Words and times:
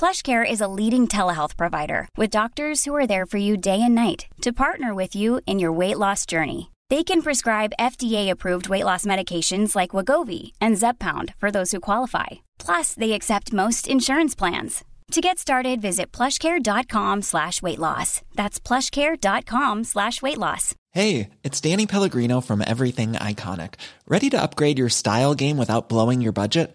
PlushCare 0.00 0.50
is 0.50 0.62
a 0.62 0.72
leading 0.78 1.06
telehealth 1.06 1.58
provider 1.58 2.08
with 2.16 2.30
doctors 2.30 2.86
who 2.86 2.94
are 2.94 3.06
there 3.06 3.26
for 3.26 3.36
you 3.36 3.58
day 3.58 3.82
and 3.82 3.94
night 3.94 4.24
to 4.40 4.50
partner 4.50 4.94
with 4.94 5.14
you 5.14 5.42
in 5.44 5.58
your 5.58 5.72
weight 5.72 5.98
loss 5.98 6.24
journey. 6.24 6.70
They 6.88 7.04
can 7.04 7.20
prescribe 7.20 7.74
FDA-approved 7.78 8.70
weight 8.70 8.86
loss 8.86 9.04
medications 9.04 9.76
like 9.76 9.90
Wagovi 9.90 10.52
and 10.58 10.76
Zepbound 10.76 11.34
for 11.36 11.50
those 11.50 11.72
who 11.72 11.80
qualify. 11.80 12.28
Plus, 12.58 12.94
they 12.94 13.12
accept 13.12 13.52
most 13.52 13.86
insurance 13.86 14.34
plans. 14.34 14.84
To 15.10 15.20
get 15.20 15.38
started, 15.38 15.82
visit 15.82 16.12
plushcare.com 16.12 17.20
slash 17.20 17.60
weight 17.60 17.78
loss. 17.78 18.22
That's 18.34 18.58
plushcare.com 18.58 19.84
slash 19.84 20.22
weight 20.22 20.38
loss. 20.38 20.74
Hey, 20.92 21.28
it's 21.44 21.60
Danny 21.60 21.86
Pellegrino 21.86 22.40
from 22.40 22.64
Everything 22.66 23.12
Iconic. 23.12 23.74
Ready 24.08 24.30
to 24.30 24.40
upgrade 24.40 24.78
your 24.78 24.88
style 24.88 25.34
game 25.34 25.58
without 25.58 25.90
blowing 25.90 26.22
your 26.22 26.32
budget? 26.32 26.74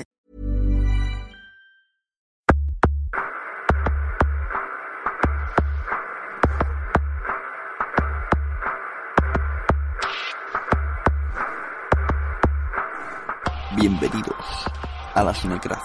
Bienvenidos 13.81 14.35
a 15.15 15.23
la 15.23 15.33
Cinecracia. 15.33 15.83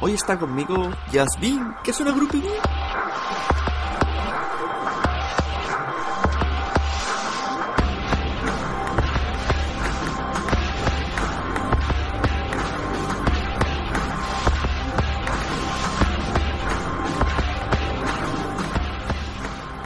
Hoy 0.00 0.12
está 0.12 0.38
conmigo 0.38 0.90
Yasmin, 1.10 1.74
que 1.82 1.90
es 1.90 1.98
una 1.98 2.12
grupinía. 2.12 2.60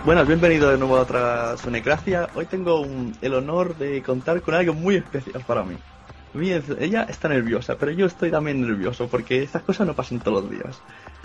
Buenas, 0.05 0.27
bienvenido 0.27 0.69
de 0.69 0.79
nuevo 0.79 0.97
a 0.97 1.03
otra 1.03 1.57
Sonecracia. 1.59 2.29
Hoy 2.35 2.47
tengo 2.47 2.85
el 3.23 3.35
honor 3.35 3.77
de 3.77 4.03
contar 4.03 4.43
con 4.43 4.55
algo 4.55 4.75
muy 4.75 4.97
especial 4.97 5.45
para 5.47 5.62
mí. 5.62 5.77
Ella 6.35 7.07
está 7.09 7.29
nerviosa, 7.29 7.77
pero 7.77 7.91
yo 7.91 8.07
estoy 8.07 8.31
también 8.31 8.61
nervioso 8.61 9.09
porque 9.09 9.43
estas 9.43 9.63
cosas 9.63 9.87
no 9.87 9.95
pasan 9.95 10.21
todos 10.21 10.43
los 10.43 10.51
días. 10.51 10.81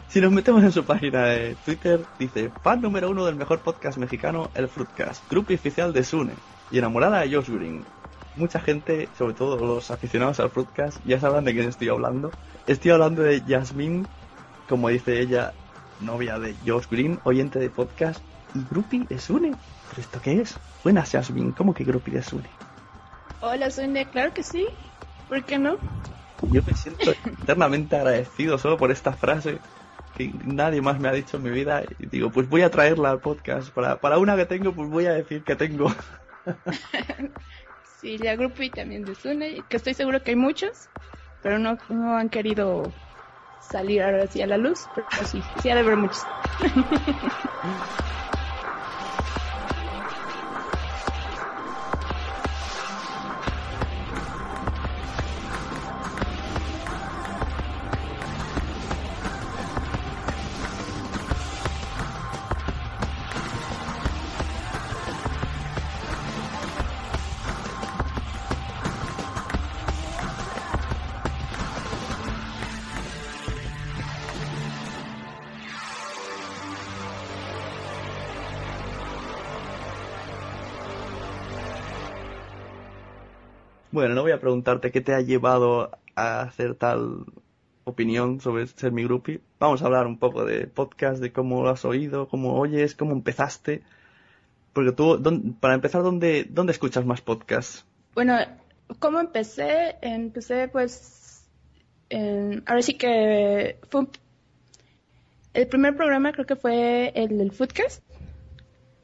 Si 0.08 0.20
nos 0.20 0.32
metemos 0.32 0.64
en 0.64 0.72
su 0.72 0.84
página 0.84 1.26
de 1.26 1.56
Twitter, 1.64 2.02
dice 2.18 2.50
fan 2.64 2.82
número 2.82 3.10
uno 3.10 3.26
del 3.26 3.36
mejor 3.36 3.60
podcast 3.60 3.98
mexicano, 3.98 4.50
el 4.56 4.68
Fruitcast, 4.68 5.30
grupo 5.30 5.54
oficial 5.54 5.94
de 5.94 6.04
Sune 6.04 6.34
y 6.72 6.80
enamorada 6.80 7.22
de 7.22 7.36
Josh 7.36 7.50
Green. 7.50 7.84
Mucha 8.36 8.60
gente, 8.60 9.08
sobre 9.18 9.34
todo 9.34 9.58
los 9.58 9.92
aficionados 9.92 10.40
al 10.40 10.50
Fruitcast, 10.50 11.00
ya 11.06 11.20
sabrán 11.20 11.46
de 11.46 11.54
quién 11.54 11.70
estoy 11.70 11.90
hablando. 11.90 12.32
Estoy 12.66 12.92
hablando 12.92 13.22
de 13.22 13.42
Jasmine, 13.42 14.06
como 14.68 14.90
dice 14.90 15.20
ella, 15.20 15.54
novia 16.02 16.40
de 16.40 16.56
Josh 16.66 16.88
Green, 16.90 17.20
oyente 17.24 17.60
de 17.60 17.70
podcast 17.70 18.22
y 18.56 18.64
groupie 18.70 19.06
de 19.08 19.20
Sune. 19.20 19.54
¿Pero 19.90 20.02
esto 20.02 20.20
qué 20.22 20.42
es? 20.42 20.58
Buenas, 20.84 21.12
Jasmine, 21.12 21.54
¿cómo 21.56 21.74
que 21.74 21.84
groupie 21.84 22.16
de 22.16 22.24
Sune? 22.24 22.50
Hola, 23.42 23.70
Sonia, 23.70 24.06
claro 24.10 24.34
que 24.34 24.44
sí. 24.44 24.66
¿Por 25.28 25.44
qué 25.46 25.58
no? 25.58 25.78
Yo 26.42 26.62
me 26.66 26.74
siento 26.74 27.12
eternamente 27.12 27.96
agradecido 27.96 28.58
solo 28.58 28.78
por 28.78 28.92
esta 28.92 29.14
frase 29.14 29.60
que 30.14 30.32
nadie 30.46 30.82
más 30.82 31.00
me 31.00 31.08
ha 31.08 31.12
dicho 31.14 31.38
en 31.38 31.44
mi 31.44 31.50
vida. 31.50 31.84
Y 32.00 32.08
digo, 32.08 32.32
pues 32.32 32.48
voy 32.48 32.62
a 32.62 32.70
traerla 32.70 33.12
al 33.12 33.20
podcast. 33.20 33.72
Para, 33.74 34.00
para 34.00 34.18
una 34.18 34.36
que 34.36 34.46
tengo, 34.46 34.74
pues 34.74 34.90
voy 34.90 35.06
a 35.06 35.14
decir 35.14 35.44
que 35.44 35.56
tengo. 35.56 35.88
Sí, 37.84 38.18
la 38.18 38.36
grupo 38.36 38.62
y 38.62 38.70
también 38.70 39.04
de 39.04 39.16
Sune, 39.16 39.64
que 39.64 39.78
estoy 39.78 39.94
seguro 39.94 40.22
que 40.22 40.32
hay 40.32 40.36
muchos, 40.36 40.90
pero 41.42 41.58
no, 41.58 41.78
no 41.90 42.16
han 42.18 42.30
querido 42.30 42.84
salir 43.58 44.04
ahora 44.04 44.28
sí 44.28 44.42
a 44.42 44.48
la 44.48 44.58
luz, 44.58 44.90
pero 44.94 45.08
sí, 45.26 45.42
sí 45.42 45.70
ha 45.70 45.76
de 45.76 45.82
haber 45.82 45.98
muchos. 45.98 46.28
preguntarte 84.56 84.92
qué 84.92 85.02
te 85.02 85.14
ha 85.14 85.20
llevado 85.20 85.92
a 86.16 86.42
hacer 86.42 86.76
tal 86.76 87.26
opinión 87.84 88.40
sobre 88.40 88.66
ser 88.68 88.94
mi 88.94 89.04
groupie. 89.04 89.42
Vamos 89.60 89.82
a 89.82 89.86
hablar 89.86 90.08
un 90.08 90.18
poco 90.18 90.46
de 90.46 90.66
podcast, 90.68 91.22
de 91.22 91.34
cómo 91.34 91.62
lo 91.64 91.70
has 91.70 91.84
oído, 91.84 92.30
cómo 92.30 92.58
oyes, 92.58 92.96
cómo 92.96 93.12
empezaste. 93.12 93.82
Porque 94.72 94.94
tú, 94.94 95.18
¿dónde- 95.18 95.54
para 95.60 95.74
empezar, 95.74 96.04
¿dónde, 96.04 96.48
¿dónde 96.50 96.72
escuchas 96.72 97.06
más 97.06 97.20
podcasts? 97.22 97.86
Bueno, 98.14 98.38
¿cómo 99.00 99.20
empecé? 99.20 99.98
Empecé 100.02 100.70
pues, 100.70 101.46
en- 102.10 102.64
ahora 102.66 102.82
sí 102.82 102.94
que 102.94 103.78
fue 103.90 104.08
el 105.54 105.68
primer 105.68 105.96
programa 105.98 106.32
creo 106.32 106.46
que 106.46 106.56
fue 106.56 107.12
el 107.14 107.38
del 107.38 107.52
Foodcast. 107.52 108.02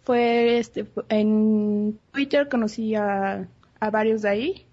Fue 0.04 0.58
este, 0.60 0.86
en 1.10 2.00
Twitter 2.12 2.48
conocí 2.48 2.96
a 2.96 3.48
varios 3.92 4.22
de 4.22 4.30
ahí. 4.30 4.66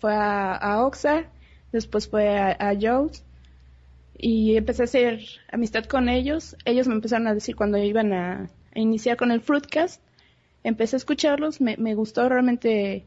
Fue 0.00 0.14
a, 0.14 0.54
a 0.54 0.84
Oxar, 0.84 1.30
después 1.72 2.08
fue 2.08 2.36
a, 2.38 2.56
a 2.58 2.74
Joe's 2.80 3.24
y 4.16 4.56
empecé 4.56 4.82
a 4.82 4.84
hacer 4.84 5.20
amistad 5.50 5.84
con 5.84 6.08
ellos. 6.08 6.56
Ellos 6.64 6.86
me 6.88 6.94
empezaron 6.94 7.26
a 7.26 7.34
decir 7.34 7.56
cuando 7.56 7.78
iban 7.78 8.12
a, 8.12 8.50
a 8.74 8.78
iniciar 8.78 9.16
con 9.16 9.30
el 9.30 9.40
Fruitcast, 9.40 10.00
empecé 10.62 10.96
a 10.96 10.98
escucharlos, 10.98 11.60
me, 11.60 11.76
me 11.76 11.94
gustó 11.94 12.28
realmente 12.28 13.04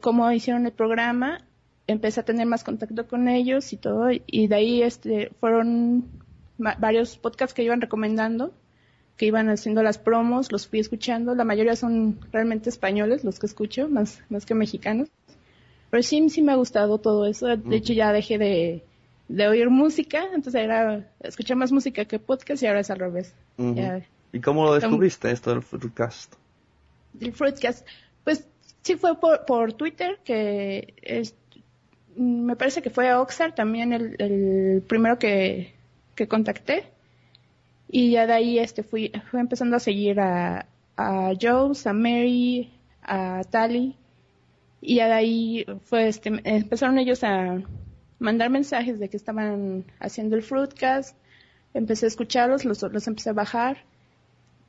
cómo 0.00 0.30
hicieron 0.30 0.66
el 0.66 0.72
programa, 0.72 1.46
empecé 1.86 2.20
a 2.20 2.24
tener 2.24 2.46
más 2.46 2.64
contacto 2.64 3.06
con 3.06 3.28
ellos 3.28 3.72
y 3.72 3.76
todo, 3.76 4.08
y 4.10 4.46
de 4.46 4.54
ahí 4.54 4.82
este 4.82 5.30
fueron 5.40 6.06
varios 6.56 7.18
podcasts 7.18 7.54
que 7.54 7.64
iban 7.64 7.80
recomendando, 7.80 8.54
que 9.16 9.26
iban 9.26 9.48
haciendo 9.48 9.82
las 9.82 9.98
promos, 9.98 10.52
los 10.52 10.66
fui 10.66 10.80
escuchando, 10.80 11.34
la 11.34 11.44
mayoría 11.44 11.76
son 11.76 12.18
realmente 12.32 12.70
españoles 12.70 13.24
los 13.24 13.38
que 13.38 13.46
escucho, 13.46 13.88
más, 13.88 14.22
más 14.28 14.46
que 14.46 14.54
mexicanos. 14.54 15.08
Pero 15.94 16.02
sí, 16.02 16.28
sí 16.28 16.42
me 16.42 16.50
ha 16.50 16.56
gustado 16.56 16.98
todo 16.98 17.24
eso, 17.24 17.46
de 17.46 17.76
hecho 17.76 17.92
ya 17.92 18.10
dejé 18.12 18.36
de, 18.36 18.82
de 19.28 19.46
oír 19.46 19.70
música, 19.70 20.24
entonces 20.34 20.56
era 20.62 21.08
escuchar 21.20 21.56
más 21.56 21.70
música 21.70 22.04
que 22.04 22.18
podcast 22.18 22.60
y 22.64 22.66
ahora 22.66 22.80
es 22.80 22.90
al 22.90 22.98
revés. 22.98 23.32
Ya, 23.58 24.02
¿Y 24.32 24.40
cómo 24.40 24.64
lo 24.64 24.74
descubriste 24.74 25.30
esto 25.30 25.50
del 25.50 25.62
Fruitcast? 25.62 26.34
del 27.12 27.32
Fruitcast. 27.32 27.86
Pues 28.24 28.44
sí 28.82 28.96
fue 28.96 29.20
por, 29.20 29.44
por 29.44 29.74
Twitter 29.74 30.18
que 30.24 30.94
es- 31.00 31.36
mm, 32.16 32.42
me 32.44 32.56
parece 32.56 32.82
que 32.82 32.90
fue 32.90 33.14
Oxar 33.14 33.54
también 33.54 33.92
el, 33.92 34.16
el 34.18 34.82
primero 34.82 35.16
que, 35.16 35.74
que 36.16 36.26
contacté. 36.26 36.86
Y 37.88 38.10
ya 38.10 38.26
de 38.26 38.32
ahí 38.32 38.58
este 38.58 38.82
fui, 38.82 39.12
fui 39.30 39.38
empezando 39.38 39.76
a 39.76 39.78
seguir 39.78 40.18
a, 40.18 40.66
a 40.96 41.28
a 41.30 41.92
Mary, 41.92 42.72
a 43.04 43.42
Tali. 43.48 43.94
Y 44.86 45.00
ahí 45.00 45.64
fue 45.84 46.08
este, 46.08 46.30
empezaron 46.44 46.98
ellos 46.98 47.24
a 47.24 47.62
mandar 48.18 48.50
mensajes 48.50 48.98
de 48.98 49.08
que 49.08 49.16
estaban 49.16 49.84
haciendo 49.98 50.36
el 50.36 50.42
Fruitcast. 50.42 51.16
Empecé 51.72 52.04
a 52.06 52.08
escucharlos, 52.08 52.64
los, 52.64 52.82
los 52.82 53.06
empecé 53.06 53.30
a 53.30 53.34
bajar 53.34 53.78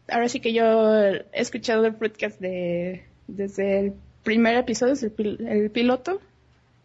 ahora 0.07 0.29
sí 0.29 0.39
que 0.39 0.53
yo 0.53 0.95
he 1.03 1.25
escuchado 1.33 1.85
el 1.85 1.95
podcast 1.95 2.39
de, 2.39 3.05
desde 3.27 3.79
el 3.79 3.93
primer 4.23 4.55
episodio, 4.55 4.93
desde 4.93 5.07
el, 5.07 5.15
pil- 5.15 5.47
el 5.47 5.71
piloto, 5.71 6.21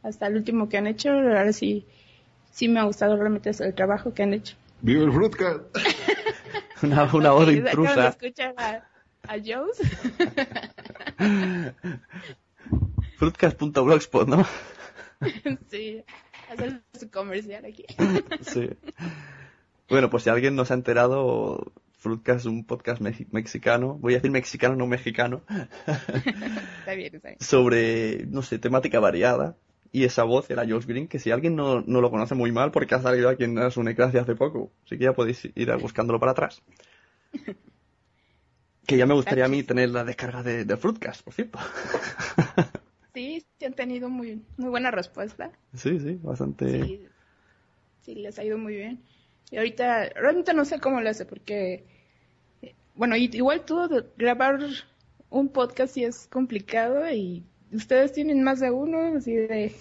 hasta 0.03 0.27
el 0.27 0.37
último 0.37 0.69
que 0.71 0.79
han 0.79 0.87
hecho. 0.87 1.11
Ahora 1.11 1.53
sí, 1.53 1.85
sí 2.51 2.69
me 2.69 2.81
ha 2.81 2.85
gustado 2.85 3.17
realmente 3.17 3.51
el 3.51 3.75
trabajo 3.75 4.15
que 4.15 4.23
han 4.23 4.33
hecho. 4.35 4.57
¡Viva 4.81 5.05
el 5.05 5.13
Fruitcast! 5.13 5.61
Una, 6.83 7.05
una 7.15 7.31
voz 7.33 7.53
intrusa. 7.53 8.09
escuchar 8.09 8.55
a, 8.57 8.83
a 9.29 9.37
Jones. 9.45 9.79
Fruitcast.blogspot, 13.21 14.29
¿no? 14.29 14.47
sí, 15.71 16.03
hacer 16.51 16.81
su 16.99 17.11
comercial 17.11 17.67
aquí. 17.67 17.85
Sí. 18.41 18.71
Bueno, 19.91 20.09
pues 20.09 20.23
si 20.23 20.31
alguien 20.31 20.57
no 20.57 20.65
se 20.65 20.73
ha 20.73 20.77
enterado, 20.77 21.71
Fruitcast 21.99 22.41
es 22.41 22.47
un 22.47 22.65
podcast 22.65 23.03
mexi- 23.03 23.27
mexicano, 23.31 23.99
voy 24.01 24.15
a 24.15 24.17
decir 24.17 24.31
mexicano, 24.31 24.75
no 24.75 24.87
mexicano, 24.87 25.43
está 26.79 26.95
bien, 26.95 27.15
está 27.15 27.29
bien. 27.29 27.41
sobre, 27.41 28.25
no 28.27 28.41
sé, 28.41 28.59
temática 28.59 29.01
variada. 29.01 29.55
Y 29.93 30.05
esa 30.05 30.23
voz 30.25 30.49
era 30.51 30.65
Josh 30.67 30.87
Green, 30.87 31.07
que 31.09 31.19
si 31.19 31.31
alguien 31.31 31.57
no, 31.57 31.83
no 31.83 32.01
lo 32.01 32.11
conoce 32.11 32.35
muy 32.35 32.53
mal, 32.53 32.71
porque 32.71 32.95
ha 32.95 33.03
salido 33.03 33.29
aquí 33.29 33.45
en 33.45 33.57
las 33.57 33.77
Unicracia 33.77 34.23
hace 34.23 34.35
poco, 34.35 34.73
así 34.87 34.97
que 34.97 35.05
ya 35.05 35.13
podéis 35.13 35.45
ir 35.55 35.77
buscándolo 35.77 36.19
para 36.19 36.33
atrás. 36.33 36.63
Que 38.87 38.97
ya 38.97 39.05
me 39.05 39.13
gustaría 39.15 39.45
a 39.45 39.49
mí 39.49 39.63
tener 39.63 39.91
la 39.91 40.05
descarga 40.05 40.43
de, 40.43 40.65
de 40.65 40.77
Fruitcast, 40.79 41.23
por 41.23 41.35
cierto. 41.35 41.59
Sí, 43.15 43.45
sí 43.59 43.65
han 43.65 43.75
tenido 43.75 44.09
muy, 44.09 44.43
muy 44.57 44.71
buena 44.71 44.91
respuesta. 44.91 45.51
Sí, 45.75 45.99
sí, 45.99 46.19
bastante. 46.23 46.85
Sí, 46.85 47.09
sí, 48.03 48.15
les 48.15 48.39
ha 48.39 48.45
ido 48.45 48.59
muy 48.59 48.77
bien. 48.77 49.01
Y 49.51 49.57
ahorita, 49.57 50.11
realmente 50.11 50.55
no 50.55 50.65
sé 50.65 50.79
cómo 50.81 51.01
lo 51.01 51.11
hace, 51.11 51.25
porque, 51.27 51.85
bueno, 52.95 53.17
igual 53.17 53.65
tú 53.65 53.89
grabar 54.17 54.61
un 55.29 55.49
podcast 55.49 55.95
sí 55.95 56.05
es 56.05 56.29
complicado 56.29 57.11
y 57.11 57.45
ustedes 57.73 58.13
tienen 58.13 58.43
más 58.45 58.61
de 58.61 58.71
uno, 58.71 59.17
así 59.17 59.35
de, 59.35 59.75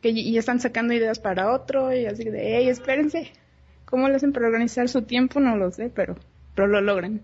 que 0.00 0.10
y 0.10 0.20
y 0.20 0.38
están 0.38 0.60
sacando 0.60 0.94
ideas 0.94 1.18
para 1.20 1.52
otro 1.52 1.92
y 1.94 2.06
así 2.06 2.24
de, 2.24 2.56
hey, 2.56 2.68
espérense, 2.68 3.32
¿cómo 3.84 4.08
lo 4.08 4.16
hacen 4.16 4.32
para 4.32 4.46
organizar 4.48 4.88
su 4.88 5.02
tiempo? 5.02 5.40
No 5.40 5.56
lo 5.56 5.70
sé, 5.70 5.90
pero, 5.90 6.16
pero 6.54 6.66
lo 6.68 6.80
logran. 6.80 7.22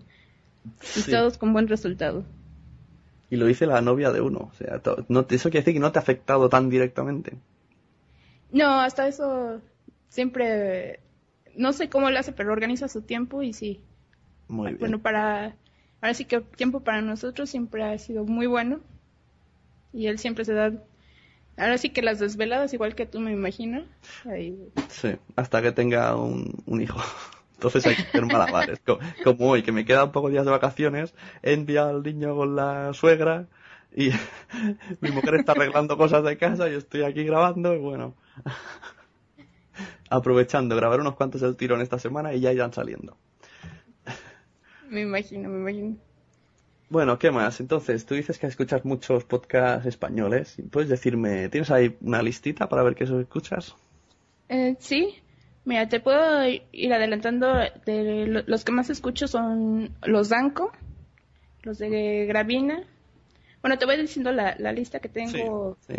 Y 0.95 1.03
Sí. 1.03 1.11
todos 1.11 1.37
con 1.37 1.53
buen 1.53 1.67
resultado. 1.67 2.25
Y 3.29 3.37
lo 3.37 3.45
dice 3.45 3.65
la 3.67 3.81
novia 3.81 4.11
de 4.11 4.21
uno. 4.21 4.49
O 4.51 4.55
sea, 4.55 4.81
no, 5.07 5.25
eso 5.29 5.49
quiere 5.49 5.61
decir 5.61 5.73
que 5.73 5.79
no 5.79 5.91
te 5.91 5.99
ha 5.99 6.01
afectado 6.01 6.49
tan 6.49 6.69
directamente. 6.69 7.37
No, 8.51 8.79
hasta 8.81 9.07
eso 9.07 9.61
siempre, 10.09 10.99
no 11.55 11.73
sé 11.73 11.89
cómo 11.89 12.09
lo 12.09 12.19
hace, 12.19 12.31
pero 12.33 12.51
organiza 12.51 12.87
su 12.87 13.01
tiempo 13.03 13.43
y 13.43 13.53
sí, 13.53 13.83
Muy 14.47 14.73
bien. 14.75 14.79
Bueno, 14.79 14.99
para, 15.01 15.57
ahora 16.01 16.13
sí 16.13 16.25
que 16.25 16.37
el 16.37 16.43
tiempo 16.45 16.81
para 16.81 17.01
nosotros 17.01 17.49
siempre 17.49 17.83
ha 17.83 17.97
sido 17.97 18.25
muy 18.25 18.47
bueno. 18.47 18.81
Y 19.93 20.07
él 20.07 20.19
siempre 20.19 20.45
se 20.45 20.53
da, 20.53 20.71
ahora 21.57 21.77
sí 21.77 21.89
que 21.91 22.01
las 22.01 22.19
desveladas, 22.19 22.73
igual 22.73 22.95
que 22.95 23.05
tú 23.05 23.19
me 23.19 23.31
imagino. 23.31 23.85
Ahí, 24.25 24.71
Sí, 24.89 25.15
hasta 25.35 25.61
que 25.61 25.71
tenga 25.71 26.15
un, 26.15 26.63
un 26.65 26.81
hijo. 26.81 26.99
Entonces 27.59 27.85
hay 27.85 27.97
que 27.97 28.03
hacer 28.07 28.25
malabares. 28.25 28.79
Co- 28.79 28.99
Como 29.21 29.49
hoy, 29.49 29.63
que 29.63 29.71
me 29.73 29.85
quedan 29.85 30.11
pocos 30.13 30.31
días 30.31 30.45
de 30.45 30.51
vacaciones, 30.51 31.13
he 31.43 31.53
enviado 31.53 31.89
al 31.89 32.03
niño 32.03 32.35
con 32.35 32.55
la 32.55 32.93
suegra 32.93 33.47
y 33.95 34.11
mi 35.01 35.11
mujer 35.11 35.35
está 35.35 35.51
arreglando 35.53 35.97
cosas 35.97 36.23
de 36.23 36.37
casa 36.37 36.69
y 36.69 36.75
estoy 36.75 37.03
aquí 37.03 37.23
grabando 37.25 37.73
y 37.75 37.79
bueno. 37.79 38.15
Aprovechando, 40.09 40.75
grabar 40.75 40.99
unos 40.99 41.15
cuantos 41.15 41.41
del 41.41 41.55
tirón 41.55 41.81
esta 41.81 41.99
semana 41.99 42.33
y 42.33 42.41
ya 42.41 42.51
irán 42.51 42.73
saliendo. 42.73 43.17
me 44.91 45.01
imagino, 45.01 45.47
me 45.49 45.57
imagino. 45.59 45.97
Bueno, 46.89 47.17
¿qué 47.17 47.31
más? 47.31 47.59
Entonces, 47.61 48.05
tú 48.05 48.13
dices 48.15 48.37
que 48.37 48.45
escuchas 48.47 48.85
muchos 48.85 49.23
podcasts 49.23 49.85
españoles. 49.87 50.57
¿Puedes 50.71 50.89
decirme, 50.89 51.49
tienes 51.49 51.71
ahí 51.71 51.97
una 52.01 52.21
listita 52.21 52.67
para 52.69 52.83
ver 52.83 52.95
qué 52.95 53.05
escuchas? 53.05 53.75
Eh, 54.49 54.75
sí, 54.79 55.15
mira, 55.65 55.87
te 55.89 55.99
puedo 55.99 56.47
ir 56.71 56.93
adelantando. 56.93 57.53
De 57.85 58.25
lo- 58.27 58.43
los 58.45 58.63
que 58.63 58.71
más 58.71 58.89
escucho 58.89 59.27
son 59.27 59.95
los 60.03 60.29
Danco, 60.29 60.71
los 61.63 61.77
de 61.77 62.25
Gravina. 62.27 62.83
Bueno, 63.61 63.77
te 63.77 63.85
voy 63.85 63.97
diciendo 63.97 64.31
la, 64.31 64.55
la 64.57 64.71
lista 64.71 64.99
que 64.99 65.09
tengo. 65.09 65.77
Sí. 65.87 65.95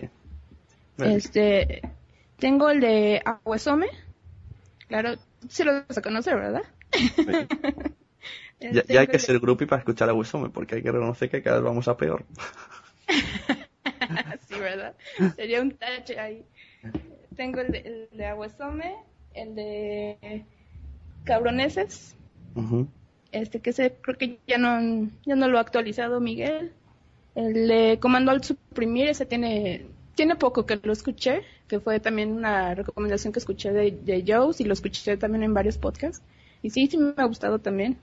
Este, 0.98 1.82
tengo 2.38 2.70
el 2.70 2.80
de 2.80 3.22
Aguesome. 3.24 3.86
Claro, 4.88 5.14
sí 5.48 5.64
lo 5.64 5.84
vas 5.86 5.98
a 5.98 6.02
conocer, 6.02 6.36
¿verdad? 6.36 6.62
Ya, 8.60 8.84
ya 8.86 9.00
hay 9.00 9.06
que 9.06 9.18
ser 9.18 9.38
grupi 9.40 9.64
para 9.64 9.78
escuchar 9.78 10.10
a 10.10 10.12
porque 10.52 10.74
hay 10.74 10.82
que 10.82 10.92
reconocer 10.92 11.30
que 11.30 11.42
cada 11.42 11.56
vez 11.56 11.64
vamos 11.64 11.88
a 11.88 11.96
peor. 11.96 12.26
sí, 14.48 14.58
¿verdad? 14.58 14.94
Sería 15.34 15.62
un 15.62 15.70
touch 15.70 16.10
ahí. 16.18 16.44
Tengo 17.36 17.60
el 17.60 17.72
de, 17.72 17.78
el 17.78 18.08
de 18.12 18.26
Aguesome, 18.26 18.96
el 19.34 19.54
de 19.54 20.44
Cabroneses, 21.24 22.16
este 23.32 23.60
que 23.60 23.72
se, 23.72 23.92
creo 23.92 24.18
que 24.18 24.38
ya 24.46 24.58
no, 24.58 25.08
ya 25.24 25.36
no 25.36 25.48
lo 25.48 25.58
ha 25.58 25.60
actualizado 25.60 26.20
Miguel. 26.20 26.72
El 27.34 27.68
de 27.68 27.98
Comando 28.00 28.32
al 28.32 28.42
Suprimir, 28.42 29.08
ese 29.08 29.24
tiene, 29.24 29.86
tiene 30.16 30.34
poco 30.34 30.66
que 30.66 30.80
lo 30.82 30.92
escuché, 30.92 31.42
que 31.68 31.78
fue 31.78 32.00
también 32.00 32.32
una 32.32 32.74
recomendación 32.74 33.32
que 33.32 33.38
escuché 33.38 33.72
de, 33.72 33.92
de 33.92 34.24
Joe's 34.26 34.60
y 34.60 34.64
lo 34.64 34.72
escuché 34.72 35.16
también 35.16 35.44
en 35.44 35.54
varios 35.54 35.78
podcasts. 35.78 36.22
Y 36.62 36.70
sí, 36.70 36.88
sí 36.88 36.98
me 36.98 37.14
ha 37.16 37.24
gustado 37.24 37.60
también. 37.60 37.96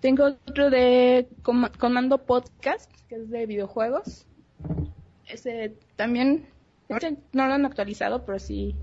Tengo 0.00 0.24
otro 0.24 0.70
de 0.70 1.28
Com- 1.42 1.70
Comando 1.78 2.18
Podcast, 2.18 2.90
que 3.08 3.16
es 3.16 3.30
de 3.30 3.46
videojuegos. 3.46 4.26
Ese 5.28 5.74
también, 5.96 6.46
no 6.88 7.46
lo 7.46 7.52
han 7.52 7.66
actualizado, 7.66 8.24
pero 8.24 8.38
sí, 8.38 8.74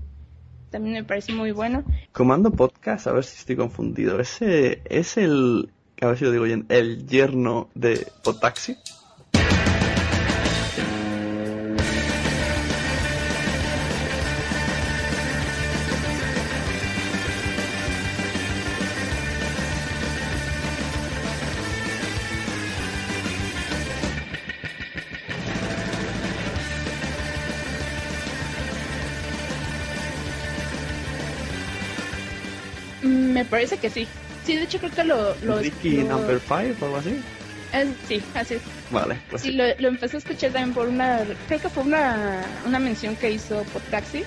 también 0.70 0.94
me 0.94 1.04
parece 1.04 1.32
muy 1.32 1.52
bueno. 1.52 1.84
Comando 2.12 2.50
Podcast, 2.50 3.06
a 3.06 3.12
ver 3.12 3.24
si 3.24 3.36
estoy 3.38 3.56
confundido. 3.56 4.20
Ese 4.20 4.82
es 4.84 5.16
el, 5.16 5.70
a 6.00 6.06
ver 6.06 6.18
si 6.18 6.24
lo 6.24 6.32
digo 6.32 6.44
bien, 6.44 6.66
el 6.68 7.06
yerno 7.06 7.68
de 7.74 8.06
Potaxi. 8.22 8.76
Parece 33.46 33.78
que 33.78 33.90
sí. 33.90 34.06
Sí, 34.44 34.56
de 34.56 34.62
hecho 34.64 34.78
creo 34.78 34.90
que 34.92 35.04
lo... 35.04 35.34
lo 35.42 35.58
Ricky 35.58 35.98
lo- 35.98 36.08
Number 36.18 36.40
5 36.40 36.54
o 36.80 36.84
algo 36.86 36.96
así. 36.98 37.20
Eh, 37.72 37.92
sí, 38.06 38.22
así 38.34 38.54
es. 38.54 38.62
Vale, 38.90 39.18
pues 39.28 39.42
Sí, 39.42 39.50
sí. 39.50 39.56
lo, 39.56 39.64
lo 39.78 39.88
empecé 39.88 40.16
a 40.16 40.18
escuchar 40.18 40.52
también 40.52 40.72
por 40.72 40.88
una, 40.88 41.20
creo 41.48 41.60
que 41.60 41.68
fue 41.68 41.82
una, 41.82 42.44
una 42.64 42.78
mención 42.78 43.16
que 43.16 43.30
hizo 43.32 43.62
por 43.72 43.82
Taxi. 43.82 44.22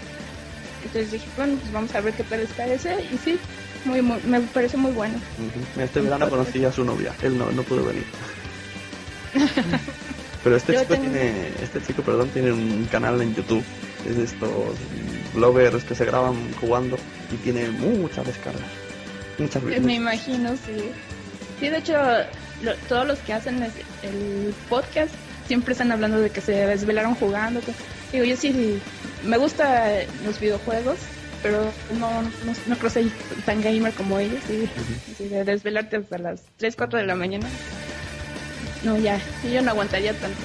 Entonces 0.83 1.11
dije, 1.11 1.27
bueno, 1.37 1.55
pues 1.59 1.71
vamos 1.71 1.93
a 1.95 2.01
ver 2.01 2.13
qué 2.13 2.23
tal 2.23 2.39
les 2.41 2.49
parece. 2.49 2.95
Y 3.13 3.17
sí, 3.17 3.37
muy, 3.85 4.01
muy- 4.01 4.21
me 4.25 4.41
parece 4.41 4.75
muy 4.77 4.91
bueno. 4.91 5.15
Ujú. 5.15 5.81
Este 5.81 6.01
verano 6.01 6.29
conocí 6.29 6.63
a 6.65 6.71
su 6.71 6.83
novia. 6.83 7.13
Él 7.21 7.37
no, 7.37 7.49
no 7.51 7.63
pudo 7.63 7.85
venir. 7.85 8.03
Pero 10.43 10.55
este 10.55 10.73
Yo 10.73 10.81
chico 10.81 10.93
tengo- 10.93 11.11
tiene, 11.11 11.49
este 11.61 11.81
chico, 11.81 12.01
perdón, 12.01 12.29
tiene 12.29 12.51
un 12.51 12.87
canal 12.91 13.21
en 13.21 13.35
YouTube. 13.35 13.63
Es 14.07 14.15
de 14.17 14.23
estos 14.23 14.49
bloggers 15.33 15.83
que 15.83 15.95
se 15.95 16.05
graban 16.05 16.53
jugando 16.61 16.97
y 17.31 17.35
tiene 17.37 17.69
muchas 17.69 18.25
descargas. 18.25 18.63
Me 19.81 19.95
imagino, 19.95 20.51
sí. 20.55 20.91
Sí, 21.59 21.69
de 21.69 21.77
hecho, 21.77 21.93
lo- 22.63 22.75
todos 22.87 23.05
los 23.07 23.19
que 23.19 23.33
hacen 23.33 23.61
el, 23.63 23.71
el 24.03 24.53
podcast 24.69 25.11
siempre 25.47 25.71
están 25.73 25.91
hablando 25.91 26.19
de 26.19 26.29
que 26.29 26.41
se 26.41 26.51
desvelaron 26.53 27.15
jugando. 27.15 27.59
que- 27.61 27.73
digo, 28.11 28.25
yo 28.25 28.35
sí, 28.37 28.79
me 29.23 29.37
gustan 29.37 29.91
los 30.25 30.39
videojuegos, 30.39 30.97
pero 31.43 31.71
no, 31.99 32.21
no, 32.21 32.29
no 32.67 32.75
creo 32.77 32.89
ser 32.89 33.05
tan 33.45 33.61
gamer 33.61 33.93
como 33.93 34.19
ellos. 34.19 34.39
Sí, 34.47 35.25
de 35.27 35.43
desvelarte 35.43 35.97
hasta 35.97 36.17
las 36.17 36.41
3, 36.57 36.75
4 36.75 36.99
de 36.99 37.05
la 37.05 37.15
mañana. 37.15 37.47
No, 38.83 38.97
ya, 38.97 39.19
yo 39.51 39.61
no 39.61 39.71
aguantaría 39.71 40.13
tanto. 40.13 40.37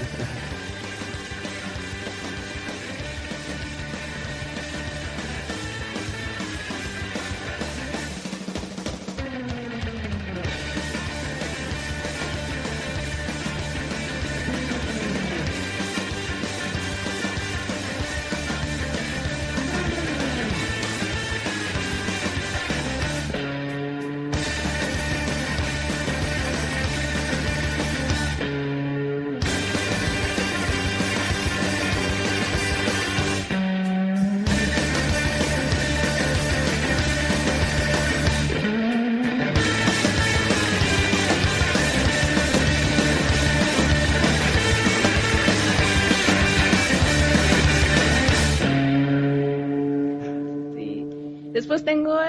Después 51.82 51.86
tengo, 51.86 52.20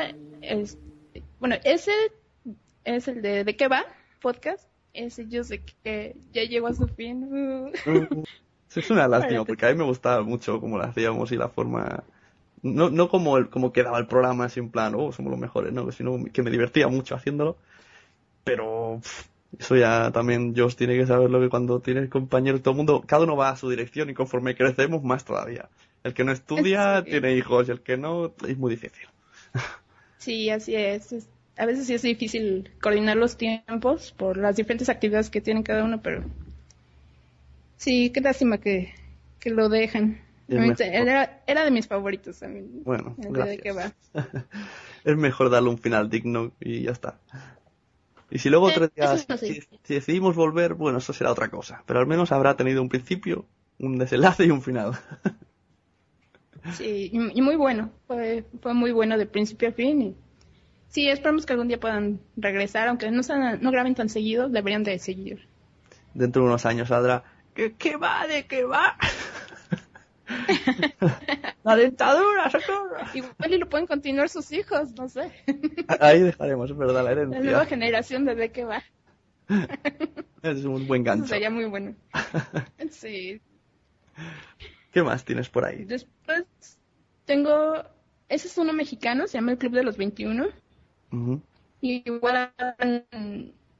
es- 0.41 0.79
bueno, 1.39 1.57
ese 1.65 1.93
es 2.85 3.09
el 3.09 3.21
de 3.23 3.45
¿De 3.45 3.57
qué 3.57 3.69
va? 3.69 3.85
Podcast. 4.21 4.67
Ese 4.95 5.27
yo 5.29 5.45
sé 5.45 5.63
que 5.83 6.17
ya 6.33 6.43
llegó 6.45 6.69
a 6.69 6.75
su 6.75 6.87
fin. 6.89 7.71
Sí, 8.69 8.81
es 8.81 8.91
una 8.91 9.09
lástima 9.09 9.45
porque 9.45 9.67
a 9.67 9.71
mí 9.71 9.77
me 9.77 9.85
gustaba 9.85 10.23
mucho 10.23 10.61
cómo 10.61 10.79
lo 10.79 10.85
hacíamos 10.85 11.33
y 11.33 11.37
la 11.37 11.49
forma 11.49 12.05
no, 12.63 12.89
no 12.91 13.09
como 13.09 13.37
el, 13.37 13.51
como 13.51 13.73
quedaba 13.73 13.99
el 13.99 14.07
programa 14.07 14.45
así 14.47 14.61
en 14.61 14.71
plan 14.71 14.95
oh 14.97 15.13
somos 15.13 15.31
los 15.31 15.41
mejores 15.41 15.73
no 15.73 15.91
sino 15.93 16.23
que 16.33 16.43
me 16.43 16.51
divertía 16.51 16.89
mucho 16.89 17.15
haciéndolo 17.15 17.57
pero 18.45 19.01
pff, 19.03 19.27
eso 19.59 19.77
ya 19.77 20.11
también 20.13 20.55
Josh 20.57 20.77
tiene 20.77 20.97
que 20.97 21.07
saberlo 21.07 21.41
que 21.41 21.49
cuando 21.51 21.81
tienes 21.81 22.09
compañeros 22.09 22.63
todo 22.63 22.71
el 22.73 22.77
mundo 22.79 23.03
cada 23.07 23.25
uno 23.25 23.37
va 23.37 23.51
a 23.51 23.57
su 23.57 23.69
dirección 23.69 24.09
y 24.11 24.15
conforme 24.15 24.55
crecemos 24.57 25.03
más 25.03 25.25
todavía 25.25 25.69
el 26.05 26.15
que 26.15 26.25
no 26.25 26.33
estudia 26.33 27.03
Sí. 27.05 27.11
tiene 27.11 27.35
hijos 27.35 27.69
y 27.69 27.73
el 27.73 27.81
que 27.83 27.97
no 27.99 28.33
es 28.47 28.57
muy 28.57 28.71
difícil 28.71 29.07
Sí, 30.17 30.49
así 30.51 30.75
es. 30.75 31.13
Es- 31.13 31.29
A 31.59 31.67
veces 31.67 31.87
sí 31.87 31.93
es 31.93 32.01
difícil 32.03 32.71
coordinar 32.81 33.19
los 33.19 33.37
tiempos 33.37 34.13
por 34.13 34.39
las 34.39 34.57
diferentes 34.57 34.89
actividades 34.89 35.29
que 35.29 35.43
tienen 35.43 35.63
cada 35.63 35.85
uno, 35.85 36.01
pero 36.01 36.25
sí, 37.77 38.11
qué 38.11 38.21
lástima 38.21 38.59
que, 38.59 38.93
que 39.39 39.51
lo 39.51 39.69
dejan. 39.69 40.21
Mí. 40.49 40.75
Era, 40.79 41.43
era 41.47 41.65
de 41.65 41.71
mis 41.71 41.87
favoritos 41.89 42.39
también. 42.39 42.85
bueno 42.85 43.17
¿De 43.17 43.59
qué 43.61 43.73
va? 43.73 43.93
gracias 43.93 44.03
es 45.05 45.17
mejor 45.17 45.51
darle 45.51 45.71
un 45.71 45.79
final 45.79 46.11
digno 46.11 46.53
y 46.61 46.83
ya 46.83 46.93
está 46.93 47.19
y 48.31 48.39
si 48.39 48.51
luego 48.51 48.67
Eh, 48.67 48.67
otro 48.67 48.89
día, 48.89 49.17
eso 49.17 49.37
si, 49.39 49.61
sí. 49.61 49.61
si 49.85 49.95
decidimos 49.95 50.35
volver, 50.35 50.75
bueno, 50.75 50.99
eso 50.99 51.13
será 51.13 51.31
otra 51.33 51.51
cosa. 51.51 51.83
Pero 51.87 52.01
al 52.01 52.07
menos 52.07 52.33
habrá 52.33 52.57
tenido 52.57 52.81
un 52.83 52.89
principio, 52.89 53.45
un 53.79 53.99
desenlace 53.99 54.45
y 54.47 54.51
un 54.51 54.63
final. 54.63 54.93
Sí, 56.77 57.11
y, 57.13 57.39
y 57.39 57.43
muy 57.43 57.57
bueno. 57.57 57.91
Fue, 58.07 58.45
fue 58.61 58.75
muy 58.75 58.93
bueno 58.93 59.19
de 59.19 59.27
principio 59.27 59.69
a 59.69 59.73
fin. 59.73 60.01
Y 60.03 60.17
sí, 60.89 61.09
esperamos 61.09 61.45
que 61.47 61.53
algún 61.55 61.69
día 61.69 61.81
puedan 61.81 62.21
regresar, 62.37 62.89
aunque 62.89 63.11
no, 63.11 63.23
sean- 63.23 63.61
no 63.61 63.71
graben 63.71 63.95
tan 63.95 64.09
seguido, 64.09 64.49
deberían 64.49 64.85
de 64.85 64.99
seguir. 64.99 65.49
Dentro 66.15 66.43
de 66.43 66.49
unos 66.49 66.65
años 66.67 66.89
saldrá. 66.89 67.25
¿Qué, 67.55 67.75
qué 67.77 67.97
va? 67.97 68.27
¿De 68.27 68.47
qué 68.47 68.65
va? 68.65 68.97
La 71.65 71.77
dentadura, 71.77 72.51
socorro. 72.51 72.97
Igual 73.15 73.53
y 73.53 73.59
lo 73.59 73.69
pueden 73.69 73.87
continuar 73.87 74.29
sus 74.29 74.51
hijos, 74.53 74.93
no 74.97 75.09
sé. 75.09 75.31
Ahí 76.01 76.21
dejaremos, 76.21 76.71
es 76.71 76.77
verdad, 76.77 77.05
la 77.05 77.15
La 77.15 77.15
nueva 77.15 77.39
herencia. 77.41 77.67
generación 77.67 78.25
de 78.25 78.35
de 78.35 78.51
qué 78.53 78.65
va. 78.65 78.83
Es 80.43 80.65
un 80.65 80.87
buen 80.89 81.03
Eso 81.03 81.11
gancho. 81.13 81.27
sería 81.29 81.51
muy 81.51 81.67
bueno. 81.67 81.95
Sí. 82.91 83.41
¿Qué 84.93 85.03
más 85.03 85.25
tienes 85.25 85.49
por 85.49 85.65
ahí? 85.65 85.85
Después 85.85 86.45
tengo, 87.25 87.85
ese 88.29 88.49
es 88.49 88.59
uno 88.59 88.73
mexicano, 88.73 89.27
se 89.27 89.39
llama 89.39 89.53
el 89.53 89.59
Club 89.59 89.73
de 89.73 89.85
los 89.85 89.97
21. 89.97 90.49
Ujú. 91.13 91.41
Y 91.81 92.03
igual 92.09 92.55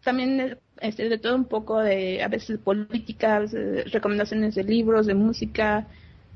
también 0.03 0.59
este, 0.81 1.09
de 1.09 1.19
todo 1.19 1.37
un 1.37 1.45
poco 1.45 1.81
de, 1.81 2.23
a 2.23 2.29
veces 2.29 2.59
políticas, 2.59 3.53
de 3.53 3.85
recomendaciones 3.85 4.55
de 4.55 4.65
libros, 4.65 5.07
de 5.07 5.15
música, 5.15 5.87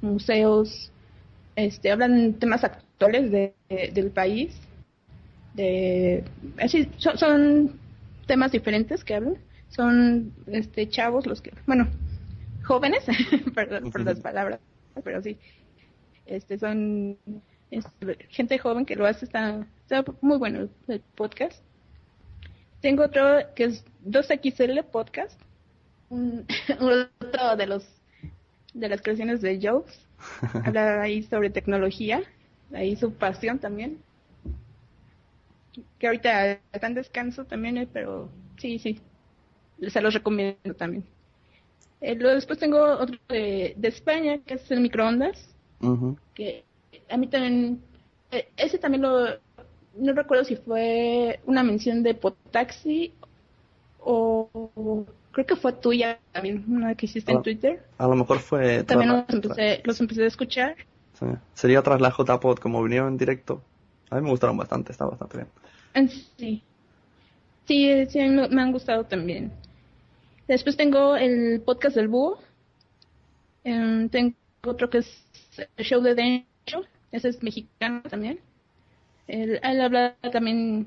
museos, 0.01 0.93
este, 1.57 1.91
hablan 1.93 2.35
temas 2.35 2.65
actuales 2.65 3.31
de, 3.33 3.55
de- 3.69 3.91
del 3.93 4.11
país, 4.11 4.61
de, 5.55 6.25
así, 6.59 6.91
son, 6.99 7.19
son 7.19 7.81
temas 8.27 8.53
diferentes 8.53 9.05
que 9.05 9.15
hablan, 9.15 9.39
son 9.69 10.33
este, 10.47 10.89
chavos 10.89 11.27
los 11.27 11.41
que, 11.43 11.53
bueno, 11.67 11.89
jóvenes, 12.67 13.05
perdón 13.55 13.91
por 13.91 14.01
las 14.03 14.21
palabras, 14.21 14.61
pero 15.05 15.23
sí, 15.23 15.39
este, 16.27 16.59
son 16.59 17.17
este, 17.71 18.27
gente 18.29 18.59
joven 18.59 18.85
que 18.85 18.97
lo 18.97 19.07
hace, 19.07 19.25
está, 19.25 19.67
está 19.83 20.05
muy 20.21 20.39
bueno 20.39 20.69
el, 20.89 21.01
podcast. 21.15 21.63
Tengo 22.81 23.05
otro 23.05 23.25
que 23.55 23.65
es 23.65 23.85
2XL 24.05 24.85
Podcast, 24.85 25.41
un, 26.11 26.47
otro 26.81 27.57
de 27.57 27.67
los 27.67 27.89
de 28.75 28.89
las 28.89 29.01
creaciones 29.01 29.41
de 29.41 29.59
Jobs. 29.61 30.07
Habla 30.65 31.03
ahí 31.03 31.23
sobre 31.23 31.51
tecnología, 31.51 32.23
ahí 32.75 32.97
su 32.97 33.15
pasión 33.15 33.59
también. 33.59 33.99
Que 35.99 36.07
ahorita 36.07 36.59
está 36.73 36.87
en 36.87 36.95
descanso 36.95 37.45
también, 37.45 37.77
eh, 37.77 37.89
pero 37.91 38.31
sí, 38.57 38.79
sí, 38.79 39.01
se 39.89 40.01
los 40.01 40.15
recomiendo 40.15 40.75
también. 40.75 41.05
Eh, 42.01 42.15
luego 42.15 42.35
después 42.35 42.59
tengo 42.59 42.79
otro 42.85 43.17
de, 43.29 43.75
de 43.77 43.89
España, 43.89 44.39
que 44.45 44.55
es 44.55 44.71
el 44.71 44.81
microondas 44.81 45.49
que 46.35 46.65
a 47.09 47.17
mí 47.17 47.27
también, 47.29 47.81
eh, 48.31 48.49
ese 48.57 48.79
también 48.79 49.03
lo, 49.03 49.27
no 49.97 50.13
recuerdo 50.13 50.45
si 50.45 50.57
fue 50.57 51.41
una 51.47 51.63
mención 51.63 52.03
de 52.03 52.15
Potaxi 52.15 53.13
o, 54.01 54.49
o 54.53 55.07
creo 55.33 55.47
que 55.47 55.57
fue 55.57 55.73
tuya 55.73 56.19
también, 56.33 56.65
una 56.69 56.95
que 56.95 57.07
hiciste 57.07 57.33
Ah. 57.33 57.37
en 57.37 57.43
Twitter. 57.43 57.83
A 57.99 58.07
lo 58.07 58.15
mejor 58.17 58.39
fue. 58.41 58.85
También 58.85 59.11
los 59.11 59.25
empecé, 59.29 59.83
los 59.85 60.01
empecé 60.01 60.25
a 60.25 60.27
escuchar. 60.27 60.77
Sí. 61.19 61.27
Sería 61.55 61.83
tras 61.83 62.01
la 62.01 62.11
JPod, 62.11 62.59
como 62.59 62.83
vinieron 62.83 63.09
en 63.09 63.19
directo. 63.19 63.63
A 64.11 64.17
mí 64.17 64.23
me 64.23 64.31
gustaron 64.31 64.57
bastante, 64.57 64.93
está 64.93 65.07
bastante 65.07 65.39
bien. 65.39 65.49
En 65.95 66.09
Sí, 66.09 66.63
sí, 67.67 68.07
sí, 68.07 68.21
a 68.21 68.25
mí 68.29 68.31
me, 68.31 68.49
me 68.49 68.63
han 68.63 68.73
gustado 68.73 69.05
también. 69.05 69.53
Después 70.49 70.77
tengo 70.77 71.17
el 71.17 71.61
podcast 71.65 71.97
del 71.97 72.09
búho. 72.09 72.39
Em, 73.65 74.09
tengo 74.09 74.35
otro 74.65 74.91
que 74.91 74.99
es 74.99 75.25
el 75.77 75.85
show 75.85 76.01
de 76.03 76.15
Dencho. 76.15 76.85
Ese 77.13 77.29
es 77.29 77.43
mexicano 77.43 78.03
también. 78.09 78.39
Él, 79.27 79.59
él 79.63 79.81
habla 79.81 80.15
también, 80.33 80.87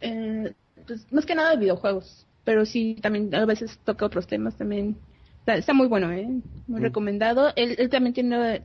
eh, 0.00 0.52
pues, 0.86 1.10
más 1.12 1.26
que 1.26 1.34
nada 1.34 1.50
de 1.50 1.56
videojuegos. 1.58 2.26
Pero 2.44 2.64
sí, 2.64 2.96
también 3.02 3.34
a 3.34 3.44
veces 3.44 3.78
toca 3.84 4.06
otros 4.06 4.26
temas 4.26 4.56
también. 4.56 4.96
Está, 5.40 5.56
está 5.56 5.72
muy 5.72 5.88
bueno, 5.88 6.12
¿eh? 6.12 6.26
Muy 6.68 6.80
Mm. 6.80 6.84
recomendado. 6.84 7.52
Él, 7.56 7.74
él 7.78 7.90
también 7.90 8.14
tiene, 8.14 8.62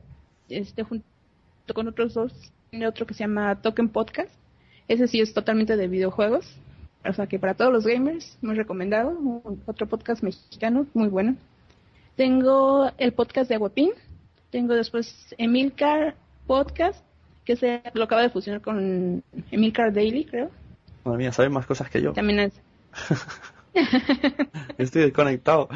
este, 0.48 0.82
junto 0.84 1.04
con 1.74 1.88
otros 1.88 2.14
dos, 2.14 2.32
tiene 2.70 2.86
otro 2.86 3.06
que 3.06 3.14
se 3.14 3.20
llama 3.24 3.60
Token 3.60 3.88
Podcast. 3.88 4.30
Ese 4.88 5.08
sí 5.08 5.20
es 5.20 5.32
totalmente 5.34 5.76
de 5.76 5.88
videojuegos. 5.88 6.44
O 7.04 7.12
sea 7.12 7.26
que 7.26 7.38
para 7.38 7.54
todos 7.54 7.72
los 7.72 7.86
gamers, 7.86 8.38
muy 8.42 8.54
recomendado, 8.54 9.10
un- 9.10 9.62
otro 9.66 9.86
podcast 9.86 10.22
mexicano, 10.22 10.86
muy 10.94 11.08
bueno. 11.08 11.36
Tengo 12.16 12.90
el 12.98 13.12
podcast 13.12 13.48
de 13.48 13.56
Aguapín, 13.56 13.90
tengo 14.50 14.74
después 14.74 15.34
Emilcar 15.38 16.14
Podcast, 16.46 17.04
que 17.44 17.56
se 17.56 17.82
lo 17.94 18.04
acaba 18.04 18.22
de 18.22 18.30
fusionar 18.30 18.60
con 18.60 19.22
Emilcar 19.50 19.92
Daily, 19.92 20.24
creo. 20.24 20.50
Madre 21.04 21.18
mía, 21.18 21.32
sabes 21.32 21.50
más 21.50 21.66
cosas 21.66 21.88
que 21.90 22.00
yo. 22.02 22.12
También 22.12 22.40
es. 22.40 22.52
Estoy 24.78 25.02
desconectado. 25.02 25.68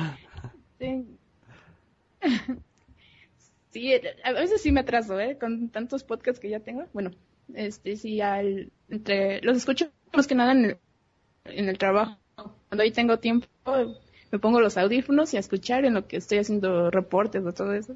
Sí. 0.78 1.06
Sí, 3.70 3.92
a 4.24 4.32
veces 4.32 4.62
sí 4.62 4.72
me 4.72 4.80
atraso, 4.80 5.20
¿eh? 5.20 5.36
Con 5.38 5.68
tantos 5.68 6.02
podcasts 6.02 6.40
que 6.40 6.48
ya 6.48 6.60
tengo. 6.60 6.86
Bueno, 6.94 7.10
este 7.52 7.96
sí, 7.96 8.22
al, 8.22 8.72
entre 8.88 9.42
los 9.42 9.54
escucho 9.58 9.90
más 10.14 10.26
que 10.26 10.34
nada 10.34 10.52
en 10.52 10.64
el, 10.64 10.78
en 11.50 11.68
el 11.68 11.78
trabajo. 11.78 12.16
Cuando 12.68 12.82
ahí 12.82 12.90
tengo 12.90 13.18
tiempo, 13.18 13.46
me 14.32 14.38
pongo 14.38 14.60
los 14.60 14.76
audífonos 14.76 15.32
y 15.32 15.36
a 15.36 15.40
escuchar 15.40 15.84
en 15.84 15.94
lo 15.94 16.06
que 16.06 16.16
estoy 16.16 16.38
haciendo 16.38 16.90
reportes 16.90 17.44
o 17.44 17.52
todo 17.52 17.72
eso. 17.72 17.94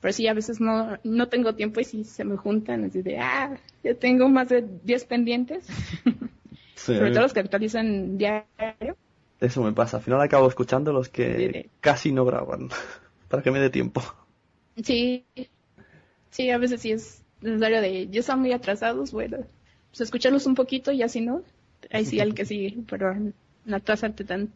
Pero 0.00 0.12
sí, 0.12 0.26
a 0.28 0.34
veces 0.34 0.60
no, 0.60 0.98
no 1.04 1.28
tengo 1.28 1.54
tiempo 1.54 1.80
y 1.80 1.84
sí 1.84 2.04
se 2.04 2.24
me 2.24 2.36
juntan 2.36 2.84
así 2.84 3.02
de, 3.02 3.18
ah, 3.18 3.58
ya 3.82 3.94
tengo 3.94 4.28
más 4.28 4.48
de 4.48 4.64
10 4.84 5.04
pendientes. 5.04 5.66
Sí, 6.78 6.94
Sobre 6.94 7.10
todo 7.10 7.22
los 7.22 7.32
que 7.32 7.40
actualizan 7.40 8.18
diario. 8.18 8.96
Eso 9.40 9.64
me 9.64 9.72
pasa. 9.72 9.96
Al 9.96 10.02
final 10.04 10.20
acabo 10.20 10.46
escuchando 10.46 10.92
los 10.92 11.08
que 11.08 11.70
casi 11.80 12.12
no 12.12 12.24
graban. 12.24 12.68
Para 13.28 13.42
que 13.42 13.50
me 13.50 13.58
dé 13.58 13.68
tiempo. 13.68 14.00
Sí, 14.82 15.24
sí, 16.30 16.50
a 16.50 16.56
veces 16.56 16.80
sí 16.80 16.92
es 16.92 17.24
necesario 17.40 17.80
de, 17.80 18.08
ya 18.08 18.20
están 18.20 18.40
muy 18.40 18.52
atrasados, 18.52 19.12
bueno, 19.12 19.38
pues 19.90 20.00
escucharlos 20.00 20.46
un 20.46 20.54
poquito 20.54 20.92
y 20.92 21.02
así 21.02 21.20
no, 21.20 21.42
ahí 21.90 22.04
sí 22.04 22.20
al 22.20 22.34
que 22.34 22.44
sigue, 22.44 22.76
pero 22.88 23.14
no 23.64 23.76
atrasarte 23.76 24.24
tanto. 24.24 24.52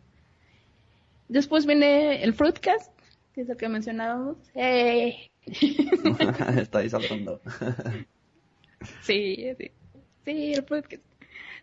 Después 1.28 1.66
viene 1.66 2.22
el 2.22 2.34
Fruitcast, 2.34 2.92
que 3.34 3.42
es 3.42 3.48
lo 3.48 3.56
que 3.56 3.68
mencionábamos. 3.68 4.36
¡Eh! 4.54 5.30
Estáis 6.56 6.92
saltando. 6.92 7.40
Sí, 9.02 9.36
sí, 9.58 9.70
sí, 10.24 10.54
el 10.54 10.64
Fruitcast. 10.64 11.04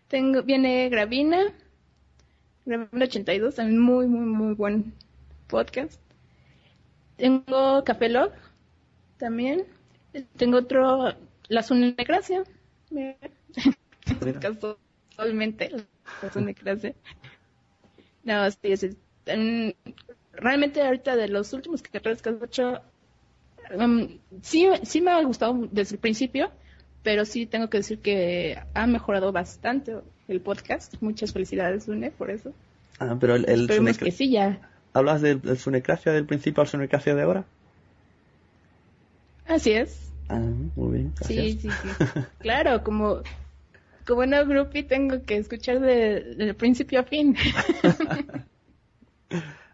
Tengo, 0.08 0.42
viene 0.42 0.88
Gravina, 0.88 1.52
Gravina 2.64 3.04
82, 3.04 3.54
también 3.54 3.78
muy, 3.78 4.06
muy, 4.06 4.24
muy 4.24 4.54
buen 4.54 4.94
podcast. 5.46 6.00
Tengo 7.16 7.84
Café 7.84 8.08
Log, 8.08 8.32
también. 9.18 9.66
Tengo 10.36 10.58
otro, 10.58 11.14
La 11.48 11.62
Sunecracia. 11.62 12.44
Mira. 12.90 13.16
Sunecracia. 16.32 16.94
No, 18.24 18.50
sí, 18.50 18.76
sí. 18.76 18.96
Mm, 19.26 19.70
Realmente 20.32 20.82
ahorita 20.82 21.16
de 21.16 21.28
los 21.28 21.52
últimos 21.52 21.82
que 21.82 22.00
hecho, 22.44 22.80
um, 23.76 24.08
sí, 24.42 24.68
sí 24.84 25.00
me 25.00 25.10
ha 25.10 25.22
gustado 25.22 25.68
desde 25.70 25.96
el 25.96 26.00
principio, 26.00 26.50
pero 27.02 27.24
sí 27.24 27.46
tengo 27.46 27.68
que 27.68 27.78
decir 27.78 27.98
que 27.98 28.58
ha 28.74 28.86
mejorado 28.86 29.32
bastante 29.32 29.96
el 30.28 30.40
podcast. 30.40 30.94
Muchas 31.00 31.32
felicidades, 31.32 31.88
Une, 31.88 32.10
por 32.10 32.30
eso. 32.30 32.52
Ah, 32.98 33.16
pero 33.20 33.34
el, 33.34 33.48
el 33.50 33.62
Esperemos 33.62 33.98
que 33.98 34.12
sí, 34.12 34.30
ya. 34.30 34.60
¿Hablas 34.92 35.20
del, 35.20 35.40
del 35.42 35.58
Sunecracia 35.58 36.12
del 36.12 36.26
principio 36.26 36.62
al 36.62 36.68
Sunecracia 36.68 37.14
de 37.14 37.22
ahora? 37.22 37.44
Así 39.46 39.72
es. 39.72 40.10
Ah, 40.28 40.38
muy 40.76 40.98
bien. 40.98 41.12
Sí, 41.22 41.58
sí, 41.60 41.68
sí. 41.70 41.88
Claro, 42.38 42.82
como, 42.82 43.22
como 44.10 44.22
una 44.22 44.44
groupie 44.44 44.84
tengo 44.84 45.24
que 45.24 45.38
escuchar 45.38 45.80
de, 45.80 46.36
del 46.36 46.56
principio 46.56 47.00
a 47.00 47.04
fin. 47.04 47.36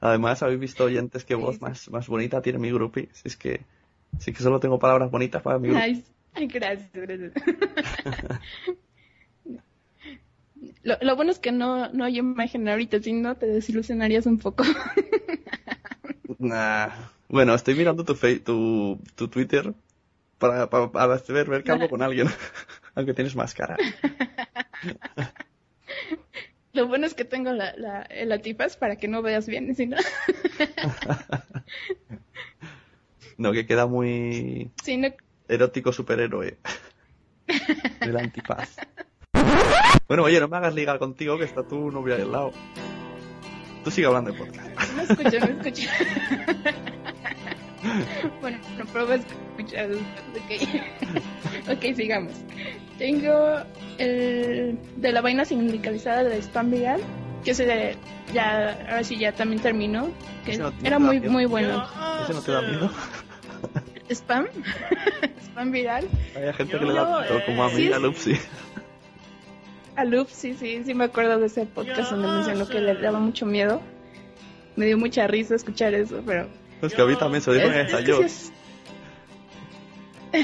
Además, 0.00 0.42
habéis 0.42 0.60
visto 0.60 0.84
oyentes 0.84 1.24
qué 1.24 1.34
voz 1.34 1.60
más, 1.60 1.90
más 1.90 2.06
bonita 2.08 2.42
tiene 2.42 2.58
mi 2.58 2.70
groupie. 2.70 3.08
Si 3.12 3.28
es 3.28 3.36
que, 3.36 3.60
sí 4.18 4.32
que 4.32 4.42
solo 4.42 4.60
tengo 4.60 4.78
palabras 4.78 5.10
bonitas 5.10 5.42
para 5.42 5.58
mi 5.58 5.68
groupie. 5.68 6.04
Ay, 6.34 6.46
gracias, 6.48 6.90
gracias. 6.92 7.32
Lo, 10.82 10.96
lo 11.02 11.16
bueno 11.16 11.30
es 11.32 11.38
que 11.38 11.52
no, 11.52 11.90
no 11.92 12.04
hay 12.04 12.18
imagen 12.18 12.66
ahorita, 12.68 13.02
si 13.02 13.12
no 13.12 13.36
te 13.36 13.46
desilusionarías 13.46 14.26
un 14.26 14.38
poco. 14.38 14.64
Nah. 16.38 16.90
Bueno, 17.28 17.54
estoy 17.54 17.74
mirando 17.74 18.04
tu, 18.04 18.14
fe- 18.14 18.38
tu, 18.40 19.00
tu 19.16 19.28
Twitter 19.28 19.74
para, 20.38 20.70
para, 20.70 20.92
para 20.92 21.16
ver, 21.28 21.48
ver 21.50 21.64
que 21.64 21.72
hablo 21.72 21.90
con 21.90 22.02
alguien. 22.02 22.28
Aunque 22.96 23.14
tienes 23.14 23.36
más 23.36 23.54
cara. 23.54 23.76
Lo 26.72 26.88
bueno 26.88 27.06
es 27.06 27.14
que 27.14 27.24
tengo 27.24 27.52
la, 27.52 27.74
la, 27.76 28.02
el 28.02 28.32
antifaz 28.32 28.76
para 28.76 28.96
que 28.96 29.08
no 29.08 29.22
veas 29.22 29.46
bien, 29.46 29.74
si 29.74 29.86
no, 29.86 29.96
No, 33.38 33.52
que 33.52 33.66
queda 33.66 33.86
muy 33.86 34.70
no 34.98 35.08
erótico 35.48 35.92
superhéroe. 35.92 36.56
El 38.00 38.16
antifaz. 38.16 38.76
Bueno, 40.08 40.24
oye, 40.24 40.40
no 40.40 40.48
me 40.48 40.56
hagas 40.56 40.74
ligar 40.74 40.98
contigo 40.98 41.38
que 41.38 41.44
está 41.44 41.62
tu 41.62 41.90
novia 41.90 42.16
ahí 42.16 42.22
al 42.22 42.32
lado. 42.32 42.52
Tú 43.84 43.90
sigue 43.90 44.06
hablando 44.06 44.32
de 44.32 44.38
podcast. 44.38 44.92
No 44.96 45.02
escucho, 45.02 45.38
no 45.38 45.46
escucho. 45.46 45.88
bueno, 48.40 48.58
no 48.78 48.84
pruebo 48.86 49.12
escuchar. 49.12 49.90
Ok. 49.92 51.70
ok, 51.70 51.94
sigamos. 51.94 52.32
Tengo 52.98 53.58
el 53.98 54.78
de 54.96 55.12
la 55.12 55.20
vaina 55.20 55.44
sindicalizada 55.44 56.24
de 56.24 56.38
Spam 56.42 56.70
Viral, 56.70 57.00
que 57.44 57.50
ese 57.50 57.66
de, 57.66 57.96
ya, 58.32 58.72
ahora 58.88 59.04
sí 59.04 59.16
ya 59.18 59.32
también 59.32 59.60
terminó, 59.60 60.08
que 60.44 60.56
no- 60.58 60.72
era 60.82 60.98
muy, 60.98 61.20
miedo. 61.20 61.32
muy 61.32 61.44
bueno. 61.44 61.86
¿Ese 62.24 62.32
no 62.32 62.40
te 62.42 62.52
da 62.52 62.62
miedo? 62.62 62.90
Spam, 64.10 64.46
Spam 65.44 65.70
Viral. 65.72 66.06
Hay 66.36 66.52
gente 66.54 66.78
que 66.78 66.84
le 66.84 66.92
da 66.94 67.20
miedo, 67.20 67.40
como 67.44 67.64
a 67.64 67.68
mí, 67.68 67.74
Sí, 67.76 67.92
a 67.92 67.98
Lupsi. 67.98 68.32
A 69.96 70.04
Loop, 70.04 70.28
sí, 70.30 70.54
sí, 70.54 70.82
sí 70.84 70.92
me 70.92 71.04
acuerdo 71.04 71.38
de 71.38 71.46
ese 71.46 71.64
podcast 71.64 72.10
donde 72.10 72.28
mencionó 72.28 72.68
que 72.68 72.80
le 72.80 72.94
daba 72.96 73.18
mucho 73.18 73.46
miedo. 73.46 73.80
Me 74.76 74.84
dio 74.84 74.98
mucha 74.98 75.26
risa 75.26 75.54
escuchar 75.54 75.94
eso, 75.94 76.22
pero 76.26 76.46
Es 76.82 76.92
que 76.92 77.00
a 77.00 77.06
mí 77.06 77.16
también 77.16 77.40
se 77.42 77.50
en 77.52 77.56
Es- 77.56 77.64
es 77.64 77.72
que 77.72 77.80
ensayos. 77.98 78.18
sí, 78.18 78.24
es... 78.24 78.52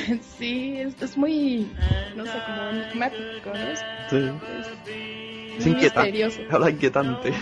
sí, 0.39 0.75
es, 0.79 1.01
es 1.01 1.17
muy, 1.17 1.71
no 2.17 2.25
sé, 2.27 2.33
como 2.47 2.63
enigmático, 2.71 3.51
¿no? 3.51 3.73
Es, 3.73 3.81
Sí. 4.11 4.31
es 5.59 5.67
inquietante. 5.67 6.13
misterioso. 6.13 6.41
Habla 6.51 6.71
inquietante. 6.71 7.33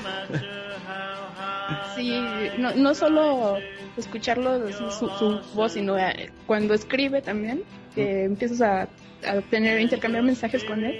Sí, 1.96 2.20
no, 2.58 2.74
no 2.74 2.94
solo 2.94 3.56
escucharlo, 3.96 4.70
su, 4.72 4.90
su, 4.90 5.40
voz, 5.54 5.72
sino 5.72 5.98
eh, 5.98 6.30
cuando 6.46 6.74
escribe 6.74 7.22
también, 7.22 7.62
que 7.94 8.24
empiezas 8.24 8.60
a, 8.62 8.82
a 9.28 9.40
tener, 9.50 9.80
intercambiar 9.80 10.24
mensajes 10.24 10.64
con 10.64 10.84
él, 10.84 10.96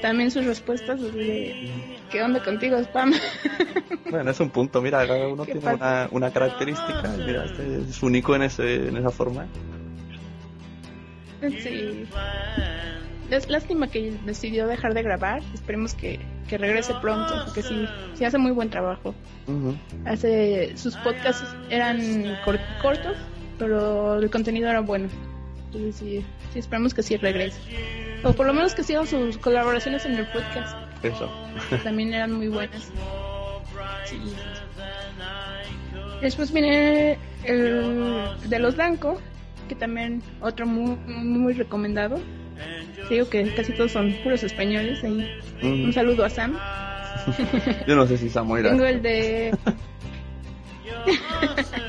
también 0.00 0.30
sus 0.30 0.44
respuestas 0.44 1.00
de, 1.00 1.70
¿qué 2.10 2.22
onda 2.22 2.42
contigo, 2.42 2.76
spam? 2.78 3.12
Bueno, 4.10 4.30
es 4.30 4.38
un 4.38 4.50
punto. 4.50 4.80
Mira, 4.80 5.04
cada 5.08 5.26
uno 5.26 5.44
¿Qué 5.44 5.52
tiene 5.52 5.74
una, 5.74 6.08
una 6.12 6.30
característica. 6.30 7.16
Mira, 7.26 7.46
este 7.46 7.78
es 7.80 8.00
único 8.00 8.36
en, 8.36 8.42
ese, 8.42 8.88
en 8.88 8.96
esa 8.96 9.10
forma. 9.10 9.46
sí. 11.62 12.06
Es 13.30 13.48
lástima 13.48 13.88
que 13.88 14.16
decidió 14.26 14.66
dejar 14.66 14.94
de 14.94 15.02
grabar, 15.02 15.42
esperemos 15.54 15.94
que, 15.94 16.20
que 16.48 16.58
regrese 16.58 16.92
pronto, 17.00 17.34
porque 17.46 17.62
sí, 17.62 17.86
sí 18.14 18.24
hace 18.24 18.38
muy 18.38 18.52
buen 18.52 18.68
trabajo. 18.70 19.14
Hace 20.04 20.76
sus 20.76 20.94
podcasts 20.98 21.44
eran 21.70 22.36
cor- 22.44 22.60
cortos, 22.82 23.16
pero 23.58 24.18
el 24.20 24.30
contenido 24.30 24.68
era 24.68 24.80
bueno. 24.80 25.08
Entonces 25.66 25.96
sí, 25.96 26.24
sí 26.52 26.58
esperamos 26.58 26.92
que 26.94 27.02
sí 27.02 27.16
regrese. 27.16 27.58
O 28.22 28.32
por 28.34 28.46
lo 28.46 28.52
menos 28.54 28.74
que 28.74 28.82
sigan 28.84 29.06
sus 29.06 29.36
colaboraciones 29.38 30.04
en 30.04 30.14
el 30.14 30.26
podcast. 30.28 30.76
Eso. 31.02 31.30
También 31.82 32.12
eran 32.14 32.32
muy 32.32 32.48
buenas. 32.48 32.90
Sí. 34.04 34.18
Después 36.20 36.52
viene 36.52 37.18
el 37.44 38.24
de 38.48 38.58
los 38.58 38.76
Blanco, 38.76 39.20
que 39.64 39.74
también 39.74 40.22
otro 40.40 40.66
muy, 40.66 40.96
muy, 41.06 41.52
recomendado. 41.52 42.20
Te 43.08 43.14
Digo 43.14 43.28
que 43.28 43.52
casi 43.54 43.72
todos 43.72 43.92
son 43.92 44.12
puros 44.22 44.42
españoles. 44.42 45.02
Ahí. 45.02 45.28
Ujú. 45.58 45.68
Un 45.68 45.92
saludo 45.92 46.24
a 46.24 46.30
Sam. 46.30 46.56
Yo 47.86 47.96
no 47.96 48.06
sé 48.06 48.18
si 48.18 48.28
Samuel 48.28 48.64
Tengo 48.64 48.84
el 48.84 49.02
de. 49.02 49.56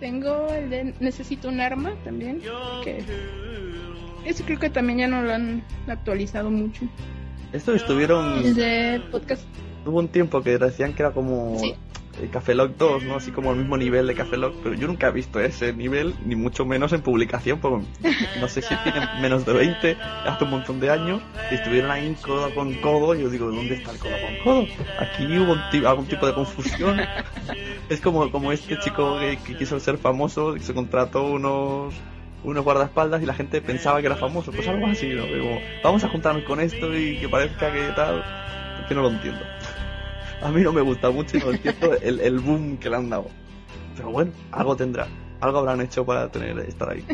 Tengo 0.00 0.52
el 0.52 0.70
de 0.70 0.94
Necesito 1.00 1.48
un 1.48 1.60
arma 1.60 1.94
también. 2.04 2.40
Que 2.84 3.02
ese 4.24 4.44
creo 4.44 4.58
que 4.58 4.70
también 4.70 4.98
ya 4.98 5.06
no 5.08 5.22
lo 5.22 5.32
han 5.32 5.62
actualizado 5.86 6.50
mucho. 6.50 6.82
Esto 7.52 7.74
estuvieron. 7.74 8.38
El 8.38 8.54
de 8.54 9.02
podcast. 9.10 9.42
Hubo 9.86 9.98
un 10.00 10.08
tiempo 10.08 10.42
que 10.42 10.58
decían 10.58 10.92
que 10.92 11.02
era 11.02 11.12
como 11.12 11.58
Sí. 11.58 11.74
Eh, 12.20 12.28
Café 12.32 12.54
Lock 12.54 12.76
2, 12.76 13.04
¿no? 13.04 13.16
Así 13.16 13.30
como 13.30 13.52
el 13.52 13.58
mismo 13.58 13.76
nivel 13.76 14.06
de 14.06 14.14
Café 14.14 14.36
Lock, 14.36 14.54
pero 14.62 14.74
yo 14.74 14.86
nunca 14.86 15.08
he 15.08 15.12
visto 15.12 15.40
ese 15.40 15.72
nivel, 15.72 16.14
ni 16.24 16.36
mucho 16.36 16.64
menos 16.64 16.92
en 16.92 17.02
publicación, 17.02 17.60
porque 17.60 17.86
no 18.40 18.48
sé 18.48 18.62
si 18.62 18.74
tienen 18.76 19.02
menos 19.20 19.44
de 19.46 19.52
20, 19.52 19.96
hace 20.26 20.44
un 20.44 20.50
montón 20.50 20.80
de 20.80 20.90
años, 20.90 21.22
y 21.50 21.54
estuvieron 21.54 21.90
ahí 21.90 22.14
codo 22.20 22.54
con 22.54 22.74
codo, 22.74 23.14
y 23.14 23.22
yo 23.22 23.30
digo, 23.30 23.50
¿dónde 23.50 23.74
está 23.74 23.92
el 23.92 23.98
codo 23.98 24.12
con 24.12 24.44
codo? 24.44 24.66
Aquí 24.98 25.38
hubo 25.38 25.56
algún 25.88 26.06
tipo 26.06 26.26
de 26.26 26.34
confusión. 26.34 27.00
es 27.88 28.00
como, 28.00 28.30
como 28.30 28.52
este 28.52 28.78
chico 28.78 29.18
que, 29.18 29.38
quiso 29.56 29.80
ser 29.80 29.98
famoso, 29.98 30.54
que 30.54 30.60
se 30.60 30.74
contrató 30.74 31.24
unos 31.24 31.94
unos 32.44 32.62
guardaespaldas 32.62 33.20
y 33.20 33.26
la 33.26 33.34
gente 33.34 33.60
pensaba 33.60 34.00
que 34.00 34.06
era 34.06 34.14
famoso, 34.14 34.52
pues 34.52 34.66
algo 34.68 34.86
así, 34.86 35.08
¿no? 35.08 35.24
vamos 35.82 36.04
a 36.04 36.08
juntarnos 36.08 36.44
con 36.44 36.60
esto 36.60 36.96
y 36.96 37.18
que 37.18 37.28
parezca 37.28 37.72
que 37.72 37.82
tal, 37.96 38.24
que 38.88 38.94
no 38.94 39.02
lo 39.02 39.08
entiendo. 39.08 39.40
A 40.40 40.50
mí 40.50 40.62
no 40.62 40.72
me 40.72 40.80
gusta 40.80 41.10
mucho 41.10 41.36
y 41.36 41.40
no 41.40 41.50
entiendo 41.50 41.94
el, 41.94 42.20
el 42.20 42.38
boom 42.38 42.78
que 42.78 42.88
le 42.88 42.96
han 42.96 43.10
dado. 43.10 43.28
Pero 43.96 44.10
bueno, 44.10 44.32
algo 44.52 44.76
tendrá. 44.76 45.08
Algo 45.40 45.58
habrán 45.58 45.80
hecho 45.80 46.04
para 46.04 46.30
tener 46.30 46.58
estar 46.60 46.90
ahí. 46.90 47.04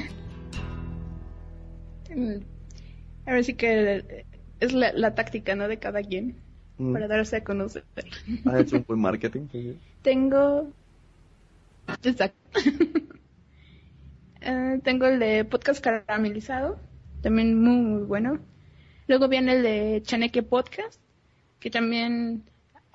A 3.26 3.32
ver 3.32 3.44
si 3.44 3.54
que 3.54 4.24
es 4.60 4.72
la, 4.72 5.14
táctica, 5.14 5.54
¿no? 5.54 5.68
De 5.68 5.78
cada 5.78 6.02
quien. 6.02 6.37
Mm. 6.78 6.92
Para 6.92 7.08
darse 7.08 7.37
a 7.37 7.44
conocer. 7.44 7.84
¿Has 8.44 8.60
hecho 8.60 8.76
un 8.76 8.84
buen 8.87 9.00
marketing? 9.00 9.46
Tengo... 10.02 10.70
Exacto. 12.02 12.38
Eh, 14.46 14.78
tengo 14.84 15.06
el 15.06 15.18
de 15.20 15.46
podcast 15.46 15.82
caramelizado. 15.82 16.78
También 17.22 17.58
muy, 17.58 17.78
muy 17.78 18.02
bueno. 18.02 18.40
Luego 19.06 19.26
viene 19.26 19.54
el 19.54 19.62
de 19.62 20.02
Chaneque 20.04 20.42
Podcast. 20.42 21.00
Que 21.60 21.70
también 21.70 22.44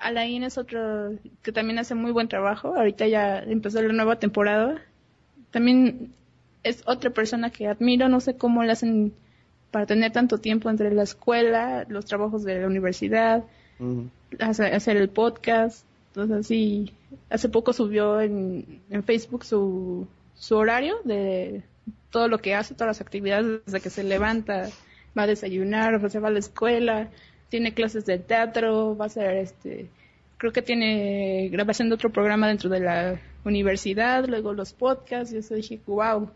Alain 0.00 0.42
es 0.42 0.58
otro 0.58 1.12
que 1.42 1.52
también 1.52 1.78
hace 1.78 1.94
muy 1.94 2.10
buen 2.12 2.28
trabajo. 2.28 2.74
Ahorita 2.74 3.06
ya 3.06 3.38
empezó 3.38 3.82
la 3.82 3.92
nueva 3.92 4.18
temporada. 4.18 4.82
También 5.50 6.12
es 6.62 6.82
otra 6.86 7.10
persona 7.10 7.50
que 7.50 7.68
admiro. 7.68 8.08
No 8.08 8.20
sé 8.20 8.36
cómo 8.36 8.62
le 8.64 8.72
hacen 8.72 9.12
para 9.70 9.86
tener 9.86 10.12
tanto 10.12 10.38
tiempo 10.38 10.70
entre 10.70 10.92
la 10.92 11.02
escuela, 11.02 11.84
los 11.88 12.06
trabajos 12.06 12.42
de 12.44 12.60
la 12.60 12.66
universidad, 12.66 13.44
hacer, 14.40 14.96
el 14.96 15.08
podcast. 15.08 15.84
Entonces, 16.08 16.46
sí, 16.46 16.92
hace 17.28 17.48
poco 17.48 17.72
subió 17.72 18.20
en, 18.20 18.80
en 18.90 19.04
Facebook 19.04 19.44
su, 19.44 20.08
su 20.34 20.56
horario 20.56 20.96
de 21.04 21.62
todo 22.10 22.28
lo 22.28 22.38
que 22.38 22.54
hace, 22.54 22.74
todas 22.74 22.98
las 22.98 23.00
actividades, 23.00 23.60
desde 23.64 23.80
que 23.80 23.90
se 23.90 24.02
levanta, 24.02 24.68
va 25.16 25.22
a 25.22 25.26
desayunar, 25.28 26.10
se 26.10 26.18
va 26.18 26.28
a 26.28 26.32
la 26.32 26.38
escuela, 26.38 27.10
tiene 27.50 27.74
clases 27.74 28.06
de 28.06 28.18
teatro, 28.18 28.96
va 28.96 29.06
a 29.06 29.10
ser 29.10 29.36
este, 29.36 29.88
creo 30.38 30.52
que 30.52 30.62
tiene 30.62 31.50
grabación 31.52 31.90
de 31.90 31.96
otro 31.96 32.10
programa 32.10 32.48
dentro 32.48 32.70
de 32.70 32.80
la 32.80 33.20
universidad, 33.44 34.24
luego 34.26 34.54
los 34.54 34.72
podcasts, 34.72 35.34
y 35.34 35.38
eso 35.38 35.54
dije, 35.54 35.78
wow, 35.86 36.30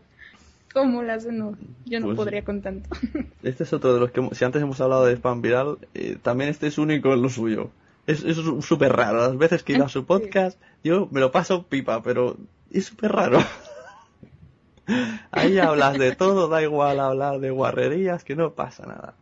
¿cómo 0.73 1.01
lo 1.01 1.11
hacen? 1.11 1.39
No, 1.39 1.57
yo 1.85 1.99
no 1.99 2.07
pues 2.07 2.17
podría 2.17 2.43
con 2.43 2.61
tanto. 2.61 2.89
Este 3.43 3.63
es 3.63 3.73
otro 3.73 3.93
de 3.93 3.99
los 3.99 4.11
que, 4.11 4.27
si 4.33 4.45
antes 4.45 4.61
hemos 4.61 4.81
hablado 4.81 5.05
de 5.05 5.13
spam 5.13 5.41
viral, 5.41 5.77
eh, 5.93 6.17
también 6.21 6.49
este 6.49 6.67
es 6.67 6.77
único 6.77 7.13
en 7.13 7.21
lo 7.21 7.29
suyo. 7.29 7.71
Es 8.07 8.23
súper 8.61 8.93
raro. 8.93 9.17
Las 9.17 9.37
veces 9.37 9.63
que 9.63 9.73
iba 9.73 9.85
a 9.85 9.89
su 9.89 10.05
podcast, 10.05 10.59
yo 10.83 11.07
me 11.11 11.19
lo 11.19 11.31
paso 11.31 11.63
pipa, 11.63 12.03
pero 12.03 12.37
es 12.71 12.85
súper 12.85 13.11
raro. 13.11 13.39
Ahí 15.31 15.57
hablas 15.57 15.97
de 15.97 16.15
todo, 16.15 16.47
da 16.47 16.61
igual 16.61 16.99
hablar 16.99 17.39
de 17.39 17.49
guarrerías, 17.49 18.23
que 18.23 18.35
no 18.35 18.53
pasa 18.53 18.85
nada. 18.85 19.15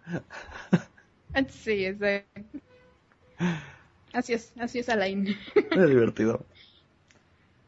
Sí, 1.49 1.85
exacto. 1.85 2.41
Así 4.13 4.33
es, 4.33 4.53
así 4.59 4.79
es 4.79 4.89
Alain. 4.89 5.27
Es 5.55 5.89
divertido. 5.89 6.45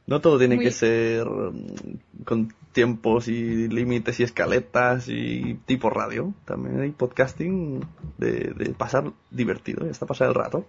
No 0.07 0.21
todo 0.21 0.37
tiene 0.37 0.59
que 0.59 0.69
ser 0.71 1.25
mm, 1.25 2.23
con 2.23 2.53
tiempos 2.71 3.27
y 3.27 3.67
límites 3.67 4.19
y 4.19 4.23
escaletas 4.23 5.07
y 5.09 5.55
tipo 5.65 5.89
radio. 5.89 6.33
También 6.45 6.79
hay 6.81 6.91
podcasting 6.91 7.81
de, 8.19 8.53
de 8.55 8.73
pasar 8.75 9.11
divertido 9.31 9.87
y 9.87 9.89
hasta 9.89 10.05
pasar 10.05 10.27
el 10.27 10.35
rato. 10.35 10.67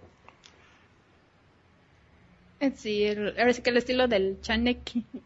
Sí, 2.75 3.05
ahora 3.07 3.53
sí 3.53 3.61
que 3.61 3.69
el 3.69 3.77
estilo 3.77 4.07
del 4.07 4.41
Chanek 4.41 4.79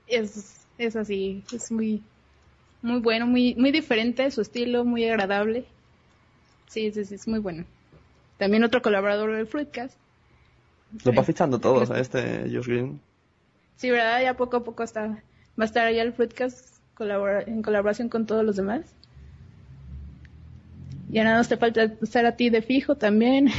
es, 0.07 0.65
es 0.77 0.95
así, 0.97 1.43
es 1.53 1.71
muy, 1.71 2.03
muy 2.81 2.99
bueno, 2.99 3.25
muy, 3.25 3.55
muy 3.55 3.71
diferente 3.71 4.29
su 4.31 4.41
estilo, 4.41 4.83
muy 4.83 5.05
agradable. 5.05 5.65
Sí, 6.71 6.89
sí, 6.93 7.03
sí, 7.03 7.15
es 7.15 7.27
muy 7.27 7.39
bueno. 7.39 7.65
También 8.37 8.63
otro 8.63 8.81
colaborador 8.81 9.35
del 9.35 9.45
Fruitcast. 9.45 9.97
Lo 11.03 11.13
va 11.13 11.25
fichando 11.25 11.59
todos 11.59 11.91
a 11.91 11.99
este 11.99 12.49
Josh 12.49 12.65
Green. 12.65 13.01
Sí, 13.75 13.91
¿verdad? 13.91 14.21
Ya 14.21 14.37
poco 14.37 14.57
a 14.57 14.63
poco 14.63 14.81
está, 14.81 15.07
va 15.07 15.17
a 15.57 15.65
estar 15.65 15.85
allá 15.85 16.01
el 16.01 16.13
Fruitcast 16.13 16.77
en 17.45 17.61
colaboración 17.61 18.07
con 18.07 18.25
todos 18.25 18.45
los 18.45 18.55
demás. 18.55 18.85
Ya 21.09 21.25
nada 21.25 21.39
más 21.39 21.49
te 21.49 21.57
falta 21.57 21.83
estar 22.01 22.25
a 22.25 22.37
ti 22.37 22.49
de 22.49 22.61
fijo 22.61 22.95
también. 22.95 23.49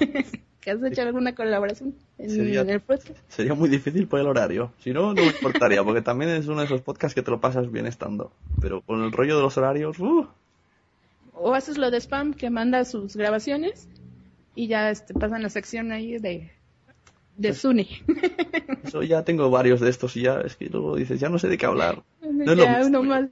que 0.62 0.70
has 0.70 0.82
hecho 0.82 1.02
alguna 1.02 1.34
colaboración 1.34 1.94
en, 2.16 2.30
sería, 2.30 2.62
el 2.62 2.80
podcast. 2.80 3.18
Sería 3.28 3.52
muy 3.52 3.68
difícil 3.68 4.08
por 4.08 4.18
el 4.18 4.28
horario. 4.28 4.72
Si 4.78 4.92
no, 4.92 5.12
no 5.12 5.20
me 5.20 5.26
importaría, 5.26 5.84
porque 5.84 6.00
también 6.00 6.30
es 6.30 6.46
uno 6.46 6.60
de 6.60 6.66
esos 6.66 6.80
podcasts 6.80 7.14
que 7.14 7.22
te 7.22 7.30
lo 7.30 7.38
pasas 7.38 7.70
bien 7.70 7.86
estando. 7.86 8.32
Pero 8.62 8.80
con 8.80 9.02
el 9.02 9.12
rollo 9.12 9.36
de 9.36 9.42
los 9.42 9.58
horarios, 9.58 9.98
uh. 9.98 10.26
O 11.32 11.54
haces 11.54 11.78
lo 11.78 11.90
de 11.90 12.00
spam, 12.00 12.34
que 12.34 12.50
manda 12.50 12.84
sus 12.84 13.16
grabaciones 13.16 13.88
y 14.54 14.68
ya 14.68 14.90
este, 14.90 15.14
pasan 15.14 15.42
la 15.42 15.48
sección 15.48 15.92
ahí 15.92 16.18
de, 16.18 16.52
de 17.36 17.54
Sune. 17.54 17.88
Eso 18.84 19.02
ya 19.02 19.24
tengo 19.24 19.50
varios 19.50 19.80
de 19.80 19.90
estos 19.90 20.16
y 20.16 20.22
ya 20.22 20.40
es 20.40 20.56
que 20.56 20.66
luego 20.66 20.96
dices, 20.96 21.18
ya 21.18 21.28
no 21.28 21.38
sé 21.38 21.48
de 21.48 21.58
qué 21.58 21.66
hablar. 21.66 22.02
No 22.32 22.54
ya, 22.54 22.82
uno 22.84 23.02
más. 23.04 23.28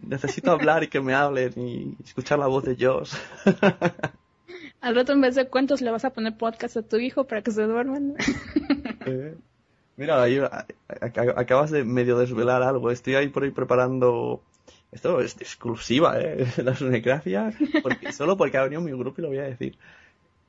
Necesito 0.00 0.50
hablar 0.50 0.82
y 0.82 0.88
que 0.88 1.00
me 1.00 1.14
hablen 1.14 1.52
y 1.56 1.96
escuchar 2.04 2.38
la 2.38 2.48
voz 2.48 2.64
de 2.64 2.76
Josh. 2.78 3.14
Al 4.82 4.96
rato 4.96 5.12
en 5.12 5.20
vez 5.20 5.36
de 5.36 5.46
cuentos 5.46 5.80
le 5.80 5.90
vas 5.90 6.04
a 6.04 6.10
poner 6.10 6.36
podcast 6.36 6.76
a 6.76 6.82
tu 6.82 6.96
hijo 6.96 7.24
para 7.24 7.40
que 7.40 7.50
se 7.50 7.62
duerman. 7.62 8.16
Eh, 9.04 9.34
mira, 9.96 10.22
ahí, 10.22 10.38
acabas 10.88 11.72
de 11.72 11.82
medio 11.82 12.18
desvelar 12.18 12.62
algo. 12.62 12.90
Estoy 12.90 13.16
ahí 13.16 13.28
por 13.28 13.42
ahí 13.42 13.50
preparando... 13.50 14.40
Esto 14.92 15.20
es 15.20 15.36
exclusiva, 15.40 16.20
¿eh? 16.20 16.46
La 16.62 16.76
sonecracia. 16.76 17.52
Porque, 17.82 18.12
solo 18.12 18.36
porque 18.36 18.58
ha 18.58 18.62
venido 18.62 18.82
mi 18.82 18.92
grupo 18.92 19.20
y 19.20 19.22
lo 19.22 19.28
voy 19.28 19.38
a 19.38 19.44
decir. 19.44 19.78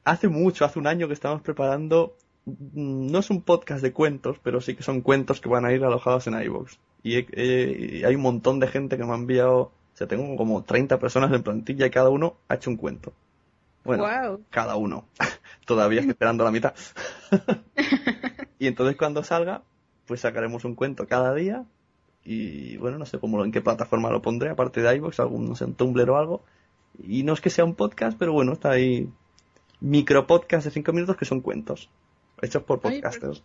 Hace 0.04 0.28
mucho, 0.28 0.66
hace 0.66 0.80
un 0.80 0.88
año 0.88 1.08
que 1.08 1.14
estamos 1.14 1.42
preparando... 1.42 2.18
Mm, 2.46 3.08
no 3.10 3.20
es 3.20 3.30
un 3.30 3.42
podcast 3.42 3.82
de 3.82 3.94
cuentos, 3.94 4.38
pero 4.44 4.60
sí 4.60 4.76
que 4.76 4.84
son 4.84 5.00
cuentos 5.00 5.40
que 5.40 5.48
van 5.48 5.66
a 5.66 5.72
ir 5.72 5.84
alojados 5.84 6.28
en 6.28 6.40
iVoox. 6.42 6.78
Y, 7.04 7.20
y 7.42 8.04
hay 8.04 8.16
un 8.16 8.22
montón 8.22 8.60
de 8.60 8.68
gente 8.68 8.98
que 8.98 9.06
me 9.06 9.14
ha 9.14 9.16
enviado... 9.16 9.60
O 9.62 9.96
sea, 9.96 10.08
tengo 10.08 10.36
como 10.36 10.64
30 10.64 11.00
personas 11.00 11.32
en 11.32 11.44
plantilla 11.44 11.86
y 11.86 11.92
cada 11.92 12.10
uno 12.10 12.36
ha 12.50 12.56
hecho 12.56 12.70
un 12.70 12.78
cuento. 12.78 13.14
Bueno, 13.84 14.40
cada 14.50 14.76
uno. 14.76 15.06
Todavía 15.66 16.00
estoy 16.00 16.12
esperando 16.12 16.44
la 16.44 16.52
mitad. 16.52 16.74
y 18.60 18.68
entonces 18.68 18.96
cuando 18.98 19.24
salga, 19.24 19.62
pues 20.08 20.22
sacaremos 20.22 20.66
un 20.66 20.76
cuento 20.76 21.08
cada 21.08 21.34
día. 21.34 21.66
Y 22.26 22.78
bueno, 22.78 22.98
no 22.98 23.06
sé 23.06 23.20
cómo 23.20 23.44
en 23.44 23.52
qué 23.52 23.62
plataforma 23.62 24.10
lo 24.10 24.22
pondré, 24.22 24.50
aparte 24.50 24.82
de 24.82 24.96
iVoox, 24.96 25.20
algún, 25.20 25.50
no 25.50 25.56
sé, 25.56 25.66
un 25.66 25.76
Tumblr 25.76 26.10
o 26.10 26.18
algo. 26.18 26.44
Y 27.02 27.24
no 27.24 27.34
es 27.34 27.42
que 27.42 27.50
sea 27.50 27.66
un 27.66 27.76
podcast, 27.76 28.18
pero 28.18 28.34
bueno, 28.34 28.54
está 28.54 28.72
ahí 28.72 29.10
micro 29.82 30.26
podcast 30.26 30.66
de 30.66 30.72
5 30.72 30.94
minutos 30.94 31.18
que 31.18 31.26
son 31.26 31.42
cuentos. 31.42 31.90
Hechos 32.42 32.64
por 32.64 32.80
podcasters. 32.80 33.44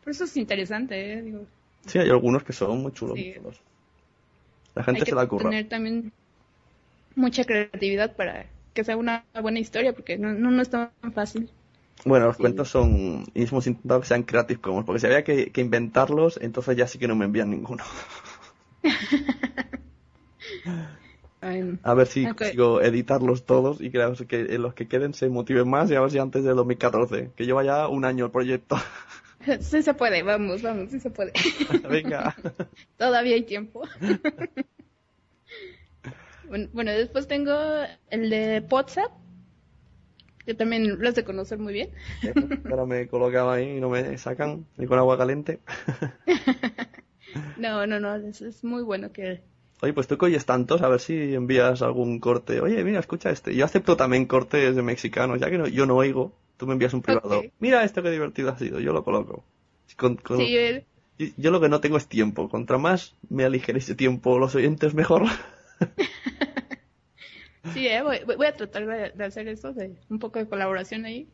pero, 0.00 0.12
eso 0.12 0.24
es 0.24 0.36
interesante, 0.36 1.12
¿eh? 1.12 1.22
Digo. 1.22 1.46
Sí, 1.86 1.98
hay 1.98 2.10
algunos 2.10 2.42
que 2.44 2.52
son 2.52 2.82
muy 2.82 2.92
chulos. 2.92 3.18
La 4.74 4.84
gente 4.84 5.04
se 5.04 5.14
la 5.14 5.26
curra. 5.26 5.50
tener 5.50 5.68
también 5.68 6.12
mucha 7.16 7.44
creatividad 7.44 8.14
para 8.14 8.46
que 8.74 8.84
sea 8.84 8.96
una 8.96 9.24
buena 9.42 9.58
historia, 9.58 9.92
porque 9.92 10.18
no, 10.18 10.32
no, 10.32 10.62
es 10.62 10.70
tan 10.70 10.90
fácil. 11.12 11.50
Bueno, 12.04 12.26
los 12.26 12.36
cuentos 12.36 12.68
son, 12.68 13.24
y 13.34 13.44
hemos 13.44 13.66
intentado 13.66 14.00
que 14.00 14.06
sean 14.06 14.22
Creative 14.22 14.60
Commons, 14.60 14.86
porque 14.86 15.00
si 15.00 15.06
había 15.06 15.24
que, 15.24 15.50
inventarlos, 15.56 16.38
entonces 16.40 16.76
ya 16.76 16.86
sí 16.86 16.98
que 16.98 17.08
no 17.08 17.16
me 17.16 17.24
envían 17.24 17.50
ninguno. 17.50 17.82
a 21.82 21.94
ver 21.94 22.06
si 22.06 22.26
consigo 22.26 22.80
editarlos 22.80 23.46
todos 23.46 23.80
y 23.80 23.90
que, 23.90 23.98
que 24.26 24.58
los 24.58 24.74
que 24.74 24.88
queden 24.88 25.14
se 25.14 25.28
motiven 25.28 25.68
más 25.68 25.90
y 25.90 25.94
a 25.94 26.00
ver 26.00 26.10
si 26.10 26.18
antes 26.18 26.44
del 26.44 26.56
2014, 26.56 27.30
que 27.36 27.46
lleva 27.46 27.64
ya 27.64 27.88
un 27.88 28.04
año 28.04 28.26
el 28.26 28.30
proyecto. 28.30 28.76
Sí 29.60 29.82
se 29.82 29.94
puede, 29.94 30.24
vamos, 30.24 30.62
vamos, 30.62 30.90
sí 30.90 31.00
se 31.00 31.10
puede. 31.10 31.32
Venga. 31.88 32.36
Todavía 32.98 33.36
hay 33.36 33.44
tiempo. 33.44 33.82
Bueno, 36.72 36.90
después 36.90 37.28
tengo 37.28 37.54
el 38.10 38.30
de 38.30 38.66
WhatsApp, 38.68 39.12
que 40.48 40.54
también 40.54 40.98
lo 40.98 41.06
has 41.06 41.14
de 41.14 41.24
conocer 41.24 41.58
muy 41.58 41.74
bien. 41.74 41.90
Pero 42.62 42.86
me 42.86 43.06
colocaba 43.06 43.52
ahí 43.56 43.76
y 43.76 43.80
no 43.80 43.90
me 43.90 44.16
sacan 44.16 44.64
ni 44.78 44.86
con 44.86 44.98
agua 44.98 45.18
caliente. 45.18 45.60
no, 47.58 47.86
no, 47.86 48.00
no, 48.00 48.14
es, 48.16 48.64
muy 48.64 48.82
bueno 48.82 49.12
que... 49.12 49.42
Oye, 49.82 49.92
pues 49.92 50.06
tú 50.06 50.16
que 50.16 50.24
oyes 50.24 50.46
tantos, 50.46 50.80
a 50.80 50.88
ver 50.88 51.00
si 51.00 51.34
envías 51.34 51.82
algún 51.82 52.18
corte. 52.18 52.62
Oye, 52.62 52.82
mira, 52.82 52.98
escucha 52.98 53.28
este. 53.28 53.54
Yo 53.54 53.66
acepto 53.66 53.98
también 53.98 54.24
cortes 54.24 54.74
de 54.74 54.80
mexicanos, 54.80 55.38
ya 55.38 55.50
que 55.50 55.70
yo 55.70 55.84
no 55.84 55.96
oigo. 55.96 56.32
Tú 56.56 56.66
me 56.66 56.72
envías 56.72 56.94
un 56.94 57.02
privado. 57.02 57.42
Mira 57.58 57.84
esto 57.84 58.02
que 58.02 58.10
divertido 58.10 58.48
ha 58.48 58.56
sido, 58.58 58.80
yo 58.80 58.94
lo 58.94 59.04
coloco. 59.04 59.44
Con- 59.98 60.16
con- 60.16 60.38
Sí, 60.38 60.56
eh, 60.56 60.86
y- 61.18 61.34
Yo 61.36 61.50
lo 61.50 61.60
que 61.60 61.68
no 61.68 61.82
tengo 61.82 61.98
es 61.98 62.06
tiempo. 62.06 62.48
Contra 62.48 62.78
más 62.78 63.14
me 63.28 63.44
aligere 63.44 63.80
ese 63.80 63.94
tiempo 63.94 64.38
los 64.38 64.54
oyentes, 64.54 64.94
mejor. 64.94 65.24
sí, 67.72 67.86
eh, 67.86 68.02
voy, 68.02 68.20
voy 68.24 68.46
a 68.46 68.56
tratar 68.56 68.86
de, 68.86 69.10
de 69.10 69.24
hacer 69.24 69.48
eso, 69.48 69.72
de 69.72 69.96
un 70.08 70.18
poco 70.18 70.38
de 70.38 70.48
colaboración 70.48 71.04
ahí. 71.04 71.28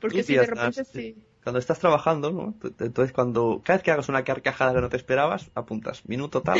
Porque 0.00 0.22
si 0.22 0.34
de 0.34 0.46
repente 0.46 0.84
sí. 0.84 1.16
Cuando 1.42 1.58
estás 1.58 1.78
trabajando, 1.78 2.32
¿no? 2.32 2.54
Entonces, 2.80 3.12
cuando 3.12 3.62
cada 3.64 3.78
vez 3.78 3.82
que 3.82 3.90
hagas 3.90 4.08
una 4.10 4.24
carcajada 4.24 4.74
que 4.74 4.80
no 4.80 4.90
te 4.90 4.98
esperabas, 4.98 5.50
apuntas 5.54 6.06
minuto 6.06 6.42
tal. 6.42 6.58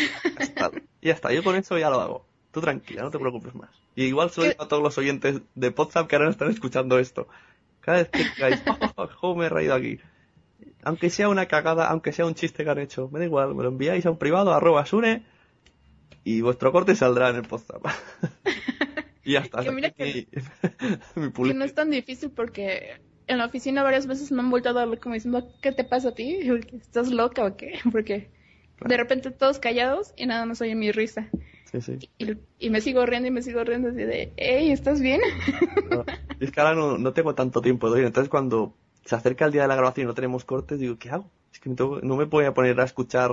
Y 1.02 1.08
ya 1.08 1.14
está. 1.14 1.32
Yo 1.32 1.44
con 1.44 1.56
eso 1.56 1.76
ya 1.76 1.90
lo 1.90 2.00
hago. 2.00 2.26
Tú 2.50 2.60
tranquila, 2.60 3.02
no 3.02 3.10
te 3.10 3.18
preocupes 3.18 3.54
más. 3.54 3.70
Y 3.94 4.04
igual 4.04 4.30
se 4.30 4.40
lo 4.40 4.46
digo 4.48 4.62
a 4.62 4.68
todos 4.68 4.82
los 4.82 4.96
oyentes 4.98 5.42
de 5.54 5.68
WhatsApp 5.68 6.08
que 6.08 6.16
ahora 6.16 6.26
no 6.26 6.30
están 6.32 6.50
escuchando 6.50 6.98
esto. 6.98 7.28
Cada 7.80 7.98
vez 7.98 8.08
que 8.08 8.24
digáis, 8.24 8.62
oh, 9.20 9.34
me 9.34 9.46
he 9.46 9.48
reído 9.48 9.74
aquí. 9.74 9.98
Aunque 10.82 11.10
sea 11.10 11.28
una 11.28 11.46
cagada, 11.46 11.88
aunque 11.88 12.12
sea 12.12 12.26
un 12.26 12.34
chiste 12.34 12.64
que 12.64 12.70
han 12.70 12.78
hecho, 12.78 13.08
me 13.10 13.18
da 13.18 13.26
igual, 13.26 13.54
me 13.54 13.62
lo 13.62 13.68
enviáis 13.68 14.04
a 14.06 14.10
un 14.10 14.18
privado, 14.18 14.52
arroba 14.52 14.84
sune, 14.86 15.24
y 16.24 16.40
vuestro 16.40 16.72
corte 16.72 16.96
saldrá 16.96 17.30
en 17.30 17.36
el 17.36 17.46
WhatsApp. 17.50 17.84
y 19.30 19.34
ya 19.34 19.40
está. 19.40 19.62
Que 19.62 19.70
mira 19.72 19.88
Aquí 19.88 20.28
mi- 21.16 21.32
Que 21.32 21.54
no 21.54 21.64
es 21.64 21.74
tan 21.74 21.90
difícil 21.90 22.30
porque 22.30 23.00
en 23.26 23.38
la 23.38 23.46
oficina 23.46 23.82
varias 23.82 24.06
veces 24.06 24.32
me 24.32 24.40
han 24.40 24.50
voltado 24.50 24.78
a 24.80 24.86
ver 24.86 24.98
como 24.98 25.14
diciendo, 25.14 25.48
¿qué 25.62 25.72
te 25.72 25.84
pasa 25.84 26.08
a 26.10 26.14
ti? 26.14 26.38
¿Estás 26.80 27.10
loca 27.10 27.44
o 27.44 27.56
qué? 27.56 27.78
Porque 27.92 28.30
de 28.84 28.96
repente 28.96 29.30
todos 29.30 29.58
callados 29.58 30.14
y 30.16 30.26
nada 30.26 30.46
más 30.46 30.60
oye 30.62 30.74
mi 30.74 30.90
risa. 30.90 31.28
Sí, 31.70 31.80
sí. 31.82 31.98
Y, 32.18 32.36
y 32.58 32.70
me 32.70 32.80
sigo 32.80 33.04
riendo 33.06 33.28
y 33.28 33.30
me 33.30 33.42
sigo 33.42 33.62
riendo 33.62 33.88
así 33.90 33.98
de, 34.02 34.32
hey, 34.36 34.72
¿estás 34.72 35.00
bien? 35.00 35.20
No, 35.90 36.04
es 36.40 36.50
que 36.50 36.60
ahora 36.60 36.74
no, 36.74 36.98
no 36.98 37.12
tengo 37.12 37.34
tanto 37.34 37.60
tiempo 37.60 37.88
de 37.90 37.96
oír. 37.96 38.06
Entonces, 38.06 38.28
cuando 38.30 38.74
se 39.04 39.14
acerca 39.14 39.44
el 39.44 39.52
día 39.52 39.62
de 39.62 39.68
la 39.68 39.76
grabación 39.76 40.04
y 40.04 40.08
no 40.08 40.14
tenemos 40.14 40.44
cortes, 40.44 40.78
digo, 40.80 40.98
¿qué 40.98 41.10
hago? 41.10 41.30
Es 41.52 41.60
que 41.60 41.70
tengo- 41.70 42.00
no 42.00 42.16
me 42.16 42.24
voy 42.24 42.44
a 42.46 42.54
poner 42.54 42.80
a 42.80 42.84
escuchar, 42.84 43.30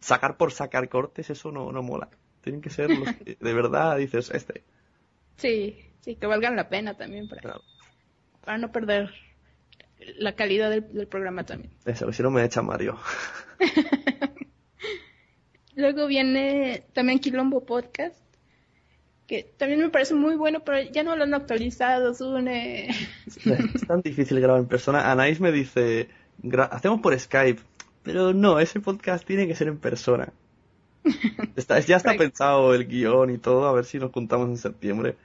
sacar 0.00 0.36
por 0.36 0.52
sacar 0.52 0.88
cortes, 0.88 1.30
eso 1.30 1.52
no, 1.52 1.70
no 1.70 1.82
mola. 1.82 2.08
Tienen 2.40 2.60
que 2.62 2.70
ser 2.70 2.90
los 2.90 3.12
que 3.12 3.36
de 3.38 3.52
verdad 3.52 3.96
dices, 3.98 4.30
este. 4.30 4.64
Sí, 5.38 5.76
sí, 6.00 6.16
que 6.16 6.26
valgan 6.26 6.54
la 6.56 6.68
pena 6.68 6.94
también 6.96 7.28
para, 7.28 7.40
Claro. 7.40 7.62
para 8.44 8.58
no 8.58 8.70
perder 8.70 9.10
la 10.18 10.34
calidad 10.36 10.70
del, 10.70 10.92
del 10.92 11.06
programa 11.08 11.44
también. 11.46 11.72
Eso, 11.84 12.12
si 12.12 12.22
no 12.22 12.30
me 12.30 12.44
echa 12.44 12.60
Mario. 12.62 12.98
Luego 15.74 16.06
viene 16.06 16.84
también 16.92 17.20
Quilombo 17.20 17.64
Podcast, 17.64 18.16
que 19.28 19.44
también 19.56 19.80
me 19.80 19.90
parece 19.90 20.14
muy 20.14 20.34
bueno, 20.34 20.60
pero 20.64 20.80
ya 20.90 21.02
no 21.04 21.14
lo 21.14 21.22
han 21.24 21.34
actualizado, 21.34 22.14
Sune. 22.14 22.88
Es 23.74 23.86
tan 23.86 24.00
difícil 24.02 24.40
grabar 24.40 24.60
en 24.60 24.66
persona. 24.68 25.10
Anaís 25.10 25.40
me 25.40 25.52
dice, 25.52 26.08
"Gra- 26.42 26.68
hacemos 26.72 27.00
por 27.00 27.18
Skype. 27.18 27.60
Pero 28.02 28.32
no, 28.32 28.58
ese 28.58 28.80
podcast 28.80 29.24
tiene 29.26 29.46
que 29.46 29.54
ser 29.54 29.68
en 29.68 29.78
persona. 29.78 30.32
Está, 31.56 31.78
ya 31.80 31.96
está 31.96 32.14
pensado 32.16 32.74
el 32.74 32.86
guion 32.86 33.30
y 33.30 33.38
todo, 33.38 33.66
a 33.66 33.72
ver 33.72 33.84
si 33.84 33.98
nos 33.98 34.10
juntamos 34.12 34.48
en 34.48 34.56
septiembre. 34.56 35.16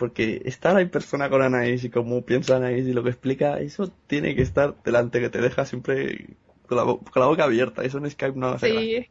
Porque 0.00 0.42
estar 0.46 0.78
en 0.80 0.90
persona 0.90 1.30
con 1.30 1.42
Anaís 1.42 1.84
y 1.84 1.90
cómo 1.90 2.24
piensa 2.24 2.56
Anaís 2.56 2.86
y 2.86 2.92
lo 2.94 3.02
que 3.04 3.10
explica, 3.10 3.60
eso 3.60 3.88
tiene 4.08 4.34
que 4.36 4.42
estar 4.42 4.68
delante, 4.84 5.20
que 5.20 5.30
te 5.30 5.40
deja 5.40 5.66
siempre 5.66 6.36
con 6.66 6.76
la, 6.78 6.84
bo- 6.84 7.00
con 7.00 7.20
la 7.22 7.28
boca 7.28 7.44
abierta. 7.44 7.84
Eso 7.84 7.98
en 7.98 8.10
Skype 8.10 8.38
no 8.38 8.48
hace 8.48 8.68
gracia. 8.68 9.00
Sí, 9.00 9.06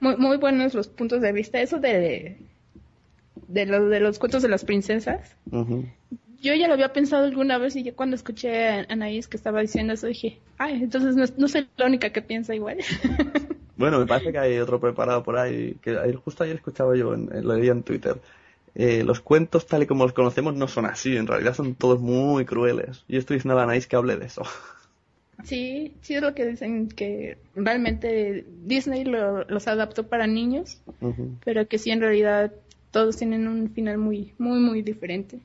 muy, 0.00 0.16
muy 0.18 0.36
buenos 0.38 0.74
los 0.74 0.88
puntos 0.88 1.22
de 1.22 1.32
vista. 1.32 1.60
Eso 1.60 1.80
de, 1.80 2.38
de, 3.48 3.66
lo- 3.66 3.88
de 3.88 4.00
los 4.00 4.18
cuentos 4.18 4.42
de 4.42 4.48
las 4.48 4.64
princesas. 4.64 5.36
Yo 6.42 6.54
ya 6.54 6.66
lo 6.68 6.74
había 6.74 6.92
pensado 6.92 7.24
alguna 7.24 7.58
vez 7.58 7.76
y 7.76 7.82
ya 7.82 7.94
cuando 7.94 8.16
escuché 8.16 8.68
a 8.68 8.86
Anaís 8.88 9.28
que 9.28 9.36
estaba 9.36 9.60
diciendo 9.60 9.92
eso 9.92 10.06
dije, 10.06 10.40
ay, 10.58 10.82
entonces 10.82 11.14
no, 11.16 11.24
no 11.36 11.48
soy 11.48 11.68
la 11.76 11.86
única 11.86 12.10
que 12.10 12.22
piensa 12.22 12.54
igual. 12.54 12.78
Bueno, 13.76 13.98
me 13.98 14.06
parece 14.06 14.30
que 14.32 14.38
hay 14.38 14.58
otro 14.58 14.78
preparado 14.80 15.22
por 15.22 15.38
ahí, 15.38 15.76
que 15.80 15.96
justo 16.24 16.44
ayer 16.44 16.56
escuchaba 16.56 16.96
yo, 16.96 17.14
en, 17.14 17.34
en- 17.34 17.46
lo 17.46 17.54
leía 17.56 17.72
en 17.72 17.82
Twitter. 17.82 18.20
Eh, 18.74 19.02
los 19.04 19.20
cuentos 19.20 19.66
tal 19.66 19.82
y 19.82 19.86
como 19.86 20.04
los 20.04 20.12
conocemos 20.12 20.54
no 20.54 20.68
son 20.68 20.86
así, 20.86 21.16
en 21.16 21.26
realidad 21.26 21.54
son 21.54 21.74
todos 21.74 22.00
muy 22.00 22.44
crueles. 22.44 23.04
Y 23.08 23.16
estoy 23.16 23.36
diciendo 23.36 23.58
a 23.58 23.64
Anaís 23.64 23.86
que 23.86 23.96
hable 23.96 24.16
de 24.16 24.26
eso. 24.26 24.42
sí, 25.44 25.94
sí 26.02 26.14
es 26.14 26.22
lo 26.22 26.34
que 26.34 26.46
dicen 26.46 26.88
que 26.88 27.38
realmente 27.54 28.44
Disney 28.64 29.04
lo- 29.04 29.44
los 29.44 29.66
adaptó 29.68 30.06
para 30.08 30.26
niños, 30.26 30.80
pero 31.44 31.66
que 31.66 31.78
sí 31.78 31.90
en 31.90 32.00
realidad 32.00 32.52
todos 32.90 33.16
tienen 33.16 33.48
un 33.48 33.70
final 33.70 33.98
muy, 33.98 34.32
muy, 34.38 34.58
muy 34.60 34.82
diferente. 34.82 35.38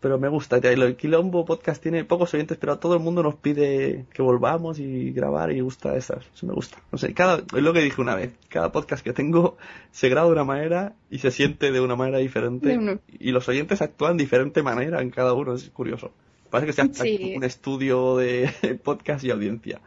Pero 0.00 0.18
me 0.18 0.28
gusta, 0.28 0.58
y 0.58 0.60
del 0.60 0.94
Quilombo 0.96 1.46
Podcast 1.46 1.82
tiene 1.82 2.04
pocos 2.04 2.32
oyentes, 2.34 2.58
pero 2.58 2.74
a 2.74 2.80
todo 2.80 2.94
el 2.94 3.00
mundo 3.00 3.22
nos 3.22 3.34
pide 3.36 4.04
que 4.12 4.20
volvamos 4.22 4.78
y 4.78 5.10
grabar 5.12 5.50
y 5.52 5.60
gusta 5.60 5.96
esas. 5.96 6.24
Eso 6.34 6.46
me 6.46 6.52
gusta. 6.52 6.78
No 6.92 6.98
sé, 6.98 7.14
cada, 7.14 7.38
es 7.38 7.62
lo 7.62 7.72
que 7.72 7.80
dije 7.80 8.00
una 8.00 8.14
vez, 8.14 8.34
cada 8.48 8.70
podcast 8.72 9.02
que 9.02 9.14
tengo 9.14 9.56
se 9.92 10.08
graba 10.10 10.26
de 10.26 10.34
una 10.34 10.44
manera 10.44 10.92
y 11.10 11.18
se 11.18 11.30
siente 11.30 11.72
de 11.72 11.80
una 11.80 11.96
manera 11.96 12.18
diferente. 12.18 12.78
Y 13.18 13.32
los 13.32 13.48
oyentes 13.48 13.80
actúan 13.80 14.16
de 14.18 14.24
diferente 14.24 14.62
manera 14.62 15.00
en 15.00 15.10
cada 15.10 15.32
uno, 15.32 15.54
es 15.54 15.70
curioso. 15.70 16.12
Parece 16.50 16.66
que 16.66 16.72
sea 16.74 16.88
Sí. 16.92 17.34
un 17.36 17.44
estudio 17.44 18.16
de 18.16 18.50
podcast 18.84 19.24
y 19.24 19.30
audiencia. 19.30 19.80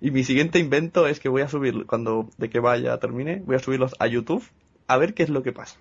Y 0.00 0.10
mi 0.10 0.24
siguiente 0.24 0.58
invento 0.58 1.06
es 1.06 1.20
que 1.20 1.28
voy 1.28 1.42
a 1.42 1.48
subir, 1.48 1.86
cuando 1.86 2.28
de 2.38 2.50
que 2.50 2.58
vaya 2.60 2.98
termine, 2.98 3.42
voy 3.46 3.56
a 3.56 3.60
subirlos 3.60 3.94
a 4.00 4.06
YouTube 4.08 4.44
a 4.86 4.98
ver 4.98 5.14
qué 5.14 5.22
es 5.22 5.30
lo 5.30 5.42
que 5.42 5.52
pasa. 5.52 5.78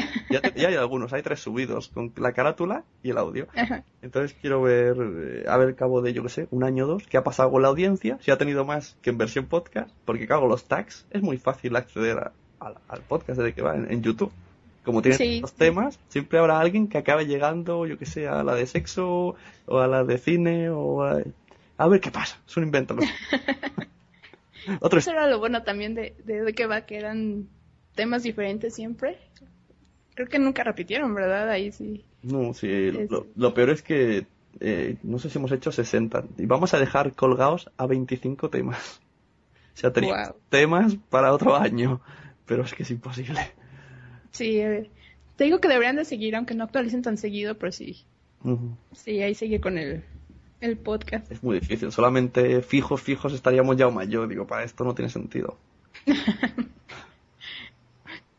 Ya, 0.30 0.40
te- 0.40 0.52
ya 0.60 0.68
hay 0.68 0.74
algunos, 0.74 1.12
hay 1.12 1.22
tres 1.22 1.40
subidos, 1.40 1.88
con 1.88 2.12
la 2.16 2.32
carátula 2.32 2.84
y 3.02 3.10
el 3.10 3.18
audio. 3.18 3.46
Ajá. 3.56 3.82
Entonces 4.02 4.36
quiero 4.40 4.60
ver, 4.62 4.96
eh, 5.00 5.44
a 5.48 5.56
ver, 5.56 5.74
cabo 5.74 6.02
de, 6.02 6.12
yo 6.12 6.22
que 6.22 6.28
sé, 6.28 6.48
un 6.50 6.64
año 6.64 6.84
o 6.84 6.88
dos, 6.88 7.06
qué 7.08 7.16
ha 7.16 7.24
pasado 7.24 7.50
con 7.50 7.62
la 7.62 7.68
audiencia, 7.68 8.18
si 8.20 8.30
ha 8.30 8.38
tenido 8.38 8.64
más 8.64 8.96
que 9.02 9.10
en 9.10 9.18
versión 9.18 9.46
podcast, 9.46 9.90
porque 10.04 10.26
claro, 10.26 10.46
los 10.48 10.64
tags 10.64 11.06
es 11.10 11.22
muy 11.22 11.38
fácil 11.38 11.76
acceder 11.76 12.18
a- 12.18 12.32
al- 12.60 12.78
al 12.88 13.00
podcast 13.02 13.38
desde 13.38 13.54
que 13.54 13.62
va 13.62 13.74
en, 13.76 13.90
en 13.90 14.02
YouTube. 14.02 14.32
Como 14.84 15.02
tiene 15.02 15.18
Sí. 15.18 15.40
los 15.40 15.52
temas, 15.52 15.98
siempre 16.08 16.38
habrá 16.38 16.60
alguien 16.60 16.88
que 16.88 16.96
acabe 16.98 17.26
llegando, 17.26 17.86
yo 17.86 17.98
que 17.98 18.06
sé, 18.06 18.26
a 18.26 18.42
la 18.42 18.54
de 18.54 18.66
sexo, 18.66 19.34
o 19.66 19.78
a 19.78 19.86
la 19.86 20.04
de 20.04 20.16
cine, 20.18 20.70
o 20.70 21.02
a... 21.02 21.20
A 21.76 21.86
ver 21.88 22.00
qué 22.00 22.10
pasa, 22.10 22.38
es 22.46 22.56
un 22.56 22.64
invento. 22.64 22.94
¿no? 22.94 23.02
Otro 24.80 24.98
Eso 24.98 25.10
era 25.12 25.26
lo 25.28 25.38
bueno 25.38 25.62
también 25.62 25.94
de, 25.94 26.14
de, 26.24 26.42
de 26.42 26.52
que 26.54 26.66
va, 26.66 26.82
que 26.82 26.96
eran 26.96 27.48
temas 27.94 28.22
diferentes 28.22 28.74
siempre. 28.74 29.18
Creo 30.18 30.28
que 30.28 30.40
nunca 30.40 30.64
repitieron, 30.64 31.14
¿verdad? 31.14 31.48
Ahí 31.48 31.70
sí. 31.70 32.04
No, 32.24 32.52
sí, 32.52 32.68
Es- 32.68 33.08
lo, 33.08 33.28
lo 33.36 33.54
peor 33.54 33.70
es 33.70 33.82
que 33.82 34.26
eh, 34.58 34.96
no 35.04 35.20
sé 35.20 35.30
si 35.30 35.38
hemos 35.38 35.52
hecho 35.52 35.70
60 35.70 36.24
y 36.38 36.46
vamos 36.46 36.74
a 36.74 36.80
dejar 36.80 37.12
colgados 37.12 37.70
a 37.76 37.86
25 37.86 38.50
temas. 38.50 39.00
O 39.76 39.78
sea, 39.80 39.92
teníamos 39.92 40.34
temas 40.48 40.96
para 41.08 41.32
otro 41.32 41.54
año, 41.54 42.00
pero 42.46 42.64
es 42.64 42.74
que 42.74 42.82
es 42.82 42.90
imposible. 42.90 43.38
Sí, 44.32 44.58
eh, 44.58 44.90
te 45.36 45.44
digo 45.44 45.60
que 45.60 45.68
deberían 45.68 45.94
de 45.94 46.04
seguir, 46.04 46.34
aunque 46.34 46.56
no 46.56 46.64
actualicen 46.64 47.02
tan 47.02 47.16
seguido, 47.16 47.56
pero 47.56 47.70
sí. 47.70 48.04
Sí, 48.96 49.22
ahí 49.22 49.36
sigue 49.36 49.60
con 49.60 49.78
el, 49.78 50.02
el 50.60 50.78
podcast. 50.78 51.30
Es 51.30 51.44
muy 51.44 51.60
difícil, 51.60 51.92
solamente 51.92 52.60
fijos, 52.62 53.00
fijos 53.00 53.34
estaríamos 53.34 53.76
ya 53.76 53.86
un 53.86 54.02
yo 54.10 54.26
digo, 54.26 54.48
para 54.48 54.64
esto 54.64 54.82
no 54.82 54.96
tiene 54.96 55.10
sentido. 55.10 55.56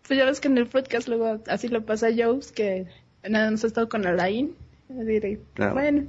Pues 0.10 0.18
ya 0.18 0.26
ves 0.26 0.40
que 0.40 0.48
en 0.48 0.58
el 0.58 0.66
podcast 0.66 1.08
luego 1.08 1.40
así 1.48 1.68
lo 1.68 1.86
pasa 1.86 2.08
a 2.08 2.12
Joes, 2.12 2.52
que 2.52 2.88
nada 3.30 3.52
más 3.52 3.64
ha 3.64 3.68
estado 3.68 3.88
con 3.90 4.08
Alain. 4.08 4.56
Claro. 5.54 5.74
Bueno, 5.76 6.08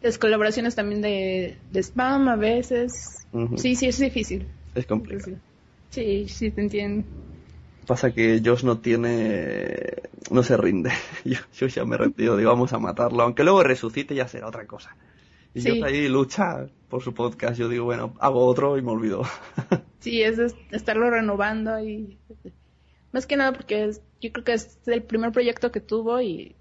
las 0.00 0.16
colaboraciones 0.16 0.76
también 0.76 1.02
de, 1.02 1.56
de 1.72 1.82
spam 1.82 2.28
a 2.28 2.36
veces. 2.36 3.26
Sí, 3.56 3.74
sí, 3.74 3.86
es 3.88 3.98
difícil. 3.98 4.46
Es 4.76 4.86
complicado. 4.86 5.38
Sí, 5.90 6.28
sí, 6.28 6.52
te 6.52 6.60
entiendo. 6.60 7.04
Pasa 7.84 8.12
que 8.12 8.40
Josh 8.44 8.62
no 8.62 8.78
tiene... 8.78 9.94
no 10.30 10.44
se 10.44 10.56
rinde. 10.56 10.92
Yo, 11.24 11.38
yo 11.52 11.66
ya 11.66 11.84
me 11.84 11.96
he 11.96 11.98
rendido, 11.98 12.36
digo, 12.36 12.50
vamos 12.50 12.72
a 12.72 12.78
matarlo, 12.78 13.24
aunque 13.24 13.42
luego 13.42 13.64
resucite 13.64 14.14
ya 14.14 14.28
será 14.28 14.46
otra 14.46 14.68
cosa. 14.68 14.96
Y 15.52 15.62
Sí. 15.62 15.68
Josh 15.68 15.84
ahí 15.84 16.08
lucha 16.08 16.68
por 16.88 17.02
su 17.02 17.12
podcast, 17.12 17.58
yo 17.58 17.68
digo, 17.68 17.86
bueno, 17.86 18.14
hago 18.20 18.46
otro 18.46 18.78
y 18.78 18.82
me 18.82 18.92
olvido. 18.92 19.22
Sí, 19.98 20.20
es 20.20 20.36
estarlo 20.72 21.10
renovando 21.10 21.78
y 21.78 22.18
más 23.12 23.26
que 23.26 23.36
nada 23.36 23.52
porque 23.52 23.84
es- 23.84 24.02
yo 24.20 24.32
creo 24.32 24.44
que 24.44 24.52
es 24.54 24.78
el 24.86 25.02
primer 25.02 25.32
proyecto 25.32 25.70
que 25.72 25.80
tuvo 25.80 26.20
y 26.20 26.54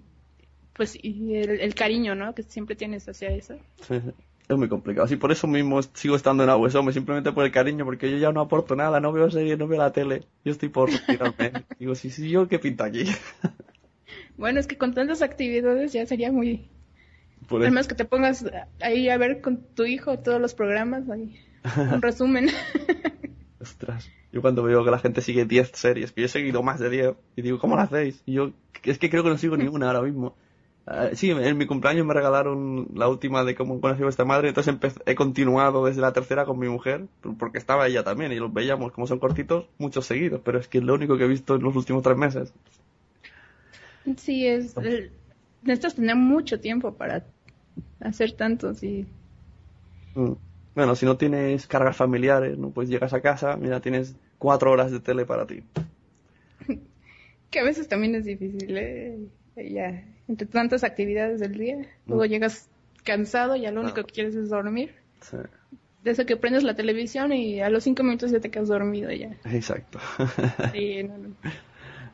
pues 0.73 0.97
y 1.01 1.35
el, 1.35 1.59
el 1.59 1.75
cariño, 1.75 2.15
¿no? 2.15 2.33
Que 2.33 2.43
siempre 2.43 2.75
tienes 2.75 3.07
hacia 3.07 3.29
eso. 3.29 3.55
Sí, 3.87 3.99
sí. 3.99 4.11
Es 4.49 4.57
muy 4.57 4.67
complicado. 4.67 5.05
Así 5.05 5.15
por 5.15 5.31
eso 5.31 5.47
mismo 5.47 5.81
sigo 5.93 6.15
estando 6.15 6.43
en 6.43 6.49
AWSOM, 6.49 6.91
simplemente 6.91 7.31
por 7.31 7.45
el 7.45 7.51
cariño, 7.51 7.85
porque 7.85 8.11
yo 8.11 8.17
ya 8.17 8.31
no 8.33 8.41
aporto 8.41 8.75
nada, 8.75 8.99
no 8.99 9.11
veo 9.13 9.29
series, 9.31 9.57
no 9.57 9.67
veo 9.67 9.79
la 9.79 9.93
tele. 9.93 10.23
Yo 10.43 10.51
estoy 10.51 10.67
por 10.69 10.89
retirarme. 10.91 11.63
Digo, 11.79 11.95
sí, 11.95 12.09
sí, 12.09 12.29
yo 12.29 12.47
qué 12.47 12.59
pinta 12.59 12.85
aquí. 12.85 13.03
Bueno, 14.37 14.59
es 14.59 14.65
que 14.67 14.77
con 14.77 14.93
tantas 14.93 15.21
actividades 15.21 15.93
ya 15.93 16.05
sería 16.05 16.31
muy... 16.31 16.67
Por 17.47 17.61
eso- 17.61 17.67
Además 17.67 17.87
que 17.87 17.95
te 17.95 18.05
pongas 18.05 18.43
ahí 18.81 19.07
a 19.09 19.17
ver 19.17 19.39
con 19.41 19.61
tu 19.75 19.85
hijo 19.85 20.17
todos 20.19 20.41
los 20.41 20.53
programas, 20.55 21.07
ahí, 21.09 21.39
un 21.93 22.01
resumen. 22.01 22.49
Ostras. 23.61 24.09
Yo 24.31 24.41
cuando 24.41 24.63
veo 24.63 24.83
que 24.83 24.91
la 24.91 24.99
gente 24.99 25.21
sigue 25.21 25.45
10 25.45 25.71
series, 25.73 26.11
que 26.11 26.21
yo 26.21 26.25
he 26.25 26.29
seguido 26.29 26.63
más 26.63 26.79
de 26.79 26.89
10, 26.89 27.15
y 27.35 27.41
digo, 27.41 27.59
¿cómo 27.59 27.75
lo 27.75 27.81
hacéis? 27.81 28.21
Y 28.25 28.33
yo, 28.33 28.51
es 28.83 28.97
que 28.97 29.09
creo 29.09 29.23
que 29.23 29.29
no 29.29 29.37
sigo 29.37 29.57
ninguna 29.57 29.87
ahora 29.87 30.01
mismo. 30.01 30.35
Eh, 30.87 31.11
sí, 31.13 31.29
en 31.29 31.57
mi 31.57 31.67
cumpleaños 31.67 32.05
me 32.07 32.13
regalaron 32.13 32.87
la 32.95 33.07
última 33.07 33.43
de 33.43 33.53
cómo 33.55 33.79
conocí 33.79 34.01
a 34.01 34.05
vuestra 34.05 34.25
madre, 34.25 34.49
entonces 34.49 34.75
he 35.05 35.15
continuado 35.15 35.85
desde 35.85 36.01
la 36.01 36.11
tercera 36.13 36.45
con 36.45 36.57
mi 36.57 36.69
mujer, 36.69 37.05
porque 37.37 37.59
estaba 37.59 37.87
ella 37.87 38.03
también 38.03 38.31
y 38.31 38.37
los 38.37 38.51
veíamos 38.51 38.91
como 38.93 39.05
son 39.05 39.19
cortitos, 39.19 39.65
muchos 39.77 40.05
seguidos, 40.07 40.41
pero 40.43 40.57
es 40.59 40.67
que 40.67 40.79
es 40.79 40.83
lo 40.83 40.95
único 40.95 41.17
que 41.17 41.25
he 41.25 41.27
visto 41.27 41.55
en 41.55 41.61
los 41.63 41.75
últimos 41.75 42.01
tres 42.01 42.17
meses. 42.17 42.51
Sí, 44.17 44.47
es. 44.47 44.75
el- 44.77 45.11
necesitas 45.61 45.95
tener 45.95 46.15
mucho 46.15 46.59
tiempo 46.59 46.93
para 46.93 47.23
hacer 47.99 48.31
tanto, 48.31 48.73
sí. 48.73 49.05
Mm. 50.15 50.33
Bueno, 50.75 50.95
si 50.95 51.05
no 51.05 51.17
tienes 51.17 51.67
cargas 51.67 51.97
familiares, 51.97 52.57
¿no? 52.57 52.69
Pues 52.69 52.89
llegas 52.89 53.13
a 53.13 53.21
casa, 53.21 53.57
mira, 53.57 53.81
tienes 53.81 54.15
cuatro 54.37 54.71
horas 54.71 54.91
de 54.91 54.99
tele 54.99 55.25
para 55.25 55.45
ti. 55.45 55.63
Que 57.49 57.59
a 57.59 57.63
veces 57.65 57.89
también 57.89 58.15
es 58.15 58.23
difícil, 58.23 58.77
¿eh? 58.77 59.17
Ya, 59.57 60.05
entre 60.29 60.47
tantas 60.47 60.85
actividades 60.85 61.41
del 61.41 61.57
día, 61.57 61.85
luego 62.07 62.23
llegas 62.23 62.69
cansado 63.03 63.57
y 63.57 63.61
ya 63.61 63.71
lo 63.71 63.81
único 63.81 64.05
que 64.05 64.13
quieres 64.13 64.35
es 64.35 64.49
dormir. 64.49 64.95
Sí, 65.19 65.35
De 66.03 66.11
eso 66.11 66.25
que 66.25 66.37
prendes 66.37 66.63
la 66.63 66.75
televisión 66.75 67.33
y 67.33 67.59
a 67.59 67.69
los 67.69 67.83
cinco 67.83 68.03
minutos 68.03 68.31
ya 68.31 68.39
te 68.39 68.49
quedas 68.49 68.69
dormido 68.69 69.11
ya. 69.11 69.35
exacto. 69.43 69.99
Sí, 70.71 71.03
no, 71.03 71.17
no. 71.17 71.35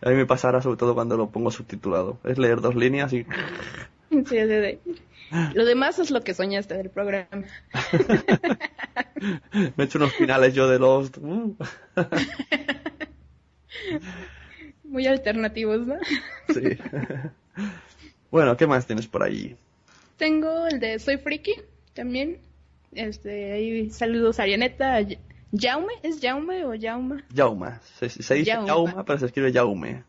A 0.01 0.09
mí 0.09 0.15
me 0.15 0.25
pasará 0.25 0.61
sobre 0.61 0.77
todo 0.77 0.95
cuando 0.95 1.17
lo 1.17 1.29
pongo 1.29 1.51
subtitulado. 1.51 2.17
Es 2.23 2.39
leer 2.39 2.59
dos 2.61 2.75
líneas 2.75 3.13
y... 3.13 3.25
Sí, 4.27 4.37
Lo 5.53 5.65
demás 5.65 5.99
es 5.99 6.09
lo 6.11 6.21
que 6.21 6.33
soñaste 6.33 6.75
del 6.75 6.89
programa. 6.89 7.45
me 9.21 9.71
he 9.77 9.83
hecho 9.83 9.97
unos 9.97 10.13
finales 10.13 10.53
yo 10.53 10.67
de 10.69 10.79
Lost. 10.79 11.17
Uh. 11.17 11.55
Muy 14.83 15.05
alternativos, 15.05 15.85
¿no? 15.85 15.95
Sí. 16.53 16.77
bueno, 18.31 18.55
¿qué 18.57 18.65
más 18.67 18.87
tienes 18.87 19.07
por 19.07 19.23
ahí? 19.23 19.55
Tengo 20.17 20.67
el 20.67 20.79
de 20.79 20.97
Soy 20.99 21.17
Friki 21.17 21.53
también. 21.93 22.39
Este, 22.93 23.51
ahí 23.51 23.89
saludos 23.89 24.39
a 24.39 24.43
Arianeta, 24.43 24.95
a 24.95 25.01
Ya- 25.01 25.19
Jaume, 25.57 25.93
¿es 26.03 26.19
Jaume 26.21 26.65
o 26.65 26.73
Jauma? 26.79 27.23
Jauma. 27.35 27.79
Se, 27.99 28.09
se 28.09 28.33
dice 28.35 28.51
Jauma. 28.51 28.67
Jauma, 28.67 29.05
pero 29.05 29.19
se 29.19 29.25
escribe 29.27 29.51
Jaume. 29.53 30.03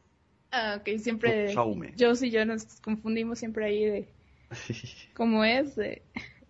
Ah, 0.51 0.79
ok, 0.81 0.99
siempre. 0.99 1.55
Yo 1.97 2.13
y 2.21 2.31
yo 2.31 2.45
nos 2.47 2.65
confundimos 2.81 3.39
siempre 3.39 3.67
ahí 3.67 3.85
de 3.85 4.09
cómo 5.15 5.45
es. 5.45 5.77
de- 5.77 6.03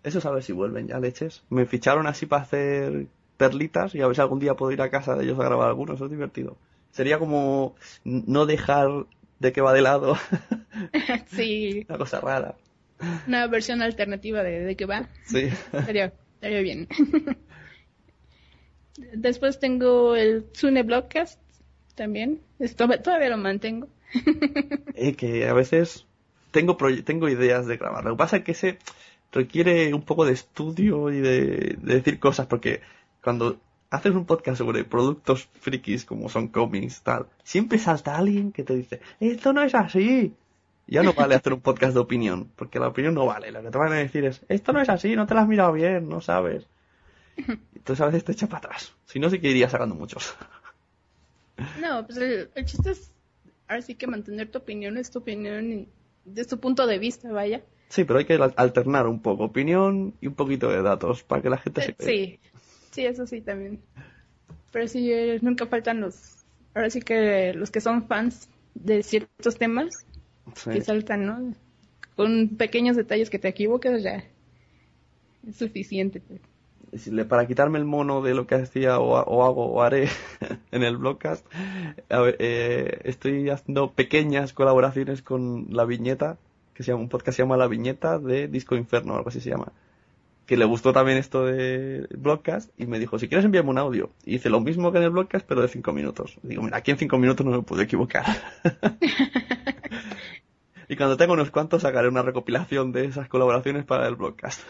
Eso 0.03 0.19
es 0.19 0.25
a 0.25 0.31
ver 0.31 0.43
si 0.43 0.53
vuelven 0.53 0.87
ya, 0.87 0.99
leches. 0.99 1.43
Me 1.49 1.65
ficharon 1.65 2.07
así 2.07 2.25
para 2.25 2.43
hacer 2.43 3.07
perlitas 3.37 3.95
y 3.95 4.01
a 4.01 4.07
ver 4.07 4.15
si 4.15 4.21
algún 4.21 4.39
día 4.39 4.55
puedo 4.55 4.71
ir 4.71 4.81
a 4.81 4.89
casa 4.89 5.15
de 5.15 5.23
ellos 5.25 5.39
a 5.39 5.43
grabar 5.43 5.67
algunos. 5.69 5.95
Eso 5.95 6.05
es 6.05 6.11
divertido. 6.11 6.57
Sería 6.91 7.19
como 7.19 7.75
no 8.03 8.45
dejar 8.45 8.89
de 9.39 9.51
que 9.51 9.61
va 9.61 9.73
de 9.73 9.81
lado. 9.81 10.17
sí, 11.27 11.85
Una 11.89 11.97
cosa 11.97 12.19
rara. 12.21 12.55
una 13.27 13.47
versión 13.47 13.81
alternativa 13.81 14.43
de, 14.43 14.61
de 14.61 14.75
que 14.75 14.85
va. 14.85 15.07
Sí. 15.25 15.49
Estaría, 15.73 16.13
estaría 16.35 16.61
bien. 16.61 16.87
Después 19.13 19.59
tengo 19.59 20.15
el 20.15 20.45
Tsune 20.51 20.83
Blogcast 20.83 21.39
también. 21.99 22.39
Esto, 22.59 22.87
todavía 23.03 23.29
lo 23.29 23.37
mantengo. 23.37 23.87
Eh, 24.95 25.13
que 25.13 25.47
a 25.47 25.53
veces 25.53 26.05
tengo, 26.51 26.75
tengo 27.05 27.29
ideas 27.29 27.67
de 27.67 27.77
grabar. 27.77 28.03
Lo 28.03 28.11
que 28.11 28.17
pasa 28.17 28.37
es 28.37 28.43
que 28.43 28.51
ese 28.51 28.77
requiere 29.31 29.93
un 29.93 30.01
poco 30.01 30.25
de 30.25 30.33
estudio 30.33 31.09
y 31.11 31.19
de, 31.19 31.77
de 31.79 31.95
decir 31.95 32.19
cosas, 32.19 32.47
porque 32.47 32.81
cuando 33.23 33.59
haces 33.91 34.13
un 34.13 34.25
podcast 34.25 34.57
sobre 34.57 34.83
productos 34.83 35.47
frikis 35.61 36.05
como 36.05 36.27
son 36.27 36.47
cómics, 36.47 37.01
tal, 37.01 37.27
siempre 37.43 37.77
salta 37.77 38.17
alguien 38.17 38.51
que 38.51 38.63
te 38.63 38.75
dice, 38.75 38.99
esto 39.19 39.53
no 39.53 39.61
es 39.63 39.75
así. 39.75 40.33
Ya 40.87 41.03
no 41.03 41.13
vale 41.13 41.35
hacer 41.35 41.53
un 41.53 41.61
podcast 41.61 41.93
de 41.93 41.99
opinión, 41.99 42.51
porque 42.55 42.79
la 42.79 42.87
opinión 42.87 43.13
no 43.13 43.25
vale. 43.25 43.51
Lo 43.51 43.61
que 43.61 43.69
te 43.69 43.77
van 43.77 43.93
a 43.93 43.97
decir 43.97 44.25
es, 44.25 44.41
esto 44.49 44.73
no 44.73 44.81
es 44.81 44.89
así, 44.89 45.15
no 45.15 45.27
te 45.27 45.35
lo 45.35 45.41
has 45.41 45.47
mirado 45.47 45.71
bien, 45.71 46.09
no 46.09 46.19
sabes. 46.19 46.67
Entonces 47.75 48.01
a 48.01 48.07
veces 48.07 48.25
te 48.25 48.31
echa 48.31 48.47
para 48.47 48.59
atrás. 48.59 48.93
Si 49.05 49.19
no, 49.19 49.29
sí 49.29 49.39
que 49.39 49.49
iría 49.49 49.69
sacando 49.69 49.95
muchos. 49.95 50.35
No, 51.79 52.05
pues 52.05 52.17
el, 52.17 52.49
el 52.55 52.65
chiste 52.65 52.91
es 52.91 53.11
ahora 53.67 53.81
sí 53.81 53.95
que 53.95 54.07
mantener 54.07 54.49
tu 54.51 54.59
opinión, 54.59 54.97
es 54.97 55.11
tu 55.11 55.19
opinión 55.19 55.71
y 55.71 55.87
desde 56.25 56.49
tu 56.51 56.59
punto 56.59 56.87
de 56.87 56.99
vista, 56.99 57.31
vaya. 57.31 57.61
Sí, 57.89 58.03
pero 58.03 58.19
hay 58.19 58.25
que 58.25 58.33
al- 58.35 58.53
alternar 58.57 59.07
un 59.07 59.21
poco 59.21 59.45
opinión 59.45 60.13
y 60.21 60.27
un 60.27 60.35
poquito 60.35 60.69
de 60.69 60.81
datos 60.81 61.23
para 61.23 61.41
que 61.41 61.49
la 61.49 61.57
gente 61.57 61.81
se 61.81 61.95
Sí, 61.99 62.39
sí, 62.91 63.05
eso 63.05 63.25
sí 63.25 63.41
también. 63.41 63.79
Pero 64.71 64.87
sí, 64.87 65.11
eh, 65.11 65.39
nunca 65.41 65.65
faltan 65.67 66.01
los, 66.01 66.45
ahora 66.75 66.89
sí 66.89 67.01
que 67.01 67.53
los 67.53 67.71
que 67.71 67.81
son 67.81 68.07
fans 68.07 68.49
de 68.75 69.03
ciertos 69.03 69.57
temas 69.57 70.05
Sí. 70.55 70.71
que 70.71 70.81
saltan, 70.81 71.25
¿no? 71.25 71.53
Con 72.15 72.49
pequeños 72.57 72.97
detalles 72.97 73.29
que 73.29 73.39
te 73.39 73.47
equivoques 73.49 74.03
ya 74.03 74.23
es 75.47 75.57
suficiente. 75.57 76.21
Para 77.27 77.47
quitarme 77.47 77.79
el 77.79 77.85
mono 77.85 78.21
de 78.21 78.33
lo 78.33 78.47
que 78.47 78.55
hacía 78.55 78.99
o, 78.99 79.17
ha- 79.17 79.23
o 79.23 79.43
hago 79.45 79.65
o 79.67 79.81
haré 79.81 80.09
en 80.71 80.83
el 80.83 80.97
blogcast, 80.97 81.45
a 82.09 82.19
ver, 82.19 82.35
eh, 82.39 82.99
estoy 83.03 83.49
haciendo 83.49 83.91
pequeñas 83.93 84.53
colaboraciones 84.53 85.21
con 85.21 85.67
La 85.69 85.85
Viñeta, 85.85 86.37
que 86.73 86.83
se 86.83 86.91
llama, 86.91 87.03
un 87.03 87.09
podcast 87.09 87.25
que 87.27 87.31
se 87.33 87.41
llama 87.43 87.57
La 87.57 87.67
Viñeta 87.67 88.19
de 88.19 88.47
Disco 88.47 88.75
Inferno, 88.75 89.15
algo 89.15 89.29
así 89.29 89.39
se 89.41 89.49
llama. 89.49 89.71
Que 90.45 90.57
le 90.57 90.65
gustó 90.65 90.93
también 90.93 91.19
esto 91.19 91.45
de 91.45 92.07
blogcast 92.17 92.71
y 92.75 92.87
me 92.87 92.97
dijo, 92.97 93.19
si 93.19 93.27
quieres 93.27 93.45
envíame 93.45 93.69
un 93.69 93.77
audio. 93.77 94.09
Y 94.25 94.35
hice 94.35 94.49
lo 94.49 94.59
mismo 94.59 94.91
que 94.91 94.97
en 94.97 95.03
el 95.03 95.11
blogcast, 95.11 95.45
pero 95.47 95.61
de 95.61 95.67
cinco 95.67 95.93
minutos. 95.93 96.39
Digo, 96.41 96.63
mira, 96.63 96.77
aquí 96.77 96.89
en 96.89 96.97
cinco 96.97 97.19
minutos 97.19 97.45
no 97.45 97.51
me 97.51 97.61
puedo 97.61 97.83
equivocar. 97.83 98.25
y 100.87 100.95
cuando 100.95 101.17
tenga 101.17 101.33
unos 101.33 101.51
cuantos 101.51 101.83
sacaré 101.83 102.07
una 102.07 102.23
recopilación 102.23 102.91
de 102.91 103.05
esas 103.05 103.27
colaboraciones 103.27 103.85
para 103.85 104.07
el 104.07 104.15
blogcast. 104.15 104.61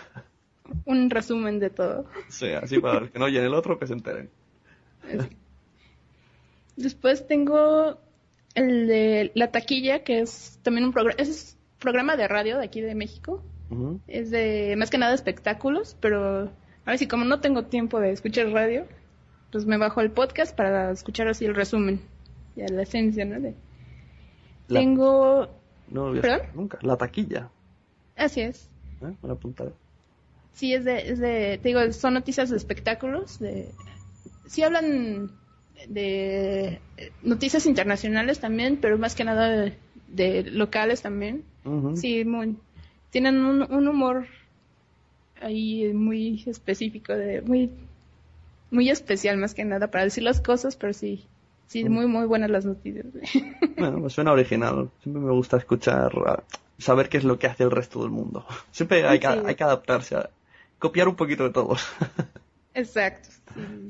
Un 0.86 1.10
resumen 1.10 1.60
de 1.60 1.70
todo. 1.70 2.06
Sí, 2.30 2.48
así 2.52 2.80
para 2.80 3.08
que 3.10 3.20
no 3.20 3.26
oyen 3.26 3.44
el 3.44 3.54
otro, 3.54 3.78
que 3.80 3.88
se 3.88 3.94
enteren. 3.94 4.30
Después 6.76 7.28
tengo 7.28 7.98
el 8.56 8.88
de 8.88 9.32
La 9.36 9.52
Taquilla, 9.52 10.04
que 10.04 10.20
es 10.22 10.60
también 10.64 10.86
un 10.86 10.94
programa, 10.94 11.16
es 11.22 11.58
programa 11.80 12.16
de 12.16 12.28
radio 12.28 12.58
de 12.58 12.66
aquí 12.66 12.82
de 12.82 12.96
México. 12.96 13.44
Es 14.08 14.32
de 14.32 14.74
más 14.78 14.90
que 14.90 14.98
nada 14.98 15.14
espectáculos, 15.14 15.96
pero 16.00 16.46
a 16.86 16.90
ver 16.90 16.98
si 16.98 17.08
como 17.08 17.24
no 17.26 17.40
tengo 17.40 17.66
tiempo 17.66 18.00
de 18.00 18.12
escuchar 18.12 18.50
radio, 18.50 18.88
pues 19.52 19.66
me 19.68 19.78
bajo 19.78 20.02
el 20.02 20.10
podcast 20.12 20.56
para 20.56 20.90
escuchar 20.92 21.28
así 21.28 21.46
el 21.46 21.54
resumen, 21.54 22.02
ya 22.56 22.66
la 22.68 22.82
esencia, 22.82 23.26
¿no? 23.26 23.40
De- 23.40 23.54
La- 24.70 24.80
Tengo, 24.80 25.50
nunca. 26.56 26.80
La 26.82 26.98
taquilla. 26.98 27.50
así 28.16 28.42
es, 28.42 28.70
¿eh? 29.02 29.14
Me 29.22 29.28
la 29.28 29.34
apuntaré. 29.34 29.72
Sí 30.54 30.74
es 30.74 30.86
de, 30.86 31.10
es 31.12 31.20
de, 31.20 31.60
te 31.62 31.70
digo, 31.70 31.92
son 31.94 32.14
noticias 32.14 32.50
de 32.50 32.58
espectáculos, 32.58 33.40
de, 33.40 33.70
sí 34.48 34.64
hablan 34.64 35.30
de 35.88 36.80
noticias 37.24 37.66
internacionales 37.66 38.40
también, 38.40 38.78
pero 38.78 38.98
más 38.98 39.16
que 39.16 39.24
nada 39.24 39.50
de, 39.50 39.74
de 40.10 40.44
locales 40.52 41.02
también. 41.02 41.44
Ujú. 41.66 41.96
Sí, 41.96 42.26
muy, 42.26 42.58
tienen 43.12 43.46
un, 43.46 43.62
un 43.72 43.88
humor 43.88 44.28
ahí 45.42 45.94
muy 45.94 46.44
específico, 46.48 47.14
de 47.14 47.42
muy, 47.42 47.70
muy 48.72 48.90
especial 48.90 49.38
más 49.38 49.54
que 49.54 49.64
nada 49.66 49.88
para 49.90 50.04
decir 50.04 50.24
las 50.24 50.42
cosas, 50.42 50.76
pero 50.76 50.94
sí, 50.94 51.26
sí, 51.68 51.88
muy, 51.88 52.08
muy 52.08 52.26
buenas 52.26 52.50
las 52.50 52.66
noticias. 52.66 53.06
Bueno, 53.78 53.98
me 54.04 54.10
suena 54.10 54.32
original. 54.34 54.90
Siempre 55.02 55.22
me 55.24 55.32
gusta 55.32 55.58
escuchar, 55.58 56.12
a- 56.28 56.44
saber 56.78 57.10
qué 57.10 57.18
es 57.18 57.24
lo 57.24 57.38
que 57.40 57.48
hace 57.48 57.64
el 57.64 57.72
resto 57.72 58.02
del 58.02 58.12
mundo. 58.12 58.46
Siempre 58.72 59.06
hay 59.08 59.20
que, 59.20 59.28
hay 59.28 59.56
que 59.56 59.64
adaptarse, 59.64 60.16
a 60.16 60.30
copiar 60.80 61.08
un 61.08 61.16
poquito 61.16 61.44
de 61.44 61.52
todos. 61.52 61.86
Exacto. 62.74 63.30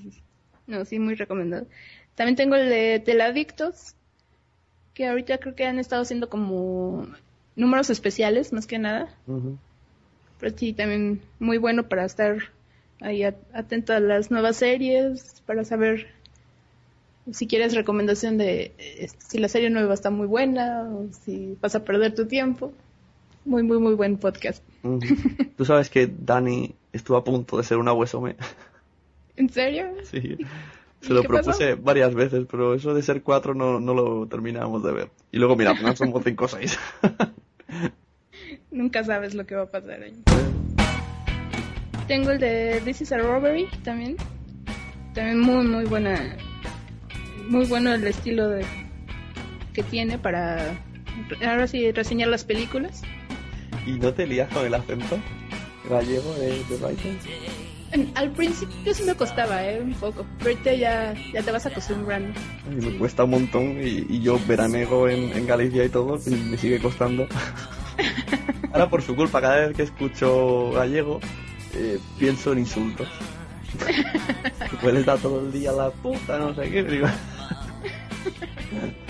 sí. 0.01 0.21
No, 0.67 0.85
sí, 0.85 0.99
muy 0.99 1.15
recomendado. 1.15 1.65
También 2.15 2.35
tengo 2.35 2.55
el 2.55 2.69
de 2.69 2.99
Teladictos, 2.99 3.95
que 4.93 5.07
ahorita 5.07 5.37
creo 5.39 5.55
que 5.55 5.65
han 5.65 5.79
estado 5.79 6.01
haciendo 6.03 6.29
como 6.29 7.07
números 7.55 7.89
especiales, 7.89 8.53
más 8.53 8.67
que 8.67 8.77
nada. 8.77 9.09
Pero 10.39 10.57
sí, 10.57 10.73
también 10.73 11.21
muy 11.39 11.57
bueno 11.57 11.87
para 11.89 12.05
estar 12.05 12.37
ahí 13.01 13.23
at- 13.23 13.35
atento 13.53 13.93
a 13.93 13.99
las 13.99 14.29
nuevas 14.31 14.57
series, 14.57 15.41
para 15.45 15.63
saber 15.65 16.07
si 17.31 17.47
quieres 17.47 17.73
recomendación 17.75 18.37
de 18.37 18.73
eh, 18.77 19.07
si 19.17 19.37
la 19.39 19.47
serie 19.47 19.69
nueva 19.69 19.93
está 19.93 20.09
muy 20.09 20.27
buena 20.27 20.83
o 20.83 21.07
si 21.25 21.57
vas 21.61 21.75
a 21.75 21.83
perder 21.83 22.13
tu 22.15 22.27
tiempo. 22.27 22.73
Muy, 23.45 23.63
muy, 23.63 23.79
muy 23.79 23.93
buen 23.95 24.17
podcast. 24.17 24.63
Tú 25.57 25.65
sabes 25.65 25.89
que 25.89 26.07
Dani 26.07 26.75
estuvo 26.93 27.17
a 27.17 27.23
punto 27.23 27.57
de 27.57 27.63
ser 27.63 27.77
una 27.77 27.93
huesome. 27.93 28.35
¿En 29.35 29.49
serio? 29.49 29.87
Sí. 30.03 30.37
¿Y 31.01 31.05
Se 31.05 31.13
lo 31.13 31.23
pasó? 31.23 31.43
propuse 31.43 31.75
varias 31.75 32.13
veces, 32.13 32.45
pero 32.49 32.73
eso 32.73 32.93
de 32.93 33.01
ser 33.01 33.21
cuatro 33.23 33.53
no, 33.53 33.79
no 33.79 33.93
lo 33.93 34.27
terminamos 34.27 34.83
de 34.83 34.91
ver. 34.91 35.09
Y 35.31 35.37
luego, 35.37 35.55
mira, 35.55 35.75
final 35.75 35.95
somos 35.95 36.23
cinco 36.23 36.45
o 36.45 36.47
seis. 36.47 36.77
Nunca 38.71 39.03
sabes 39.03 39.33
lo 39.33 39.45
que 39.45 39.55
va 39.55 39.63
a 39.63 39.71
pasar 39.71 40.03
ahí. 40.03 40.23
Tengo 42.07 42.31
el 42.31 42.39
de 42.39 42.81
This 42.83 43.01
is 43.01 43.11
a 43.11 43.17
Robbery 43.17 43.67
también. 43.83 44.17
También 45.13 45.39
muy, 45.39 45.65
muy 45.65 45.85
buena. 45.85 46.37
Muy 47.47 47.65
bueno 47.65 47.93
el 47.93 48.05
estilo 48.05 48.47
de, 48.49 48.65
que 49.73 49.83
tiene 49.83 50.17
para 50.17 50.77
ahora 51.45 51.67
sí 51.67 51.91
reseñar 51.91 52.29
las 52.29 52.43
películas. 52.43 53.01
¿Y 53.89 53.99
no 53.99 54.13
te 54.13 54.27
lías 54.27 54.49
con 54.53 54.65
el 54.65 54.73
acento 54.73 55.17
gallego 55.89 56.33
de, 56.35 56.63
de 56.63 56.77
Brighton? 56.77 57.17
En- 57.91 58.11
Al 58.15 58.31
principio 58.31 58.93
sí 58.93 59.03
me 59.03 59.15
costaba, 59.15 59.65
¿eh? 59.65 59.81
Un 59.81 59.93
poco. 59.95 60.23
Pero 60.37 60.51
ahorita 60.51 60.73
ya, 60.75 61.13
ya 61.33 61.41
te 61.41 61.51
vas 61.51 61.65
acostumbrando. 61.65 62.39
A 62.67 62.69
mí 62.69 62.85
me 62.85 62.97
cuesta 62.99 63.23
un 63.23 63.31
montón 63.31 63.77
y, 63.81 64.05
y 64.09 64.21
yo 64.21 64.39
veranego 64.47 65.09
en, 65.09 65.31
en 65.35 65.47
Galicia 65.47 65.83
y 65.85 65.89
todo 65.89 66.19
y 66.27 66.29
me 66.29 66.57
sigue 66.57 66.79
costando. 66.79 67.27
Ahora 68.71 68.87
por 68.89 69.01
su 69.01 69.15
culpa, 69.15 69.41
cada 69.41 69.65
vez 69.67 69.75
que 69.75 69.83
escucho 69.83 70.71
gallego, 70.71 71.19
eh, 71.73 71.97
pienso 72.19 72.53
en 72.53 72.59
insultos. 72.59 73.07
Pues 74.81 74.93
le 74.93 75.03
da 75.03 75.17
todo 75.17 75.41
el 75.41 75.51
día 75.51 75.71
la 75.73 75.89
puta, 75.89 76.37
no 76.39 76.55
sé 76.55 76.69
qué. 76.71 76.83
Digo, 76.83 77.07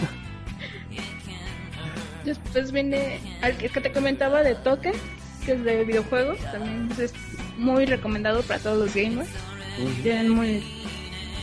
Después 2.25 2.71
viene 2.71 3.19
al 3.41 3.57
que 3.57 3.69
te 3.69 3.91
comentaba 3.91 4.43
de 4.43 4.55
Token, 4.55 4.93
que 5.45 5.53
es 5.53 5.63
de 5.63 5.83
videojuegos. 5.85 6.39
También 6.51 6.89
es 6.99 7.13
muy 7.57 7.85
recomendado 7.85 8.41
para 8.43 8.59
todos 8.59 8.77
los 8.77 8.95
gamers. 8.95 9.29
Tienen 10.03 10.29
muy 10.29 10.63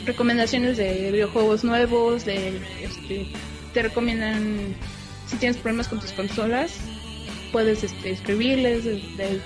recomendaciones 0.05 0.77
de 0.77 1.11
videojuegos 1.11 1.65
nuevos, 1.65 2.25
de 2.25 2.61
este, 2.83 3.29
te 3.73 3.83
recomiendan 3.83 4.77
si 5.27 5.37
tienes 5.37 5.57
problemas 5.57 5.89
con 5.89 6.01
tus 6.01 6.13
consolas, 6.13 6.79
puedes 7.51 7.83
este, 7.83 8.11
escribirles, 8.11 8.85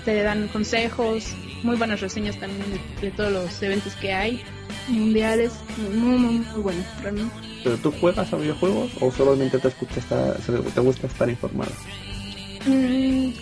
te 0.05 0.23
dan 0.23 0.47
consejos, 0.49 1.33
muy 1.63 1.77
buenas 1.77 2.01
reseñas 2.01 2.37
también 2.37 2.63
de, 2.71 3.07
de 3.07 3.11
todos 3.11 3.31
los 3.31 3.63
eventos 3.63 3.95
que 3.95 4.13
hay 4.13 4.43
mundiales, 4.87 5.53
muy 5.77 6.17
muy 6.17 6.39
muy 6.39 6.61
bueno, 6.61 6.83
realmente. 7.01 7.33
¿Pero 7.63 7.77
tú 7.77 7.91
juegas 7.91 8.33
a 8.33 8.37
videojuegos 8.37 8.91
o 8.99 9.11
solamente 9.11 9.59
te, 9.59 9.67
escucha 9.67 9.99
estar, 9.99 10.37
te 10.39 10.81
gusta 10.81 11.07
estar 11.07 11.29
informado? 11.29 11.71
Mm, 12.65 13.33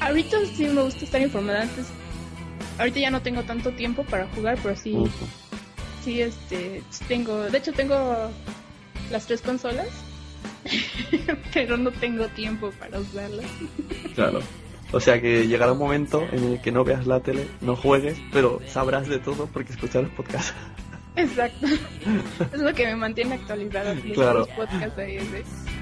ahorita 0.00 0.36
sí 0.54 0.66
me 0.66 0.82
gusta 0.82 1.04
estar 1.04 1.20
informada 1.20 1.62
antes. 1.62 1.86
Ahorita 2.78 3.00
ya 3.00 3.10
no 3.10 3.22
tengo 3.22 3.42
tanto 3.42 3.72
tiempo 3.72 4.04
para 4.04 4.26
jugar, 4.28 4.58
pero 4.62 4.76
sí, 4.76 4.94
Ujú. 4.94 5.10
sí, 6.04 6.22
este, 6.22 6.82
tengo, 7.08 7.36
de 7.50 7.58
hecho 7.58 7.72
tengo 7.72 8.30
las 9.10 9.26
tres 9.26 9.42
consolas, 9.42 9.88
pero 11.54 11.76
no 11.76 11.90
tengo 11.90 12.26
tiempo 12.28 12.70
para 12.78 13.00
usarlas. 13.00 13.46
Claro. 14.14 14.40
O 14.92 15.00
sea 15.00 15.20
que 15.20 15.46
llegará 15.46 15.72
un 15.72 15.78
momento 15.78 16.26
en 16.32 16.44
el 16.52 16.60
que 16.62 16.72
no 16.72 16.82
veas 16.84 17.06
la 17.06 17.20
tele, 17.20 17.46
no 17.60 17.76
juegues, 17.76 18.18
pero 18.32 18.60
sabrás 18.66 19.06
de 19.08 19.18
todo 19.18 19.46
porque 19.52 19.72
escuchas 19.72 20.04
los 20.04 20.12
podcasts. 20.12 20.54
Exacto. 21.16 21.66
es 22.52 22.60
lo 22.60 22.72
que 22.74 22.86
me 22.86 22.96
mantiene 22.96 23.34
actualizada. 23.34 23.92
los- 24.04 24.14
Claro. 24.14 24.38
Los 24.40 24.48
podcasts 24.50 24.98
ahí, 24.98 25.18
¿sí? 25.20 25.77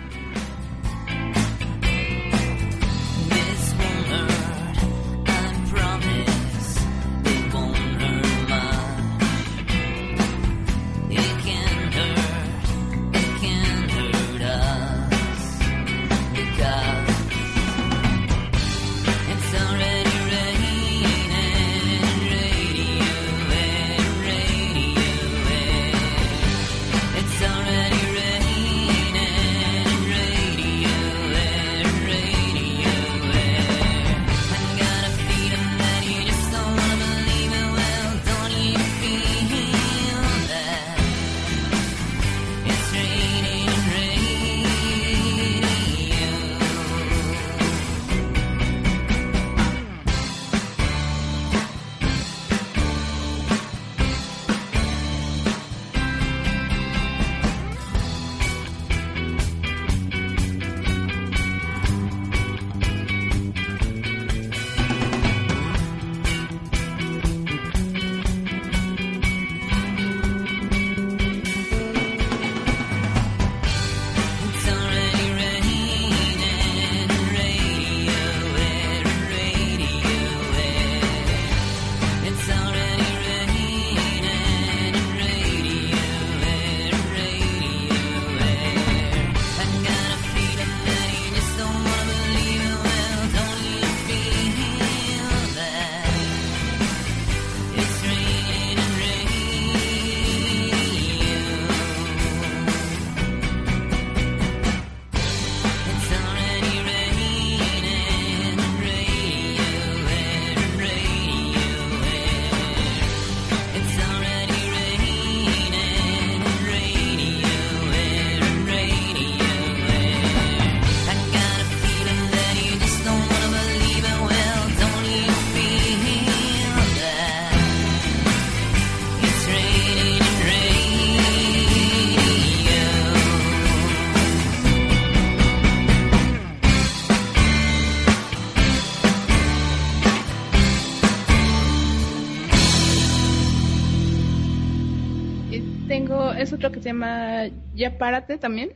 Se 146.87 146.93
llama 146.93 147.49
Ya 147.75 147.99
Párate 147.99 148.39
también. 148.39 148.71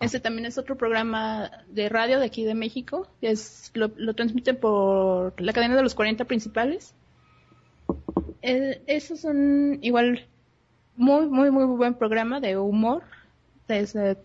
Ese 0.00 0.20
también 0.20 0.46
es 0.46 0.56
otro 0.56 0.78
programa 0.78 1.50
de 1.68 1.90
radio 1.90 2.18
de 2.18 2.24
aquí 2.24 2.44
de 2.44 2.54
México. 2.54 3.06
Es, 3.20 3.70
lo, 3.74 3.90
lo 3.96 4.14
transmiten 4.14 4.56
por 4.56 5.38
la 5.38 5.52
cadena 5.52 5.76
de 5.76 5.82
los 5.82 5.94
40 5.94 6.24
principales. 6.24 6.94
Eh, 8.40 8.80
esos 8.86 9.20
son 9.20 9.80
igual 9.82 10.26
muy, 10.96 11.26
muy, 11.26 11.50
muy 11.50 11.66
buen 11.66 11.92
programa 11.92 12.40
de 12.40 12.56
humor. 12.56 13.02
Es, 13.68 13.94
eh, 13.96 14.16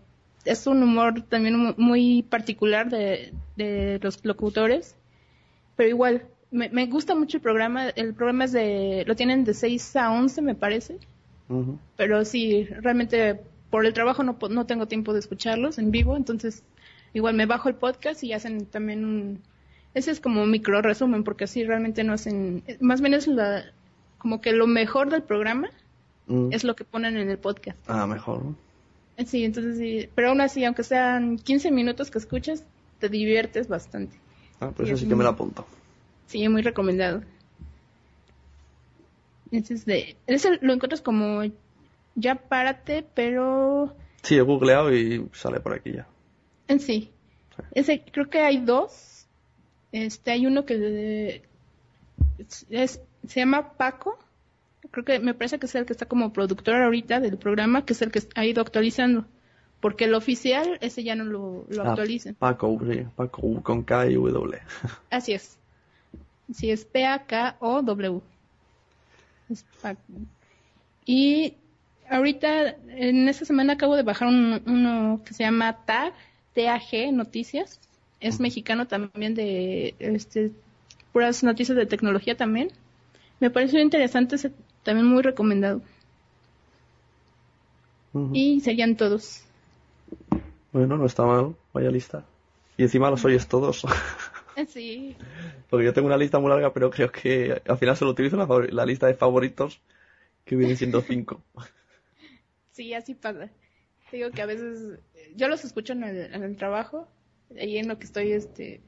es 0.45 0.65
un 0.65 0.81
humor 0.81 1.21
también 1.23 1.57
mu- 1.59 1.73
muy 1.75 2.23
particular 2.23 2.89
de, 2.89 3.33
de 3.57 3.99
los 4.01 4.23
locutores. 4.23 4.95
Pero 5.75 5.89
igual, 5.89 6.23
me, 6.49 6.69
me 6.69 6.85
gusta 6.85 7.13
mucho 7.13 7.35
el 7.35 7.43
programa. 7.43 7.89
El 7.89 8.13
programa 8.13 8.45
es 8.45 8.53
de, 8.53 9.03
lo 9.05 9.15
tienen 9.17 9.43
de 9.43 9.53
6 9.53 9.97
a 9.97 10.13
11 10.13 10.41
me 10.41 10.55
parece 10.55 10.97
Pero 11.95 12.25
sí, 12.25 12.65
realmente 12.65 13.39
por 13.69 13.85
el 13.85 13.93
trabajo 13.93 14.23
no, 14.23 14.37
no 14.49 14.65
tengo 14.65 14.87
tiempo 14.87 15.13
de 15.13 15.19
escucharlos 15.19 15.77
en 15.77 15.91
vivo, 15.91 16.15
entonces 16.15 16.63
igual 17.13 17.35
me 17.35 17.45
bajo 17.45 17.69
el 17.69 17.75
podcast 17.75 18.23
y 18.23 18.33
hacen 18.33 18.65
también 18.65 19.05
un... 19.05 19.41
Ese 19.93 20.11
es 20.11 20.19
como 20.19 20.43
un 20.43 20.51
micro 20.51 20.81
resumen, 20.81 21.23
porque 21.23 21.45
así 21.45 21.63
realmente 21.63 22.03
no 22.03 22.13
hacen... 22.13 22.63
Más 22.81 22.99
bien 23.01 23.13
es 23.13 23.27
la, 23.27 23.63
como 24.17 24.41
que 24.41 24.51
lo 24.51 24.67
mejor 24.67 25.09
del 25.09 25.23
programa 25.23 25.69
es 26.51 26.63
lo 26.63 26.75
que 26.75 26.83
ponen 26.83 27.17
en 27.17 27.29
el 27.29 27.37
podcast. 27.37 27.77
Ah, 27.87 28.07
mejor, 28.07 28.41
Sí, 29.25 29.45
entonces 29.45 29.77
sí, 29.77 30.09
pero 30.13 30.29
aún 30.29 30.41
así, 30.41 30.65
aunque 30.65 30.83
sean 30.83 31.37
15 31.37 31.71
minutos 31.71 32.11
que 32.11 32.17
escuchas, 32.17 32.65
te 32.99 33.07
diviertes 33.07 33.67
bastante. 33.67 34.17
Ah, 34.59 34.71
pues 34.75 34.89
eso 34.89 34.95
es 34.95 35.01
sí 35.01 35.07
que 35.07 35.15
me 35.15 35.23
lo 35.23 35.29
apunto. 35.29 35.65
Sí, 36.27 36.47
muy 36.49 36.61
recomendado. 36.61 37.21
Ese 39.51 39.73
es 39.75 39.85
de... 39.85 40.15
Ese 40.27 40.57
lo 40.61 40.73
encuentras 40.73 41.01
como... 41.01 41.43
Ya 42.15 42.35
párate, 42.35 43.05
pero... 43.13 43.93
Sí, 44.23 44.35
he 44.37 44.41
googleado 44.41 44.93
y 44.93 45.27
sale 45.33 45.59
por 45.59 45.73
aquí 45.73 45.91
ya. 45.93 46.07
En 46.67 46.79
sí. 46.79 47.11
Ese, 47.73 48.03
creo 48.11 48.29
que 48.29 48.39
hay 48.39 48.57
dos. 48.59 49.27
Este, 49.91 50.31
hay 50.31 50.45
uno 50.47 50.65
que 50.65 51.41
es- 52.37 52.65
es- 52.69 53.01
se 53.27 53.39
llama 53.39 53.73
Paco. 53.73 54.17
Creo 54.91 55.03
que 55.03 55.19
me 55.19 55.33
parece 55.33 55.59
que 55.59 55.65
es 55.65 55.75
el 55.75 55.85
que 55.85 55.93
está 55.93 56.05
como 56.05 56.31
productor 56.31 56.75
ahorita 56.81 57.19
del 57.19 57.37
programa, 57.37 57.85
que 57.85 57.93
es 57.93 58.01
el 58.01 58.11
que 58.11 58.21
ha 58.35 58.45
ido 58.45 58.61
actualizando. 58.61 59.25
Porque 59.81 60.05
el 60.05 60.13
oficial, 60.15 60.77
ese 60.81 61.03
ya 61.03 61.15
no 61.15 61.25
lo, 61.25 61.65
lo 61.69 61.83
Ah, 61.83 61.89
actualizan. 61.89 62.35
Paco, 62.35 62.79
sí, 62.89 63.05
Paco 63.15 63.61
con 63.61 63.83
K 63.83 64.07
y 64.07 64.13
W. 64.15 64.57
Así 65.09 65.33
es. 65.33 65.57
Sí, 66.53 66.71
es 66.71 66.85
P-A-K-O-W. 66.85 68.21
Y 71.05 71.53
ahorita, 72.09 72.75
en 72.89 73.27
esta 73.27 73.45
semana 73.45 73.73
acabo 73.73 73.95
de 73.95 74.03
bajar 74.03 74.27
un- 74.27 74.61
uno 74.65 75.21
que 75.25 75.33
se 75.33 75.43
llama 75.43 75.85
TAG, 75.85 76.13
T-A-G, 76.53 77.11
Noticias. 77.13 77.79
Es 78.19 78.39
mexicano 78.39 78.87
también 78.87 79.35
de 79.35 79.93
este, 79.99 80.51
puras 81.13 81.43
noticias 81.43 81.77
de 81.77 81.85
tecnología 81.85 82.35
también. 82.35 82.71
Me 83.39 83.49
pareció 83.49 83.79
interesante, 83.79 84.35
ese- 84.37 84.51
también 84.83 85.05
muy 85.07 85.21
recomendado. 85.21 85.81
Y 88.33 88.61
serían 88.61 88.95
todos. 88.95 89.41
Bueno, 90.71 90.97
no 90.97 91.05
está 91.05 91.23
mal, 91.25 91.55
vaya 91.73 91.91
lista. 91.91 92.23
Y 92.77 92.83
encima 92.83 93.09
los 93.09 93.23
oyes 93.25 93.47
todos. 93.47 93.83
Sí, 94.67 95.15
Porque 95.69 95.85
yo 95.85 95.93
tengo 95.93 96.07
una 96.07 96.17
lista 96.17 96.39
muy 96.39 96.49
larga, 96.49 96.73
pero 96.73 96.89
creo 96.89 97.11
que 97.11 97.61
al 97.67 97.77
final 97.77 97.97
solo 97.97 98.11
utilizo 98.11 98.37
la, 98.37 98.47
la 98.69 98.85
lista 98.85 99.07
de 99.07 99.13
favoritos, 99.15 99.81
que 100.45 100.55
viene 100.55 100.75
siendo 100.75 101.01
cinco. 101.07 101.41
Sí, 102.71 102.93
así 102.93 103.13
pasa. 103.15 103.49
Digo 104.11 104.31
que 104.31 104.41
a 104.41 104.45
veces 104.45 104.99
yo 105.35 105.47
los 105.47 105.65
escucho 105.65 105.93
en 105.93 106.03
el, 106.03 106.33
en 106.33 106.43
el 106.43 106.55
trabajo, 106.55 107.07
ahí 107.59 107.77
en 107.77 107.87
lo 107.87 107.97
que 107.97 108.05
estoy, 108.05 108.31
este, 108.31 108.81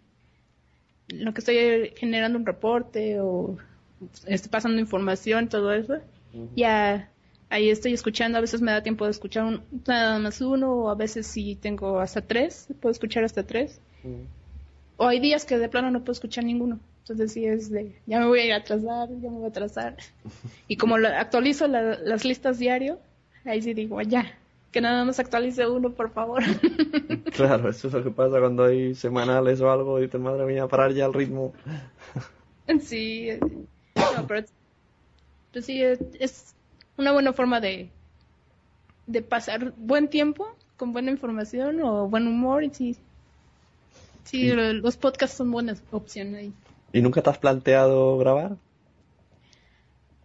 en 1.10 1.26
lo 1.26 1.34
que 1.34 1.40
estoy 1.40 1.94
generando 1.96 2.38
un 2.38 2.46
reporte 2.46 3.20
o 3.20 3.58
estoy 4.26 4.50
pasando 4.50 4.80
información, 4.80 5.50
todo 5.50 5.74
eso. 5.74 6.00
Ya 6.56 7.12
ahí 7.50 7.70
estoy 7.70 7.94
escuchando, 7.94 8.38
a 8.38 8.42
veces 8.42 8.62
me 8.62 8.72
da 8.72 8.84
tiempo 8.84 9.06
de 9.06 9.12
escuchar 9.12 9.46
un, 9.46 9.64
nada 9.88 10.20
más 10.20 10.42
uno, 10.42 10.72
o 10.74 10.90
a 10.90 10.96
veces 10.96 11.28
si 11.28 11.56
tengo 11.56 12.00
hasta 12.00 12.22
tres, 12.22 12.68
puedo 12.82 12.92
escuchar 12.92 13.24
hasta 13.24 13.44
tres. 13.44 13.82
O 14.98 15.08
hay 15.08 15.20
días 15.20 15.46
que 15.46 15.58
de 15.58 15.70
plano 15.70 15.92
no 15.92 16.00
puedo 16.02 16.14
escuchar 16.14 16.44
ninguno. 16.44 16.80
Entonces 17.00 17.32
sí 17.32 17.46
es 17.46 17.72
de, 17.72 17.96
ya 18.06 18.20
me 18.20 18.26
voy 18.28 18.40
a 18.40 18.46
ir 18.46 18.54
a 18.54 18.58
atrasar, 18.58 19.10
ya 19.10 19.30
me 19.30 19.38
voy 19.38 19.46
a 19.46 19.50
atrasar. 19.50 19.96
Y 20.68 20.76
como 20.76 20.98
lo- 20.98 21.08
actualizo 21.08 21.68
la- 21.68 21.98
las 22.00 22.26
listas 22.26 22.60
diario, 22.60 23.00
ahí 23.46 23.62
sí 23.62 23.74
digo, 23.74 24.02
ya, 24.02 24.38
que 24.72 24.82
nada 24.82 25.06
más 25.06 25.20
actualice 25.20 25.66
uno, 25.68 25.92
por 25.92 26.12
favor. 26.12 26.44
Claro, 27.34 27.70
eso 27.70 27.88
es 27.88 27.94
lo 27.94 28.04
que 28.04 28.12
pasa 28.12 28.40
cuando 28.40 28.66
hay 28.66 28.94
semanales 28.96 29.62
o 29.62 29.72
algo 29.72 30.00
y 30.00 30.04
dices, 30.04 30.20
madre 30.20 30.46
mía, 30.46 30.68
parar 30.68 30.92
ya 30.94 31.06
el 31.06 31.14
ritmo. 31.14 31.54
sí, 32.82 33.30
eh, 33.30 33.40
no, 33.96 34.28
pero 34.28 34.46
pues 35.54 35.66
sí, 35.66 35.82
es, 35.82 36.00
es 36.20 36.56
una 36.98 37.12
buena 37.14 37.32
forma 37.34 37.62
de, 37.62 37.90
de 39.06 39.22
pasar 39.22 39.74
buen 39.78 40.08
tiempo 40.10 40.48
con 40.78 40.92
buena 40.94 41.12
información 41.12 41.82
o 41.82 42.08
buen 42.08 42.28
humor. 42.28 42.64
Y 42.64 42.70
sí, 42.74 42.98
sí, 44.28 44.48
lo- 44.52 44.74
los 44.74 44.98
podcasts 44.98 45.38
son 45.38 45.52
buenas 45.52 45.82
opciones 45.92 46.36
ahí. 46.36 46.54
¿Y 46.94 47.02
nunca 47.02 47.22
te 47.22 47.30
has 47.30 47.38
planteado 47.38 48.18
grabar? 48.18 48.58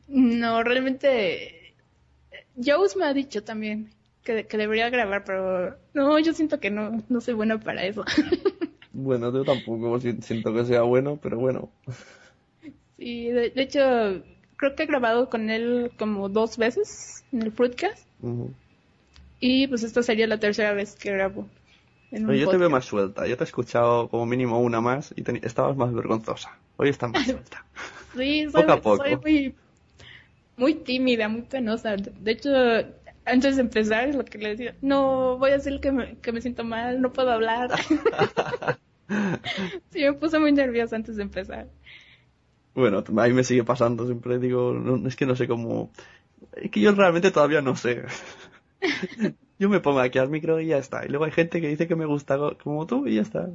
No, 0.09 0.63
realmente. 0.63 1.75
Jones 2.57 2.97
me 2.97 3.05
ha 3.07 3.15
dicho 3.15 3.45
también 3.45 3.91
que, 4.25 4.47
que 4.47 4.57
debería 4.57 4.91
grabar, 4.91 5.25
pero 5.25 5.77
no, 5.95 6.19
yo 6.19 6.33
siento 6.35 6.61
que 6.61 6.71
no, 6.71 7.03
no 7.09 7.21
soy 7.21 7.35
buena 7.35 7.59
para 7.61 7.85
eso. 7.85 8.05
Bueno, 8.93 9.33
yo 9.33 9.45
tampoco 9.45 9.99
si- 10.01 10.21
siento 10.23 10.53
que 10.55 10.65
sea 10.65 10.83
bueno, 10.83 11.19
pero 11.23 11.39
bueno. 11.39 11.71
sí, 12.99 13.29
de, 13.31 13.51
de 13.51 13.63
hecho, 13.63 14.23
creo 14.57 14.75
que 14.75 14.85
he 14.85 14.87
grabado 14.87 15.29
con 15.29 15.51
él 15.51 15.91
como 15.99 16.29
dos 16.29 16.57
veces 16.59 17.25
en 17.33 17.43
el 17.43 17.53
Fruitcast. 17.53 18.07
Ujú. 18.23 18.51
Y 19.41 19.67
pues 19.67 19.83
esta 19.83 20.03
sería 20.03 20.27
la 20.27 20.39
tercera 20.41 20.73
vez 20.73 20.95
que 20.95 21.13
grabo. 21.13 21.47
En 22.13 22.31
yo 22.35 22.49
te 22.49 22.59
veo 22.59 22.69
más 22.69 22.85
suelta. 22.85 23.27
Yo 23.27 23.37
te 23.39 23.45
he 23.45 23.47
escuchado 23.47 24.09
como 24.09 24.27
mínimo 24.27 24.61
una 24.61 24.83
más 24.83 25.15
y 25.17 25.25
estabas 25.45 25.77
más 25.79 25.93
vergonzosa. 25.95 26.59
Hoy 26.77 26.91
estás 26.91 27.11
más 27.11 27.27
suelta. 27.27 27.65
Sí, 28.15 28.47
soy, 28.51 28.61
poco 28.61 28.73
a 28.73 28.81
poco. 28.83 28.97
soy 28.99 29.17
muy, 29.17 29.55
muy 30.59 30.75
tímida, 30.75 31.31
muy 31.31 31.41
penosa. 31.41 31.97
De 31.97 32.31
hecho, 32.31 32.51
antes 33.25 33.57
de 33.57 33.63
empezar, 33.63 34.07
es 34.07 34.17
lo 34.17 34.27
que 34.27 34.37
le 34.37 34.51
decía, 34.51 34.75
no, 34.83 35.39
voy 35.39 35.53
a 35.53 35.55
decir 35.55 35.81
que 35.81 35.93
me, 35.93 36.19
que 36.19 36.31
me 36.31 36.43
siento 36.43 36.63
mal, 36.63 37.01
no 37.01 37.11
puedo 37.11 37.33
hablar. 37.33 37.71
sí, 39.89 40.01
me 40.03 40.13
puse 40.13 40.39
muy 40.39 40.53
nerviosa 40.53 40.97
antes 40.97 41.17
de 41.17 41.23
empezar. 41.23 41.69
Bueno, 42.75 43.03
a 43.07 43.29
mí 43.29 43.33
me 43.33 43.45
sigue 43.45 43.65
pasando. 43.65 44.05
Siempre 44.05 44.39
digo, 44.39 44.75
no, 44.75 45.09
es 45.09 45.17
que 45.17 45.25
no 45.25 45.37
sé 45.37 45.49
cómo. 45.49 45.91
Es 46.57 46.71
que 46.71 46.81
yo 46.81 46.93
realmente 46.93 47.31
todavía 47.31 47.63
no 47.63 47.77
sé. 47.77 48.03
Yo 49.63 49.69
me 49.69 49.81
pongo 49.81 50.01
aquí 50.01 50.19
al 50.19 50.29
micro 50.31 50.61
y 50.61 50.67
ya 50.69 50.79
está. 50.79 51.05
Y 51.05 51.09
luego 51.09 51.25
hay 51.27 51.33
gente 51.33 51.61
que 51.61 51.69
dice 51.69 51.87
que 51.89 51.97
me 51.97 52.07
gusta 52.07 52.37
co- 52.39 52.57
como 52.59 52.87
tú 52.87 53.07
y 53.07 53.17
ya 53.17 53.23
está. 53.23 53.49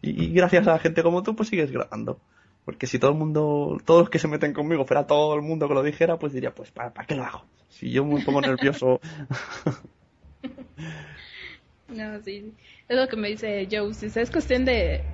Y, 0.00 0.24
y 0.24 0.32
gracias 0.32 0.66
a 0.68 0.72
la 0.72 0.78
gente 0.78 1.02
como 1.02 1.22
tú, 1.22 1.34
pues 1.36 1.48
sigues 1.48 1.70
grabando. 1.70 2.20
Porque 2.64 2.86
si 2.86 2.98
todo 2.98 3.12
el 3.12 3.16
mundo, 3.18 3.78
todos 3.84 4.00
los 4.02 4.10
que 4.10 4.18
se 4.18 4.28
meten 4.28 4.52
conmigo 4.52 4.84
fuera 4.84 5.06
todo 5.06 5.34
el 5.34 5.42
mundo 5.42 5.68
que 5.68 5.74
lo 5.74 5.82
dijera, 5.82 6.18
pues 6.18 6.32
diría, 6.32 6.54
pues 6.54 6.70
¿para, 6.70 6.92
para 6.92 7.06
qué 7.06 7.14
lo 7.14 7.24
hago? 7.24 7.44
Si 7.68 7.90
yo 7.90 8.04
me 8.04 8.20
pongo 8.20 8.42
nervioso. 8.42 9.00
No, 11.88 12.20
sí, 12.22 12.54
es 12.88 12.96
lo 12.96 13.08
que 13.08 13.16
me 13.16 13.28
dice 13.28 13.66
Joe, 13.70 13.94
si 13.94 14.06
es 14.06 14.30
cuestión 14.30 14.64
de 14.64 15.10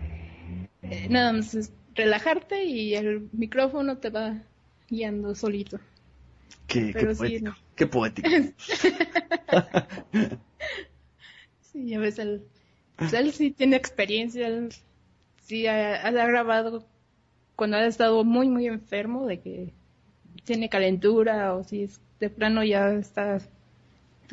eh, 0.82 1.08
nada 1.10 1.32
más 1.32 1.54
es 1.54 1.72
relajarte 1.94 2.64
y 2.64 2.94
el 2.94 3.30
micrófono 3.32 3.98
te 3.98 4.10
va 4.10 4.42
guiando 4.88 5.34
solito. 5.34 5.80
qué, 6.66 6.94
qué 6.96 7.06
Pero 7.06 7.14
sí, 7.14 7.40
poético. 7.40 7.40
no. 7.40 7.54
Qué 7.74 7.86
poético. 7.86 8.28
Sí, 11.60 11.88
ya 11.88 11.98
ves, 11.98 12.20
él, 12.20 12.44
pues 12.94 13.12
él 13.14 13.32
sí 13.32 13.50
tiene 13.50 13.74
experiencia, 13.74 14.46
él 14.46 14.68
sí 15.42 15.66
ha, 15.66 16.06
ha 16.06 16.10
grabado 16.12 16.86
cuando 17.56 17.76
ha 17.76 17.86
estado 17.86 18.22
muy, 18.24 18.48
muy 18.48 18.66
enfermo, 18.66 19.26
de 19.26 19.40
que 19.40 19.72
tiene 20.44 20.68
calentura 20.68 21.54
o 21.54 21.64
si 21.64 21.82
es 21.82 22.00
de 22.20 22.30
plano 22.30 22.62
ya 22.64 22.92
está, 22.92 23.40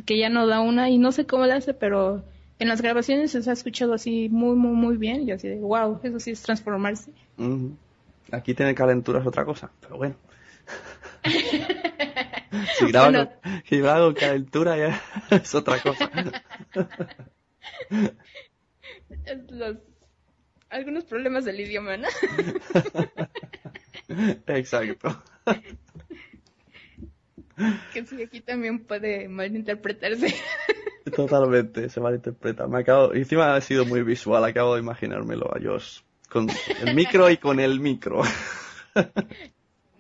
que 0.06 0.18
ya 0.18 0.30
no 0.30 0.48
da 0.48 0.62
una 0.62 0.90
y 0.90 0.98
no 0.98 1.12
sé 1.12 1.26
cómo 1.26 1.46
le 1.46 1.54
hace, 1.54 1.74
pero 1.74 2.24
en 2.60 2.68
las 2.68 2.82
grabaciones 2.82 3.32
se 3.32 3.50
ha 3.50 3.54
escuchado 3.54 3.94
así 3.94 4.30
muy, 4.30 4.56
muy, 4.56 4.76
muy 4.76 4.98
bien 4.98 5.28
y 5.28 5.32
así 5.32 5.48
de, 5.48 5.60
wow, 5.60 6.00
eso 6.04 6.20
sí 6.20 6.32
es 6.32 6.42
transformarse. 6.42 7.12
Aquí 8.32 8.54
tener 8.54 8.76
calentura 8.76 9.20
es 9.20 9.28
otra 9.28 9.46
cosa, 9.46 9.72
pero 9.82 9.98
bueno. 9.98 10.16
si 12.78 12.88
graba, 12.88 13.10
Bueno. 13.10 13.32
con, 13.42 13.64
si 13.68 13.80
graba 13.80 14.06
con 14.06 14.14
calentura 14.14 14.78
ya 14.78 15.02
es 15.38 15.56
otra 15.56 15.80
cosa. 15.82 16.10
Los, 19.50 19.78
algunos 20.70 21.04
problemas 21.04 21.46
del 21.46 21.60
idioma, 21.60 21.98
¿no? 21.98 22.08
Exacto. 24.48 25.22
que 27.94 28.06
sí, 28.06 28.22
aquí 28.24 28.42
también 28.42 28.80
puede 28.86 29.28
malinterpretarse. 29.28 30.34
Totalmente, 31.16 31.90
se 31.90 32.00
malinterpreta. 32.00 32.68
Me 32.68 32.80
acabo, 32.80 33.14
encima 33.14 33.56
ha 33.56 33.62
sido 33.62 33.86
muy 33.86 34.04
visual, 34.04 34.44
acabo 34.46 34.76
de 34.76 34.82
imaginármelo 34.82 35.48
a 35.54 35.60
Josh. 35.62 36.00
Con 36.30 36.48
el 36.86 36.96
micro 36.96 37.30
y 37.30 37.38
con 37.38 37.60
el 37.60 37.80
micro. 37.82 38.22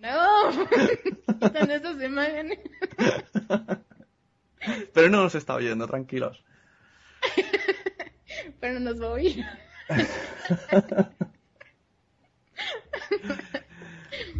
No, 0.01 0.51
quitan 1.39 1.71
esas 1.71 2.01
imágenes. 2.01 2.59
Pero 4.93 5.09
no 5.09 5.23
nos 5.23 5.35
está 5.35 5.55
oyendo, 5.55 5.87
tranquilos. 5.87 6.43
Pero 8.59 8.79
nos 8.79 9.01
va 9.01 9.07
a 9.07 9.11
oír. 9.11 9.45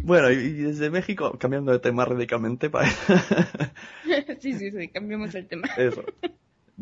Bueno, 0.04 0.30
y, 0.30 0.34
y 0.36 0.52
desde 0.62 0.90
México, 0.90 1.38
cambiando 1.38 1.72
de 1.72 1.78
tema 1.78 2.04
radicalmente 2.04 2.70
para 2.70 2.88
Sí, 4.40 4.52
sí, 4.54 4.70
sí, 4.70 4.88
cambiamos 4.88 5.34
el 5.34 5.46
tema. 5.46 5.68
eso. 5.76 6.04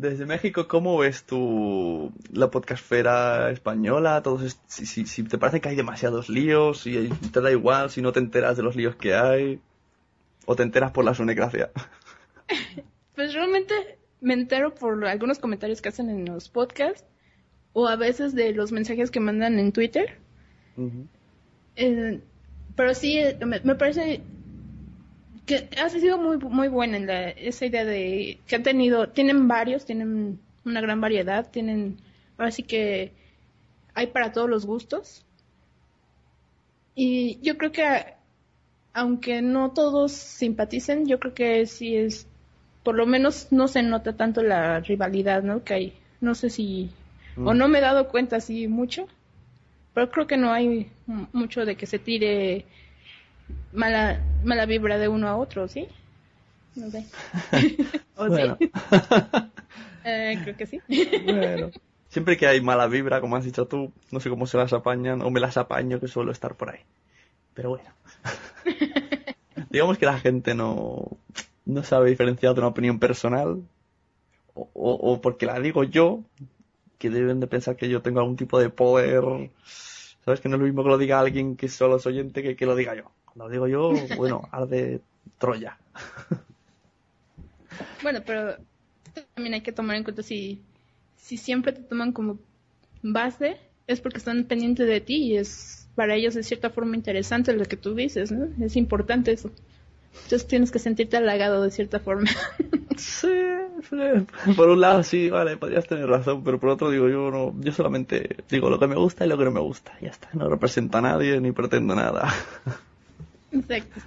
Desde 0.01 0.25
México, 0.25 0.67
¿cómo 0.67 0.97
ves 0.97 1.25
tú 1.25 2.11
la 2.33 2.49
podcastfera 2.49 3.51
española? 3.51 4.23
Todos 4.23 4.41
est- 4.41 4.59
si, 4.67 4.87
si, 4.87 5.05
si 5.05 5.21
te 5.23 5.37
parece 5.37 5.61
que 5.61 5.69
hay 5.69 5.75
demasiados 5.75 6.27
líos, 6.27 6.79
si 6.81 7.07
te 7.31 7.39
da 7.39 7.51
igual, 7.51 7.91
si 7.91 8.01
no 8.01 8.11
te 8.11 8.19
enteras 8.19 8.57
de 8.57 8.63
los 8.63 8.75
líos 8.75 8.95
que 8.95 9.13
hay, 9.13 9.59
o 10.47 10.55
te 10.55 10.63
enteras 10.63 10.91
por 10.91 11.05
la 11.05 11.13
sonecracia. 11.13 11.71
Pues 13.13 13.33
realmente 13.33 13.73
me 14.21 14.33
entero 14.33 14.73
por 14.73 15.05
algunos 15.05 15.37
comentarios 15.37 15.81
que 15.81 15.89
hacen 15.89 16.09
en 16.09 16.25
los 16.25 16.47
podcasts 16.49 17.03
o 17.73 17.87
a 17.87 17.95
veces 17.97 18.33
de 18.33 18.53
los 18.53 18.71
mensajes 18.71 19.11
que 19.11 19.19
mandan 19.19 19.59
en 19.59 19.71
Twitter. 19.73 20.17
Eh, 21.75 22.21
pero 22.75 22.93
sí, 22.95 23.21
me, 23.45 23.59
me 23.59 23.75
parece 23.75 24.21
que 25.59 25.69
ha 25.79 25.89
sido 25.89 26.17
muy 26.17 26.37
muy 26.37 26.67
buena 26.67 26.97
en 26.97 27.07
la- 27.07 27.29
esa 27.31 27.65
idea 27.65 27.85
de 27.85 28.39
que 28.47 28.55
han 28.55 28.63
tenido, 28.63 29.09
tienen 29.09 29.47
varios, 29.47 29.85
tienen 29.85 30.39
una 30.65 30.81
gran 30.81 31.01
variedad, 31.01 31.49
tienen, 31.51 31.97
ahora 32.37 32.51
sí 32.51 32.63
que 32.63 33.11
hay 33.95 34.07
para 34.07 34.31
todos 34.33 34.49
los 34.49 34.65
gustos 34.65 35.25
Y 36.95 37.39
yo 37.41 37.57
creo 37.57 37.71
que, 37.71 37.83
aunque 38.93 39.41
no 39.41 39.71
todos 39.71 40.11
simpaticen, 40.13 41.07
yo 41.07 41.19
creo 41.19 41.33
que 41.33 41.65
sí 41.65 41.95
es, 41.95 42.27
por 42.83 42.95
lo 42.95 43.05
menos 43.05 43.47
no 43.51 43.67
se 43.67 43.83
nota 43.83 44.17
tanto 44.17 44.43
la 44.43 44.79
rivalidad, 44.81 45.43
¿no? 45.43 45.63
Que 45.63 45.73
hay. 45.73 45.93
No 46.21 46.35
sé 46.35 46.49
si, 46.49 46.91
o 47.35 47.53
no 47.53 47.67
me 47.67 47.79
he 47.79 47.81
dado 47.81 48.09
cuenta 48.09 48.37
así 48.37 48.67
mucho, 48.67 49.07
pero 49.93 50.11
creo 50.11 50.27
que 50.27 50.37
no 50.37 50.53
hay 50.53 50.91
mucho 51.33 51.65
de 51.65 51.75
que 51.77 51.85
se 51.87 51.99
tire 51.99 52.65
mala, 53.73 54.19
mala 54.43 54.65
vibra 54.65 54.97
de 54.97 55.07
uno 55.07 55.27
a 55.27 55.37
otro, 55.37 55.67
¿sí? 55.67 55.87
No 56.75 56.89
sé. 56.91 57.05
¿O 58.17 58.27
Bueno. 58.27 58.57
sí? 58.59 58.71
Eh, 60.03 60.39
creo 60.43 60.57
que 60.57 60.65
sí. 60.65 60.81
Bueno. 61.23 61.71
Siempre 62.09 62.35
que 62.37 62.47
hay 62.47 62.59
mala 62.61 62.87
vibra, 62.87 63.21
como 63.21 63.35
has 63.37 63.45
dicho 63.45 63.67
tú, 63.67 63.93
no 64.11 64.19
sé 64.19 64.29
cómo 64.29 64.45
se 64.47 64.57
las 64.57 64.73
apañan, 64.73 65.21
o 65.21 65.29
me 65.29 65.39
las 65.39 65.57
apaño 65.57 65.99
que 65.99 66.07
suelo 66.07 66.31
estar 66.31 66.55
por 66.55 66.69
ahí. 66.71 66.79
Pero 67.53 67.69
bueno. 67.69 67.89
Digamos 69.69 69.97
que 69.97 70.05
la 70.05 70.19
gente 70.19 70.53
no, 70.55 71.17
no 71.65 71.83
sabe 71.83 72.09
diferenciar 72.09 72.53
de 72.53 72.59
una 72.61 72.67
opinión 72.69 72.99
personal, 72.99 73.63
o, 74.53 74.69
o- 74.73 75.13
o 75.13 75.21
porque 75.21 75.45
la 75.45 75.59
digo 75.59 75.83
yo, 75.83 76.23
que 76.99 77.09
deben 77.09 77.39
de 77.41 77.47
pensar 77.47 77.77
que 77.77 77.89
yo 77.89 78.01
tengo 78.01 78.19
algún 78.21 78.37
tipo 78.37 78.59
de 78.59 78.69
poder. 78.69 79.23
¿Sabes? 80.25 80.41
Que 80.41 80.49
no 80.49 80.55
es 80.57 80.61
lo 80.61 80.67
mismo 80.67 80.83
que 80.83 80.89
lo 80.89 80.97
diga 80.99 81.19
alguien 81.19 81.55
que 81.57 81.69
solo 81.69 81.97
es 81.97 82.05
oyente 82.07 82.43
que 82.43 82.55
que 82.55 82.65
lo 82.65 82.75
diga 82.75 82.95
yo. 82.95 83.11
Cuando 83.33 83.45
lo 83.45 83.49
digo 83.49 83.67
yo, 83.67 84.15
bueno, 84.17 84.47
arde 84.51 85.01
Troya. 85.37 85.77
Bueno, 88.03 88.19
pero 88.25 88.57
también 89.35 89.53
hay 89.53 89.61
que 89.61 89.71
tomar 89.71 89.95
en 89.95 90.03
cuenta 90.03 90.23
si, 90.23 90.61
si 91.17 91.37
siempre 91.37 91.71
te 91.71 91.81
toman 91.81 92.11
como 92.11 92.37
base, 93.01 93.57
es 93.87 94.01
porque 94.01 94.17
están 94.17 94.43
pendientes 94.45 94.87
de 94.87 95.01
ti 95.01 95.15
y 95.23 95.37
es 95.37 95.87
para 95.95 96.15
ellos 96.15 96.33
de 96.33 96.43
cierta 96.43 96.69
forma 96.69 96.95
interesante 96.95 97.53
lo 97.53 97.65
que 97.65 97.77
tú 97.77 97.93
dices, 97.95 98.31
¿no? 98.31 98.47
Es 98.63 98.75
importante 98.75 99.31
eso. 99.31 99.51
Entonces 100.13 100.47
tienes 100.47 100.71
que 100.71 100.79
sentirte 100.79 101.17
halagado 101.17 101.63
de 101.63 101.71
cierta 101.71 101.99
forma. 101.99 102.29
Sí, 102.97 103.29
sí. 103.89 104.53
Por 104.55 104.69
un 104.69 104.81
lado 104.81 105.01
sí, 105.01 105.29
vale, 105.29 105.57
podrías 105.57 105.87
tener 105.87 106.05
razón, 106.05 106.43
pero 106.43 106.59
por 106.59 106.69
otro 106.69 106.91
digo 106.91 107.09
yo 107.09 107.31
no, 107.31 107.55
yo 107.59 107.71
solamente 107.71 108.35
digo 108.47 108.69
lo 108.69 108.77
que 108.77 108.85
me 108.85 108.95
gusta 108.95 109.25
y 109.25 109.29
lo 109.29 109.39
que 109.39 109.45
no 109.45 109.51
me 109.51 109.61
gusta, 109.61 109.93
ya 110.01 110.09
está, 110.09 110.29
no 110.33 110.47
represento 110.47 110.99
a 110.99 111.01
nadie 111.01 111.41
ni 111.41 111.51
pretendo 111.51 111.95
nada. 111.95 112.31
Exacto. 113.51 114.01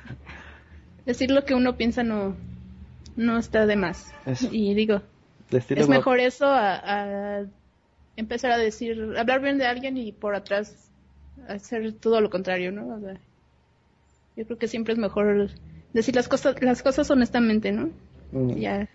Decir 1.06 1.30
lo 1.30 1.44
que 1.44 1.54
uno 1.54 1.76
piensa 1.76 2.02
no, 2.02 2.34
no 3.16 3.38
está 3.38 3.66
de 3.66 3.76
más. 3.76 4.12
Eso. 4.26 4.48
Y 4.50 4.74
digo, 4.74 5.02
es 5.50 5.88
mejor 5.88 6.18
eso 6.20 6.46
a, 6.46 6.76
a 7.40 7.44
empezar 8.16 8.52
a 8.52 8.58
decir, 8.58 9.14
hablar 9.18 9.40
bien 9.40 9.58
de 9.58 9.66
alguien 9.66 9.96
y 9.96 10.12
por 10.12 10.34
atrás 10.34 10.90
hacer 11.48 11.92
todo 11.92 12.20
lo 12.20 12.30
contrario, 12.30 12.72
¿no? 12.72 12.88
O 12.96 13.00
sea, 13.00 13.14
yo 14.36 14.44
creo 14.46 14.58
que 14.58 14.68
siempre 14.68 14.94
es 14.94 14.98
mejor 14.98 15.50
decir 15.92 16.14
las 16.14 16.28
cosas, 16.28 16.60
las 16.62 16.82
cosas 16.82 17.10
honestamente, 17.10 17.70
¿no? 17.72 17.90
Mm, 18.32 18.56
Ya 18.56 18.88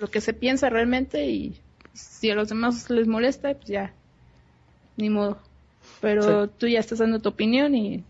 lo 0.00 0.08
que 0.08 0.20
se 0.20 0.32
piensa 0.34 0.68
realmente 0.70 1.26
y 1.26 1.60
si 1.94 2.30
a 2.30 2.34
los 2.34 2.48
demás 2.50 2.90
les 2.90 3.06
molesta, 3.06 3.54
pues 3.54 3.66
ya, 3.66 3.92
ni 4.96 5.10
modo. 5.10 5.38
Pero 6.00 6.46
Sí. 6.46 6.52
tú 6.58 6.68
ya 6.68 6.80
estás 6.80 6.98
dando 6.98 7.20
tu 7.20 7.30
opinión 7.30 7.74
y, 7.74 8.04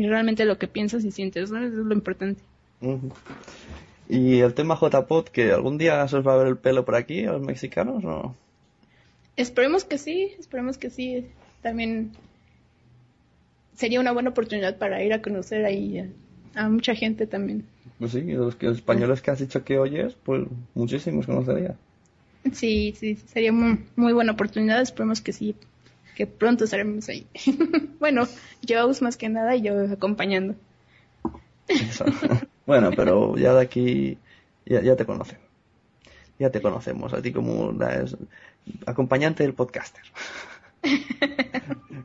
y 0.00 0.06
realmente 0.08 0.46
lo 0.46 0.56
que 0.58 0.66
piensas 0.66 1.04
y 1.04 1.10
sientes, 1.10 1.50
¿no? 1.50 1.58
Eso 1.58 1.66
es 1.80 1.86
lo 1.86 1.92
importante. 1.94 2.40
Y 4.08 4.40
el 4.40 4.54
tema 4.54 4.76
JPod, 4.80 5.26
que 5.28 5.52
algún 5.52 5.76
día 5.76 6.06
se 6.08 6.16
os 6.16 6.26
va 6.26 6.32
a 6.34 6.38
ver 6.38 6.46
el 6.48 6.56
pelo 6.56 6.84
por 6.84 6.94
aquí, 6.96 7.24
a 7.26 7.32
los 7.32 7.42
mexicanos, 7.42 8.02
¿o? 8.04 8.34
Esperemos 9.36 9.84
que 9.84 9.98
sí, 9.98 10.32
esperemos 10.38 10.78
que 10.78 10.88
sí. 10.90 11.26
También 11.62 12.10
sería 13.76 14.00
una 14.00 14.12
buena 14.12 14.30
oportunidad 14.30 14.78
para 14.78 15.02
ir 15.04 15.12
a 15.12 15.22
conocer 15.22 15.64
ahí 15.64 15.98
a, 16.54 16.64
a 16.64 16.68
mucha 16.68 16.94
gente 16.94 17.26
también. 17.26 17.64
Pues 17.98 18.12
sí, 18.12 18.22
los, 18.22 18.56
que- 18.56 18.66
los 18.66 18.76
españoles 18.76 19.20
que 19.20 19.30
has 19.30 19.38
dicho 19.38 19.64
que 19.64 19.78
oyes, 19.78 20.14
pues 20.24 20.42
muchísimos 20.74 21.26
conocería. 21.26 21.74
Sí, 22.52 22.94
sí, 22.98 23.16
sería 23.16 23.52
muy, 23.52 23.80
muy 23.96 24.12
buena 24.14 24.32
oportunidad. 24.32 24.80
Esperemos 24.80 25.20
que 25.20 25.32
sí, 25.32 25.54
que 26.20 26.26
pronto 26.26 26.64
estaremos 26.64 27.08
ahí. 27.08 27.26
bueno, 27.98 28.28
yo 28.60 28.86
más 29.00 29.16
que 29.16 29.30
nada 29.30 29.56
y 29.56 29.62
yo 29.62 29.90
acompañando. 29.90 30.54
Bueno, 32.66 32.90
pero 32.94 33.38
ya 33.38 33.54
de 33.54 33.62
aquí 33.62 34.18
ya, 34.66 34.82
ya 34.82 34.96
te 34.96 35.06
conocen. 35.06 35.38
Ya 36.38 36.50
te 36.50 36.60
conocemos, 36.60 37.14
a 37.14 37.22
ti 37.22 37.32
como 37.32 37.72
la 37.72 38.02
es- 38.02 38.18
acompañante 38.84 39.44
del 39.44 39.54
podcaster. 39.54 40.02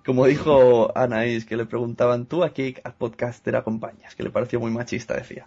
Como 0.05 0.26
dijo 0.28 0.97
Anaís, 0.97 1.43
que 1.43 1.57
le 1.57 1.66
preguntaban, 1.66 2.26
¿tú 2.26 2.45
a 2.45 2.53
qué 2.53 2.82
podcaster 2.97 3.57
acompañas? 3.57 4.16
Que 4.16 4.24
le 4.24 4.30
pareció 4.30 4.61
muy 4.61 4.72
machista, 4.72 5.13
decía. 5.13 5.45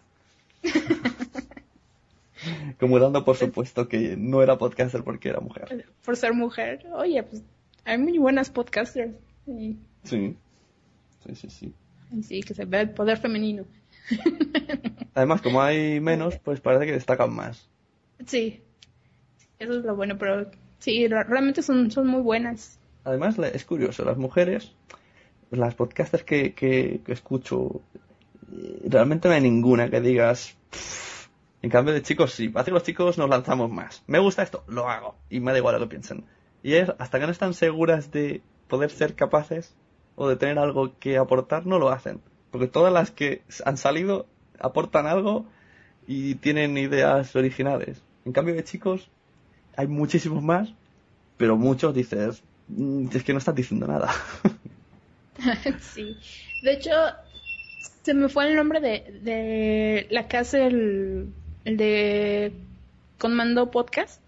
Como 2.78 2.98
dando 2.98 3.24
por 3.24 3.36
supuesto 3.36 3.88
que 3.88 4.14
no 4.18 4.42
era 4.42 4.58
podcaster 4.58 5.02
porque 5.02 5.30
era 5.30 5.40
mujer. 5.40 5.86
Por 6.04 6.18
ser 6.18 6.34
mujer, 6.34 6.86
oye, 6.92 7.22
pues 7.22 7.42
hay 7.85 7.99
muy 7.99 8.18
buenas 8.18 8.51
podcasters. 8.51 9.12
Y, 9.47 9.76
Sí, 10.05 10.37
sí, 11.26 11.35
sí, 11.35 11.51
sí. 11.51 11.74
sí, 12.22 12.41
que 12.43 12.55
se 12.55 12.64
ve 12.64 12.81
el 12.83 12.91
poder 12.91 13.18
femenino. 13.18 13.64
Además, 15.14 15.43
como 15.43 15.62
hay 15.62 16.01
menos, 16.01 16.39
pues 16.39 16.61
parece 16.61 16.87
que 16.87 16.93
destacan 16.93 17.33
más. 17.35 17.68
Sí, 18.26 18.62
eso 19.59 19.79
es 19.79 19.85
lo 19.85 19.97
bueno, 19.97 20.16
pero 20.18 20.51
sí, 20.79 21.07
re- 21.09 21.24
realmente 21.24 21.62
son, 21.62 21.91
son 21.91 22.07
muy 22.07 22.20
buenas. 22.22 22.79
Además, 23.05 23.39
es 23.39 23.64
curioso, 23.64 24.05
las 24.05 24.16
mujeres, 24.18 24.72
las 25.51 25.74
podcasters 25.74 26.24
que, 26.24 26.53
que, 26.55 27.01
que 27.05 27.12
escucho, 27.12 27.81
realmente 28.85 29.29
no 29.29 29.35
hay 29.35 29.41
ninguna 29.41 29.89
que 29.91 30.01
digas. 30.01 30.57
"Pff". 30.70 31.29
En 31.62 31.70
cambio 31.70 31.93
de 31.93 32.03
chicos, 32.03 32.33
sí, 32.33 32.49
parece 32.49 32.70
que 32.70 32.74
los 32.74 32.83
chicos 32.85 33.18
nos 33.18 33.29
lanzamos 33.29 33.70
más. 33.70 34.03
Me 34.07 34.18
gusta 34.20 34.43
esto, 34.43 34.62
lo 34.68 34.89
hago. 34.89 35.16
Y 35.29 35.41
me 35.41 35.51
da 35.53 35.59
igual 35.59 35.74
lo 35.74 35.81
que 35.81 35.91
piensen. 35.91 36.24
Y 36.62 36.74
es 36.74 36.90
hasta 36.98 37.18
que 37.18 37.26
no 37.26 37.32
están 37.32 37.54
seguras 37.54 38.11
de 38.11 38.42
poder 38.68 38.90
ser 38.90 39.14
capaces 39.14 39.74
o 40.16 40.28
de 40.28 40.36
tener 40.36 40.59
algo 40.59 40.98
que 40.98 41.16
aportar, 41.16 41.66
no 41.66 41.78
lo 41.78 41.90
hacen. 41.90 42.20
Porque 42.50 42.66
todas 42.66 42.92
las 42.92 43.11
que 43.11 43.42
han 43.64 43.76
salido 43.76 44.26
aportan 44.59 45.06
algo 45.06 45.46
y 46.06 46.34
tienen 46.36 46.76
ideas 46.76 47.36
originales. 47.36 48.02
En 48.24 48.32
cambio 48.32 48.54
de 48.54 48.64
chicos, 48.64 49.11
hay 49.76 49.86
muchísimos 49.86 50.42
más, 50.42 50.74
pero 51.36 51.56
muchos 51.56 51.94
dices, 51.94 52.42
"Mm, 52.68 53.09
es 53.12 53.22
que 53.22 53.32
no 53.32 53.38
estás 53.38 53.54
diciendo 53.54 53.86
nada. 53.86 54.11
sí. 55.80 56.16
De 56.62 56.72
hecho, 56.72 56.90
se 58.02 58.14
me 58.14 58.28
fue 58.28 58.48
el 58.48 58.56
nombre 58.56 58.80
de, 58.80 59.20
de 59.22 60.06
la 60.11 60.26
que 60.26 60.36
hace 60.38 60.66
el, 60.66 61.32
el 61.64 61.76
de 61.76 62.52
Conmando 63.18 63.70
Podcast. 63.70 64.20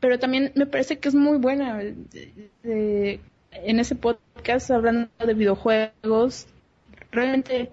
Pero 0.00 0.18
también 0.18 0.52
me 0.54 0.66
parece 0.66 0.98
que 0.98 1.08
es 1.08 1.14
muy 1.14 1.38
buena. 1.38 1.78
de- 1.78 2.50
de- 2.62 3.20
en 3.52 3.80
ese 3.80 3.96
podcast 3.96 4.70
hablando 4.70 5.08
de 5.26 5.34
videojuegos, 5.34 6.46
realmente 7.10 7.70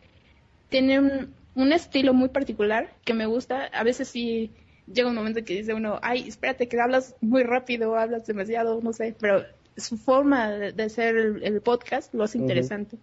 tiene 0.70 1.00
un, 1.00 1.34
un 1.56 1.72
estilo 1.72 2.14
muy 2.14 2.30
particular 2.30 2.94
que 3.06 3.14
me 3.14 3.26
gusta. 3.28 3.66
A 3.66 3.84
veces 3.84 4.08
sí 4.10 4.52
llega 4.92 5.10
un 5.10 5.16
momento 5.16 5.44
que 5.44 5.54
dice 5.54 5.74
uno, 5.74 6.00
ay, 6.02 6.28
espérate 6.28 6.68
que 6.68 6.80
hablas 6.82 7.16
muy 7.22 7.44
rápido, 7.44 7.96
hablas 7.96 8.26
demasiado, 8.26 8.80
no 8.82 8.92
sé, 8.94 9.16
pero 9.20 9.44
su 9.76 9.98
forma 9.98 10.50
de, 10.52 10.72
de 10.72 10.84
hacer 10.84 11.16
el, 11.16 11.44
el 11.44 11.62
podcast 11.62 12.14
lo 12.14 12.24
hace 12.24 12.40
interesante. 12.40 12.98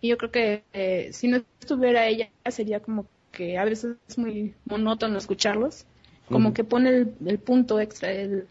Y 0.00 0.08
yo 0.08 0.18
creo 0.18 0.30
que 0.32 0.64
eh, 0.72 1.10
si 1.12 1.28
no 1.28 1.42
estuviera 1.60 2.06
ella 2.06 2.30
sería 2.50 2.80
como 2.80 3.06
que 3.30 3.58
a 3.58 3.64
veces 3.64 3.96
es 4.08 4.18
muy 4.18 4.54
monótono 4.64 5.18
escucharlos, 5.18 5.86
como 6.28 6.52
que 6.52 6.64
pone 6.64 6.88
el, 6.90 7.14
el 7.26 7.38
punto 7.38 7.78
extra, 7.80 8.10
el, 8.10 8.46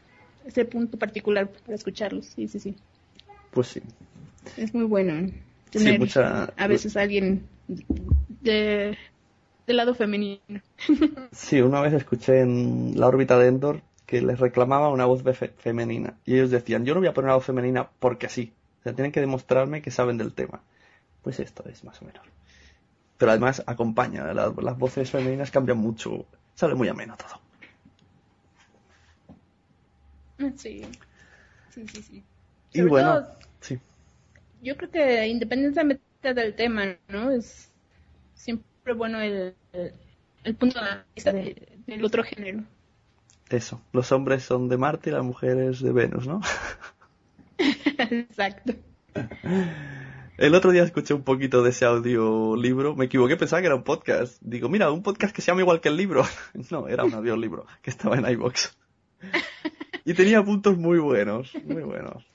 ese 0.48 0.66
punto 0.66 0.98
particular 0.98 1.50
para 1.50 1.76
escucharlos. 1.76 2.26
Sí, 2.28 2.48
sí, 2.48 2.60
sí. 2.60 2.76
Pues 3.52 3.68
sí. 3.68 3.82
Es 4.58 4.74
muy 4.74 4.86
bueno 4.86 5.32
tener 5.72 6.00
mucha- 6.00 6.46
a 6.58 6.68
veces 6.68 6.96
a 6.98 7.02
alguien 7.02 7.46
de, 8.42 8.98
del 9.66 9.78
lado 9.78 9.94
femenino. 9.94 10.40
Sí, 11.32 11.62
una 11.62 11.82
vez 11.82 11.94
escuché 11.94 12.42
en 12.42 13.00
la 13.00 13.08
órbita 13.08 13.38
de 13.38 13.48
Endor 13.48 13.82
que 14.06 14.22
les 14.22 14.40
reclamaba 14.40 14.90
una 14.90 15.06
voz 15.06 15.22
fe- 15.24 15.54
femenina. 15.58 16.18
Y 16.26 16.36
ellos 16.36 16.50
decían, 16.50 16.86
yo 16.86 16.94
no 16.94 17.02
voy 17.02 17.10
a 17.10 17.14
poner 17.14 17.28
una 17.28 17.36
voz 17.36 17.46
femenina 17.46 17.90
porque 18.00 18.30
sí. 18.30 18.54
O 18.80 18.84
sea, 18.84 18.94
tienen 18.94 19.12
que 19.12 19.20
demostrarme 19.20 19.82
que 19.82 19.92
saben 19.92 20.18
del 20.18 20.34
tema. 20.34 20.62
Pues 21.22 21.40
esto 21.40 21.64
es 21.70 21.84
más 21.84 22.02
o 22.02 22.06
menos. 22.06 22.22
Pero 23.18 23.32
además 23.32 23.64
acompaña, 23.68 24.34
la- 24.34 24.54
las 24.62 24.78
voces 24.78 25.12
femeninas 25.12 25.52
cambian 25.52 25.78
mucho. 25.78 26.26
Sale 26.56 26.76
muy 26.76 26.88
ameno 26.88 27.16
todo. 27.18 27.42
Sí, 30.56 30.84
sí, 31.72 31.88
sí. 31.88 32.02
sí. 32.02 32.24
Y 32.74 32.78
Sobre 32.80 32.90
bueno, 32.90 33.14
todo, 33.14 33.36
sí. 33.62 33.80
yo 34.62 34.76
creo 34.78 34.90
que 34.92 35.28
independientemente 35.28 36.34
del 36.34 36.56
tema, 36.56 36.96
¿no? 37.08 37.32
Es 37.32 37.72
siempre 38.36 38.94
bueno 38.94 39.20
el, 39.22 39.56
el, 39.74 39.94
el 40.44 40.56
punto 40.56 40.80
de 40.80 40.88
vista 41.16 41.32
de- 41.32 41.68
del 41.86 42.04
otro 42.06 42.24
género. 42.24 42.64
Eso. 43.50 43.82
Los 43.94 44.12
hombres 44.12 44.44
son 44.44 44.68
de 44.70 44.78
Marte 44.78 45.10
y 45.10 45.14
las 45.14 45.24
mujeres 45.24 45.80
de 45.80 45.92
Venus, 45.94 46.28
¿no? 46.28 46.42
Exacto. 47.58 48.74
El 50.38 50.54
otro 50.54 50.70
día 50.70 50.84
escuché 50.84 51.16
un 51.16 51.24
poquito 51.24 51.64
de 51.64 51.72
ese 51.72 51.86
audiolibro, 51.86 52.96
me 52.96 53.06
equivoqué, 53.06 53.38
pensaba 53.38 53.60
que 53.62 53.66
era 53.68 53.76
un 53.76 53.84
podcast. 53.84 54.38
Digo, 54.42 54.70
mira, 54.70 54.92
un 54.92 55.02
podcast 55.02 55.36
que 55.36 55.42
se 55.42 55.48
llama 55.48 55.62
igual 55.62 55.82
que 55.82 55.90
el 55.90 55.98
libro. 55.98 56.24
No, 56.70 56.88
era 56.88 57.04
un 57.06 57.14
audiolibro 57.16 57.66
que 57.82 57.90
estaba 57.90 58.18
en 58.18 58.30
iBox. 58.30 58.78
Y 60.08 60.16
tenía 60.16 60.44
puntos 60.44 60.76
muy 60.78 60.98
buenos, 60.98 61.54
muy 61.64 61.84
buenos. 61.84 62.26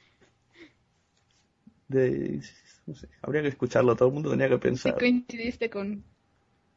De, 1.88 2.40
no 2.86 2.94
sé, 2.96 3.08
habría 3.22 3.42
que 3.42 3.48
escucharlo, 3.48 3.94
todo 3.94 4.08
el 4.08 4.14
mundo 4.14 4.30
tenía 4.30 4.48
que 4.48 4.58
Sí 4.58 4.62
pensar. 4.68 4.98
coincidiste 4.98 5.70
con... 5.70 6.04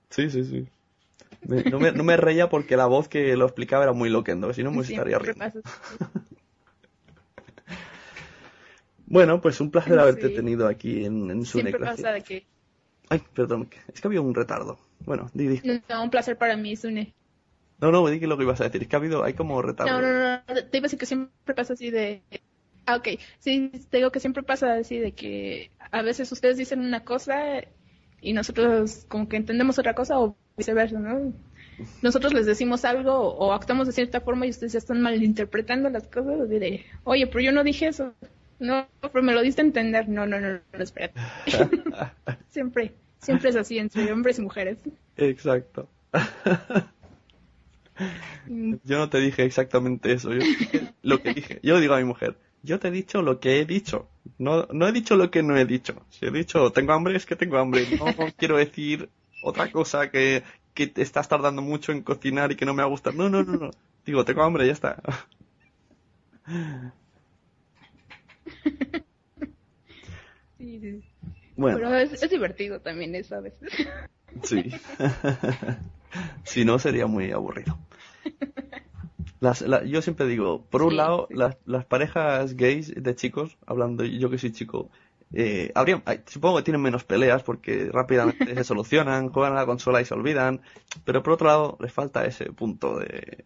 Sí, 0.09 0.29
sí, 0.29 0.43
sí. 0.43 0.67
Me- 1.47 1.65
no, 1.65 1.79
me, 1.79 1.91
no 1.93 2.03
me 2.03 2.17
reía 2.17 2.49
porque 2.49 2.77
la 2.77 2.87
voz 2.87 3.07
que 3.09 3.35
lo 3.37 3.45
explicaba 3.45 3.83
era 3.83 3.93
muy 3.93 4.09
loquendo, 4.09 4.53
si 4.53 4.63
no 4.63 4.71
me 4.71 4.81
estaría 4.81 5.19
Siempre 5.19 5.33
riendo. 5.33 5.61
Bueno, 9.07 9.39
pues 9.41 9.59
un 9.61 9.71
placer 9.71 9.99
haberte 9.99 10.29
Sí. 10.29 10.35
tenido 10.35 10.67
aquí 10.67 11.05
en, 11.05 11.29
en 11.29 11.45
Siempre 11.45 11.79
Sunecracia. 11.79 11.95
pasa 12.03 12.11
de 12.13 12.21
que... 12.21 12.47
Ay, 13.09 13.21
perdón, 13.33 13.69
es 13.93 14.01
que 14.01 14.07
había 14.07 14.21
un 14.21 14.33
retardo. 14.33 14.77
Bueno, 15.05 15.29
di, 15.33 15.47
di. 15.47 15.61
No, 15.89 16.03
un 16.03 16.09
placer 16.09 16.37
para 16.37 16.55
mí, 16.57 16.75
Sune. 16.75 17.13
No, 17.79 17.91
no, 17.91 18.07
di 18.07 18.19
que 18.19 18.27
lo 18.27 18.37
que 18.37 18.43
ibas 18.43 18.61
a 18.61 18.65
decir. 18.65 18.81
Es 18.81 18.87
que 18.87 18.95
ha 18.95 18.99
habido, 18.99 19.23
hay 19.23 19.33
como 19.33 19.61
retardo. 19.61 19.91
No, 19.91 20.01
no, 20.01 20.13
no, 20.13 20.41
te 20.45 20.77
iba 20.77 20.83
a 20.83 20.87
decir 20.87 20.99
que 20.99 21.05
siempre 21.05 21.53
pasa 21.53 21.73
así 21.73 21.89
de... 21.89 22.21
Ah, 22.85 22.97
ok. 22.97 23.19
Sí, 23.39 23.71
te 23.89 23.97
digo 23.97 24.11
que 24.11 24.19
siempre 24.19 24.43
pasa 24.43 24.75
así 24.75 24.97
de 24.97 25.11
que 25.13 25.71
a 25.91 26.01
veces 26.01 26.31
ustedes 26.31 26.57
dicen 26.57 26.79
una 26.79 27.03
cosa 27.03 27.63
y 28.21 28.33
nosotros 28.33 29.05
como 29.07 29.27
que 29.27 29.37
entendemos 29.37 29.79
otra 29.79 29.93
cosa 29.93 30.19
o 30.19 30.35
viceversa, 30.57 30.99
¿no? 30.99 31.33
Nosotros 32.01 32.33
les 32.33 32.45
decimos 32.45 32.85
algo 32.85 33.13
o 33.13 33.51
actuamos 33.51 33.87
de 33.87 33.93
cierta 33.93 34.21
forma 34.21 34.45
y 34.45 34.51
ustedes 34.51 34.73
ya 34.73 34.79
están 34.79 35.01
malinterpretando 35.01 35.89
las 35.89 36.07
cosas 36.07 36.47
de, 36.47 36.85
oye, 37.03 37.27
pero 37.27 37.41
yo 37.41 37.51
no 37.51 37.63
dije 37.63 37.87
eso. 37.87 38.13
No, 38.59 38.87
pero 39.01 39.23
me 39.23 39.33
lo 39.33 39.41
diste 39.41 39.61
a 39.61 39.65
entender. 39.65 40.07
No, 40.07 40.25
no, 40.25 40.39
no, 40.39 40.53
no, 40.53 40.83
espérate. 40.83 41.19
siempre, 42.49 42.93
siempre 43.19 43.49
es 43.49 43.55
así 43.57 43.77
entre 43.77 44.11
hombres 44.13 44.39
y 44.39 44.41
mujeres. 44.43 44.77
Exacto. 45.17 45.89
Mm, 48.47 48.75
Yo 48.83 48.97
no 48.97 49.09
te 49.09 49.19
dije 49.19 49.43
exactamente 49.43 50.11
eso. 50.13 50.33
Yo 50.33 50.41
lo 51.01 51.21
que 51.21 51.33
dije. 51.33 51.59
Yo 51.63 51.79
digo 51.79 51.93
a 51.93 51.97
mi 51.99 52.03
mujer, 52.05 52.37
yo 52.63 52.79
te 52.79 52.89
he 52.89 52.91
dicho 52.91 53.21
lo 53.21 53.39
que 53.39 53.59
he 53.59 53.65
dicho. 53.65 54.07
No, 54.37 54.67
no 54.71 54.87
he 54.87 54.91
dicho 54.91 55.15
lo 55.15 55.31
que 55.31 55.43
no 55.43 55.57
he 55.57 55.65
dicho. 55.65 56.05
Si 56.09 56.25
he 56.25 56.31
dicho 56.31 56.71
tengo 56.71 56.93
hambre, 56.93 57.15
es 57.15 57.25
que 57.25 57.35
tengo 57.35 57.57
hambre. 57.57 57.85
No 57.99 58.05
quiero 58.37 58.57
decir 58.57 59.09
otra 59.41 59.71
cosa 59.71 60.09
que, 60.11 60.43
que 60.73 60.87
te 60.87 61.01
estás 61.01 61.27
tardando 61.27 61.61
mucho 61.61 61.91
en 61.91 62.01
cocinar 62.01 62.51
y 62.51 62.55
que 62.55 62.65
no 62.65 62.73
me 62.73 62.81
va 62.83 62.87
a 62.87 62.91
gustar. 62.91 63.15
No, 63.15 63.29
no, 63.29 63.43
no, 63.43 63.53
no. 63.57 63.71
Digo, 64.05 64.25
tengo 64.25 64.43
hambre, 64.43 64.67
ya 64.67 64.73
está. 64.73 65.01
sí, 70.57 70.79
sí. 70.79 71.03
Bueno, 71.57 71.77
Pero 71.77 71.95
es, 71.95 72.21
es 72.21 72.29
divertido 72.29 72.79
también 72.81 73.15
eso 73.15 73.35
a 73.35 73.41
veces. 73.41 73.69
sí. 74.43 74.63
si 76.43 76.65
no, 76.65 76.79
sería 76.79 77.07
muy 77.07 77.31
aburrido. 77.31 77.79
Las, 79.39 79.61
la- 79.61 79.83
yo 79.83 80.01
siempre 80.01 80.25
digo, 80.27 80.65
por 80.69 80.81
un 80.83 80.95
Sí, 80.95 80.97
lado, 80.97 81.27
sí. 81.27 81.35
las, 81.35 81.57
las 81.65 81.85
parejas 81.85 82.55
gays 82.55 82.93
de 82.95 83.15
chicos, 83.15 83.57
hablando 83.65 84.03
yo 84.05 84.29
que 84.29 84.37
soy 84.37 84.51
chico, 84.51 84.89
eh, 85.33 85.71
habría, 85.75 86.01
supongo 86.27 86.57
que 86.57 86.63
tienen 86.63 86.81
menos 86.81 87.03
peleas 87.03 87.43
porque 87.43 87.89
rápidamente 87.91 88.55
se 88.55 88.63
solucionan, 88.63 89.29
juegan 89.29 89.53
a 89.53 89.57
la 89.57 89.65
consola 89.65 90.01
y 90.01 90.05
se 90.05 90.13
olvidan, 90.13 90.61
pero 91.03 91.21
por 91.23 91.33
otro 91.33 91.47
lado, 91.47 91.77
les 91.81 91.93
falta 91.93 92.25
ese 92.25 92.45
punto 92.53 92.97
de, 92.99 93.45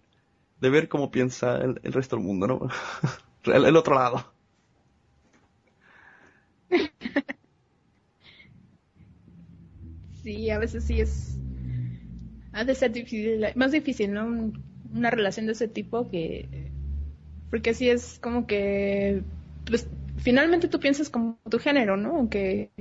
de 0.58 0.70
ver 0.70 0.90
cómo 0.90 1.12
piensa 1.12 1.58
el, 1.58 1.80
el 1.84 1.94
resto 1.94 2.18
del 2.18 2.26
mundo, 2.26 2.48
¿no? 2.48 2.70
El, 3.46 3.66
el 3.66 3.78
otro 3.78 3.96
lado. 3.96 4.34
Sí, 10.12 10.50
a 10.52 10.60
veces 10.60 10.84
sí 10.86 11.02
es. 11.02 11.40
Ha 12.60 12.66
de 12.66 12.76
ser 12.76 12.92
difícil, 12.92 13.46
más 13.56 13.72
difícil, 13.72 14.14
¿no? 14.14 14.26
Un- 14.28 14.54
Una 14.92 15.12
relación 15.12 15.46
de 15.46 15.54
ese 15.54 15.68
tipo 15.68 16.10
que. 16.10 16.74
Porque 17.50 17.74
sí 17.74 17.90
es 17.90 18.20
como 18.20 18.48
que. 18.48 19.26
Pues 19.66 19.90
finalmente 20.18 20.68
tú 20.70 20.80
piensas 20.80 21.10
como 21.10 21.40
tu 21.50 21.60
género, 21.60 21.98
¿no? 21.98 22.18
Aunque 22.18 22.72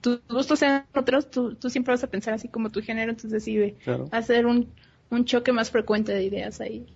tus 0.00 0.22
gustos 0.28 0.58
sean 0.60 0.86
otros, 0.94 1.30
tú, 1.30 1.56
tú 1.56 1.70
siempre 1.70 1.92
vas 1.94 2.04
a 2.04 2.10
pensar 2.10 2.34
así 2.34 2.48
como 2.48 2.70
tu 2.70 2.82
género, 2.82 3.10
entonces 3.10 3.44
sí 3.44 3.56
de 3.56 3.78
Claro. 3.84 4.08
hacer 4.10 4.46
un, 4.46 4.74
un 5.10 5.24
choque 5.24 5.52
más 5.52 5.70
frecuente 5.70 6.12
de 6.12 6.24
ideas 6.24 6.60
ahí. 6.60 6.86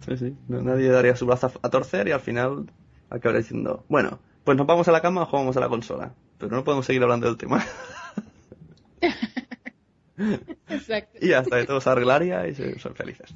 Sí, 0.00 0.16
sí. 0.16 0.38
No- 0.48 0.62
nadie 0.62 0.88
daría 0.90 1.16
su 1.16 1.26
brazo 1.26 1.46
a, 1.62 1.66
a 1.66 1.70
torcer 1.70 2.08
y 2.08 2.12
al 2.12 2.20
final 2.20 2.72
acabaría 3.10 3.40
diciendo, 3.42 3.84
bueno, 3.88 4.20
pues 4.44 4.56
nos 4.56 4.66
vamos 4.66 4.88
a 4.88 4.92
la 4.92 5.02
cama 5.02 5.22
o 5.22 5.26
jugamos 5.26 5.56
a 5.56 5.60
la 5.60 5.68
consola. 5.68 6.14
Pero 6.38 6.56
no 6.56 6.64
podemos 6.64 6.86
seguir 6.86 7.02
hablando 7.02 7.26
del 7.26 7.36
tema. 7.36 7.64
Y 11.20 11.32
hasta 11.32 11.60
que 11.60 11.66
todo 11.66 11.80
se 11.80 11.90
arreglaría 11.90 12.46
y 12.48 12.54
son 12.78 12.94
felices. 12.94 13.32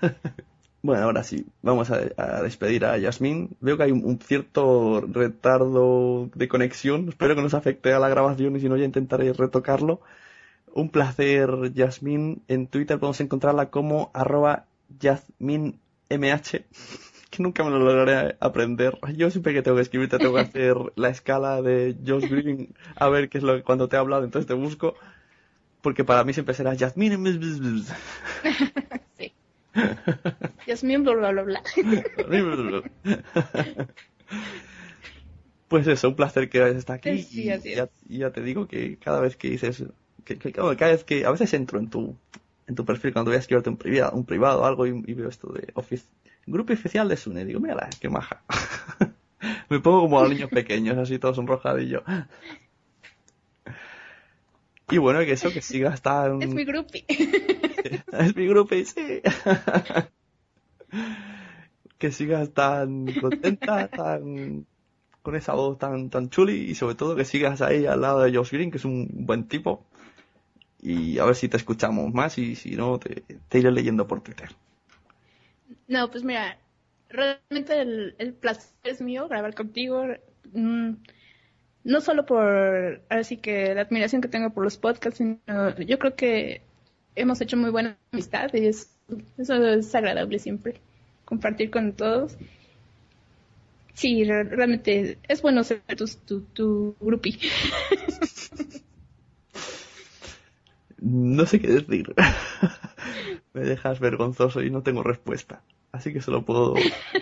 bueno, 0.82 1.04
ahora 1.04 1.22
sí, 1.22 1.46
vamos 1.62 1.90
a, 1.90 2.42
despedir 2.42 2.84
a 2.84 2.98
Yasmín. 2.98 3.56
Veo 3.60 3.76
que 3.76 3.84
hay 3.84 3.92
un, 3.92 4.18
cierto 4.20 5.02
retardo 5.02 6.30
de 6.34 6.48
conexión. 6.48 7.08
Espero 7.08 7.34
que 7.34 7.42
no 7.42 7.48
se 7.48 7.56
afecte 7.56 7.92
a 7.92 7.98
la 7.98 8.08
grabación 8.08 8.56
y 8.56 8.60
si 8.60 8.68
no 8.68 8.76
ya 8.76 8.84
intentaré 8.84 9.32
retocarlo. 9.32 10.00
Un 10.72 10.90
placer, 10.90 11.72
Yasmín. 11.72 12.42
En 12.48 12.66
Twitter 12.66 12.98
podemos 12.98 13.20
encontrarla 13.20 13.70
como 13.70 14.10
arroba 14.14 14.66
YasmínMH. 14.98 16.64
Que 17.30 17.42
nunca 17.42 17.64
me 17.64 17.70
lo 17.70 17.80
lograré 17.80 18.36
aprender. 18.38 18.96
Yo 19.16 19.28
siempre 19.28 19.52
que 19.52 19.62
tengo 19.62 19.74
que 19.74 19.82
escribirte 19.82 20.18
tengo 20.18 20.34
que 20.34 20.42
hacer 20.42 20.76
la 20.94 21.08
escala 21.08 21.62
de 21.62 21.96
Josh 22.06 22.30
Green 22.30 22.76
a 22.94 23.08
ver 23.08 23.28
qué 23.28 23.38
es 23.38 23.44
lo 23.44 23.56
que 23.56 23.64
cuando 23.64 23.88
te 23.88 23.96
he 23.96 23.98
hablado, 23.98 24.22
entonces 24.22 24.46
te 24.46 24.54
busco. 24.54 24.94
Porque 25.84 26.02
para 26.02 26.24
mí 26.24 26.32
siempre 26.32 26.54
será 26.54 26.74
Yasmín. 26.74 27.12
Sí. 29.18 29.32
Yasmín, 30.66 31.04
bla, 31.04 31.14
bla, 31.14 31.42
bla. 31.42 31.62
Pues 35.68 35.86
eso, 35.86 36.08
un 36.08 36.16
placer 36.16 36.48
que 36.48 36.62
hayas 36.62 36.76
estado 36.76 36.96
aquí. 36.98 37.22
Sí, 37.22 37.42
y 38.08 38.18
ya, 38.18 38.30
te 38.32 38.42
digo 38.42 38.66
que 38.68 38.98
cada 38.98 39.20
vez 39.20 39.36
que 39.36 39.50
dices, 39.50 39.84
que, 40.24 40.38
que- 40.38 40.52
cada 40.52 40.90
vez 40.92 41.04
que, 41.04 41.24
a 41.26 41.30
veces 41.30 41.52
entro 41.54 41.78
en 41.78 41.90
tu, 41.90 42.16
en 42.66 42.74
tu 42.74 42.84
perfil 42.84 43.12
cuando 43.12 43.30
voy 43.30 43.36
a 43.36 43.40
escribirte 43.40 43.70
un 43.70 43.76
privado, 43.76 44.16
un 44.16 44.24
privado 44.24 44.64
algo 44.64 44.86
y, 44.86 45.02
y 45.06 45.14
veo 45.14 45.28
esto 45.28 45.52
de 45.52 45.72
ofici- 45.74 46.08
grupo 46.46 46.72
oficial 46.72 47.08
de 47.08 47.16
Sune, 47.16 47.44
digo, 47.44 47.60
mira, 47.60 47.88
qué 48.00 48.08
maja. 48.08 48.42
Me 49.68 49.80
pongo 49.80 50.02
como 50.02 50.20
a 50.20 50.22
los 50.22 50.32
niños 50.32 50.50
pequeños, 50.50 50.96
así 50.96 51.18
todos 51.18 51.36
sonrojadillos. 51.36 52.02
Y 54.90 54.98
bueno, 54.98 55.20
que 55.20 55.32
eso, 55.32 55.52
que 55.52 55.62
sigas 55.62 56.02
tan... 56.02 56.42
Es 56.42 56.48
mi 56.48 56.64
groupie. 56.64 57.04
Es 57.08 58.36
mi 58.36 58.46
grupo 58.46 58.74
y 58.74 58.84
sí. 58.84 59.22
que 61.98 62.12
sigas 62.12 62.52
tan 62.52 63.06
contenta, 63.14 63.88
tan 63.88 64.66
con 65.22 65.36
esa 65.36 65.54
voz 65.54 65.78
tan 65.78 66.10
tan 66.10 66.28
chuli 66.28 66.70
y 66.70 66.74
sobre 66.74 66.96
todo 66.96 67.16
que 67.16 67.24
sigas 67.24 67.62
ahí 67.62 67.86
al 67.86 68.02
lado 68.02 68.20
de 68.20 68.36
Josh 68.36 68.50
Green, 68.52 68.70
que 68.70 68.76
es 68.76 68.84
un 68.84 69.08
buen 69.10 69.48
tipo. 69.48 69.86
Y 70.82 71.18
a 71.18 71.24
ver 71.24 71.34
si 71.34 71.48
te 71.48 71.56
escuchamos 71.56 72.12
más 72.12 72.36
y 72.36 72.56
si 72.56 72.76
no, 72.76 72.98
te, 72.98 73.22
te 73.48 73.58
iré 73.58 73.72
leyendo 73.72 74.06
por 74.06 74.20
Twitter. 74.20 74.50
No, 75.88 76.10
pues 76.10 76.24
mira, 76.24 76.58
realmente 77.08 77.80
el, 77.80 78.14
el 78.18 78.34
placer 78.34 78.70
es 78.82 79.00
mío 79.00 79.26
grabar 79.28 79.54
contigo. 79.54 80.04
mm, 80.52 80.90
no 81.84 82.00
solo 82.00 82.26
por, 82.26 83.02
así 83.08 83.36
que 83.36 83.74
la 83.74 83.82
admiración 83.82 84.22
que 84.22 84.28
tengo 84.28 84.50
por 84.50 84.64
los 84.64 84.76
podcasts, 84.78 85.18
sino 85.18 85.38
yo 85.78 85.98
creo 85.98 86.16
que 86.16 86.62
hemos 87.14 87.40
hecho 87.40 87.56
muy 87.56 87.70
buena 87.70 87.96
amistad 88.12 88.52
y 88.54 88.66
es, 88.66 88.90
eso 89.38 89.54
es 89.64 89.94
agradable 89.94 90.38
siempre, 90.38 90.80
compartir 91.24 91.70
con 91.70 91.92
todos. 91.92 92.36
Sí, 93.94 94.24
re- 94.24 94.44
realmente 94.44 95.18
es 95.28 95.42
bueno 95.42 95.62
ser 95.64 95.82
tu, 96.26 96.40
tu, 96.52 96.96
groupie. 97.00 97.38
No 100.98 101.46
sé 101.46 101.60
qué 101.60 101.68
decir. 101.68 102.14
Me 103.54 103.60
dejas 103.62 104.00
vergonzoso 104.00 104.62
y 104.62 104.70
no 104.70 104.82
tengo 104.82 105.02
respuesta. 105.02 105.62
Así 105.94 106.12
que 106.12 106.20
solo 106.20 106.44
puedo 106.44 106.74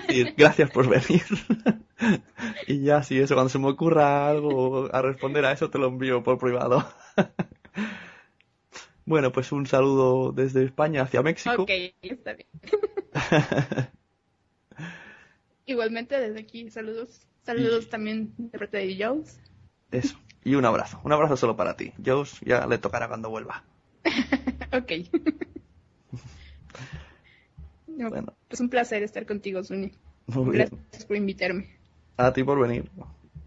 decir 0.09 0.33
gracias 0.35 0.71
por 0.71 0.89
venir. 0.89 1.23
y 2.67 2.81
ya 2.81 3.03
si 3.03 3.19
eso, 3.19 3.35
cuando 3.35 3.51
se 3.51 3.59
me 3.59 3.69
ocurra 3.69 4.31
algo 4.31 4.89
a 4.91 5.03
responder 5.03 5.45
a 5.45 5.53
eso, 5.53 5.69
te 5.69 5.79
lo 5.79 5.89
envío 5.89 6.23
por 6.23 6.39
privado. 6.39 6.83
bueno, 9.05 9.31
pues 9.31 9.53
un 9.53 9.67
saludo 9.67 10.33
desde 10.33 10.65
España 10.65 11.03
hacia 11.03 11.21
México. 11.21 11.65
ok, 11.65 11.71
está 12.01 12.33
bien. 12.33 12.49
Igualmente 15.67 16.19
desde 16.19 16.41
aquí, 16.41 16.71
saludos. 16.71 17.29
Saludos 17.43 17.91
también 17.91 18.33
de 18.39 18.59
parte 18.59 18.79
de 18.79 18.97
Jones. 18.99 19.39
Eso. 19.91 20.19
Y 20.45 20.55
un 20.55 20.65
abrazo. 20.65 20.99
Un 21.05 21.13
abrazo 21.13 21.37
solo 21.37 21.57
para 21.57 21.77
ti. 21.77 21.93
Josh 22.03 22.41
ya 22.41 22.67
le 22.67 22.79
tocará 22.79 23.07
cuando 23.07 23.29
vuelva. 23.29 23.65
Ok. 24.73 24.93
No, 28.03 28.11
Bueno. 28.11 28.35
Pues 28.49 28.61
un 28.61 28.69
placer 28.69 29.03
estar 29.05 29.25
contigo, 29.27 29.63
Suni. 29.63 29.93
Muy 30.27 30.57
bien. 30.57 30.69
Gracias 30.71 31.07
por 31.07 31.17
invitarme. 31.17 31.69
A 32.17 32.33
ti 32.33 32.43
por 32.43 32.61
venir. 32.61 32.91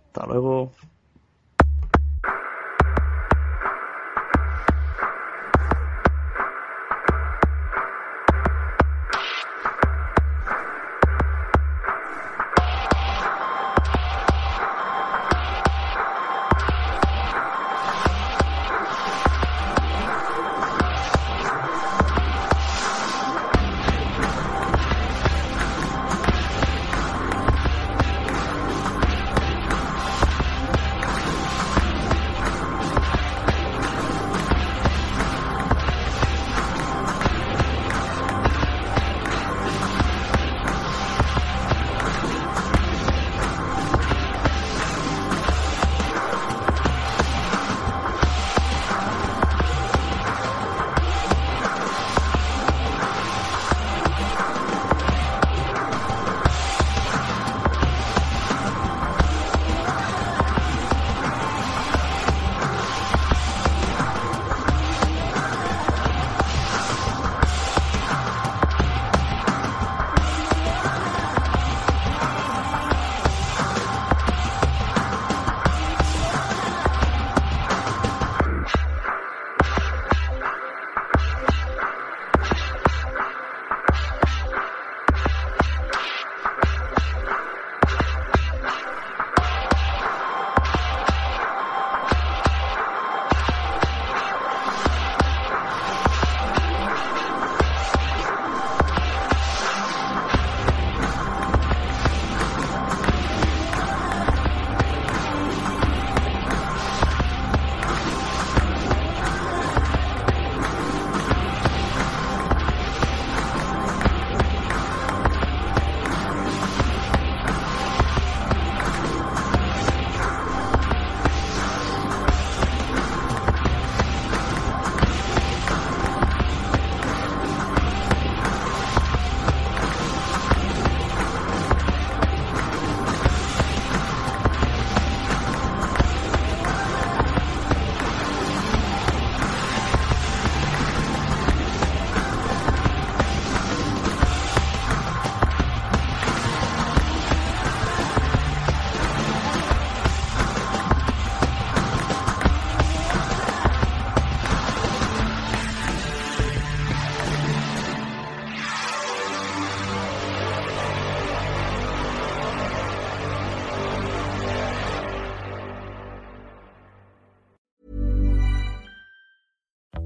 Hasta 0.07 0.25
luego. 0.27 0.71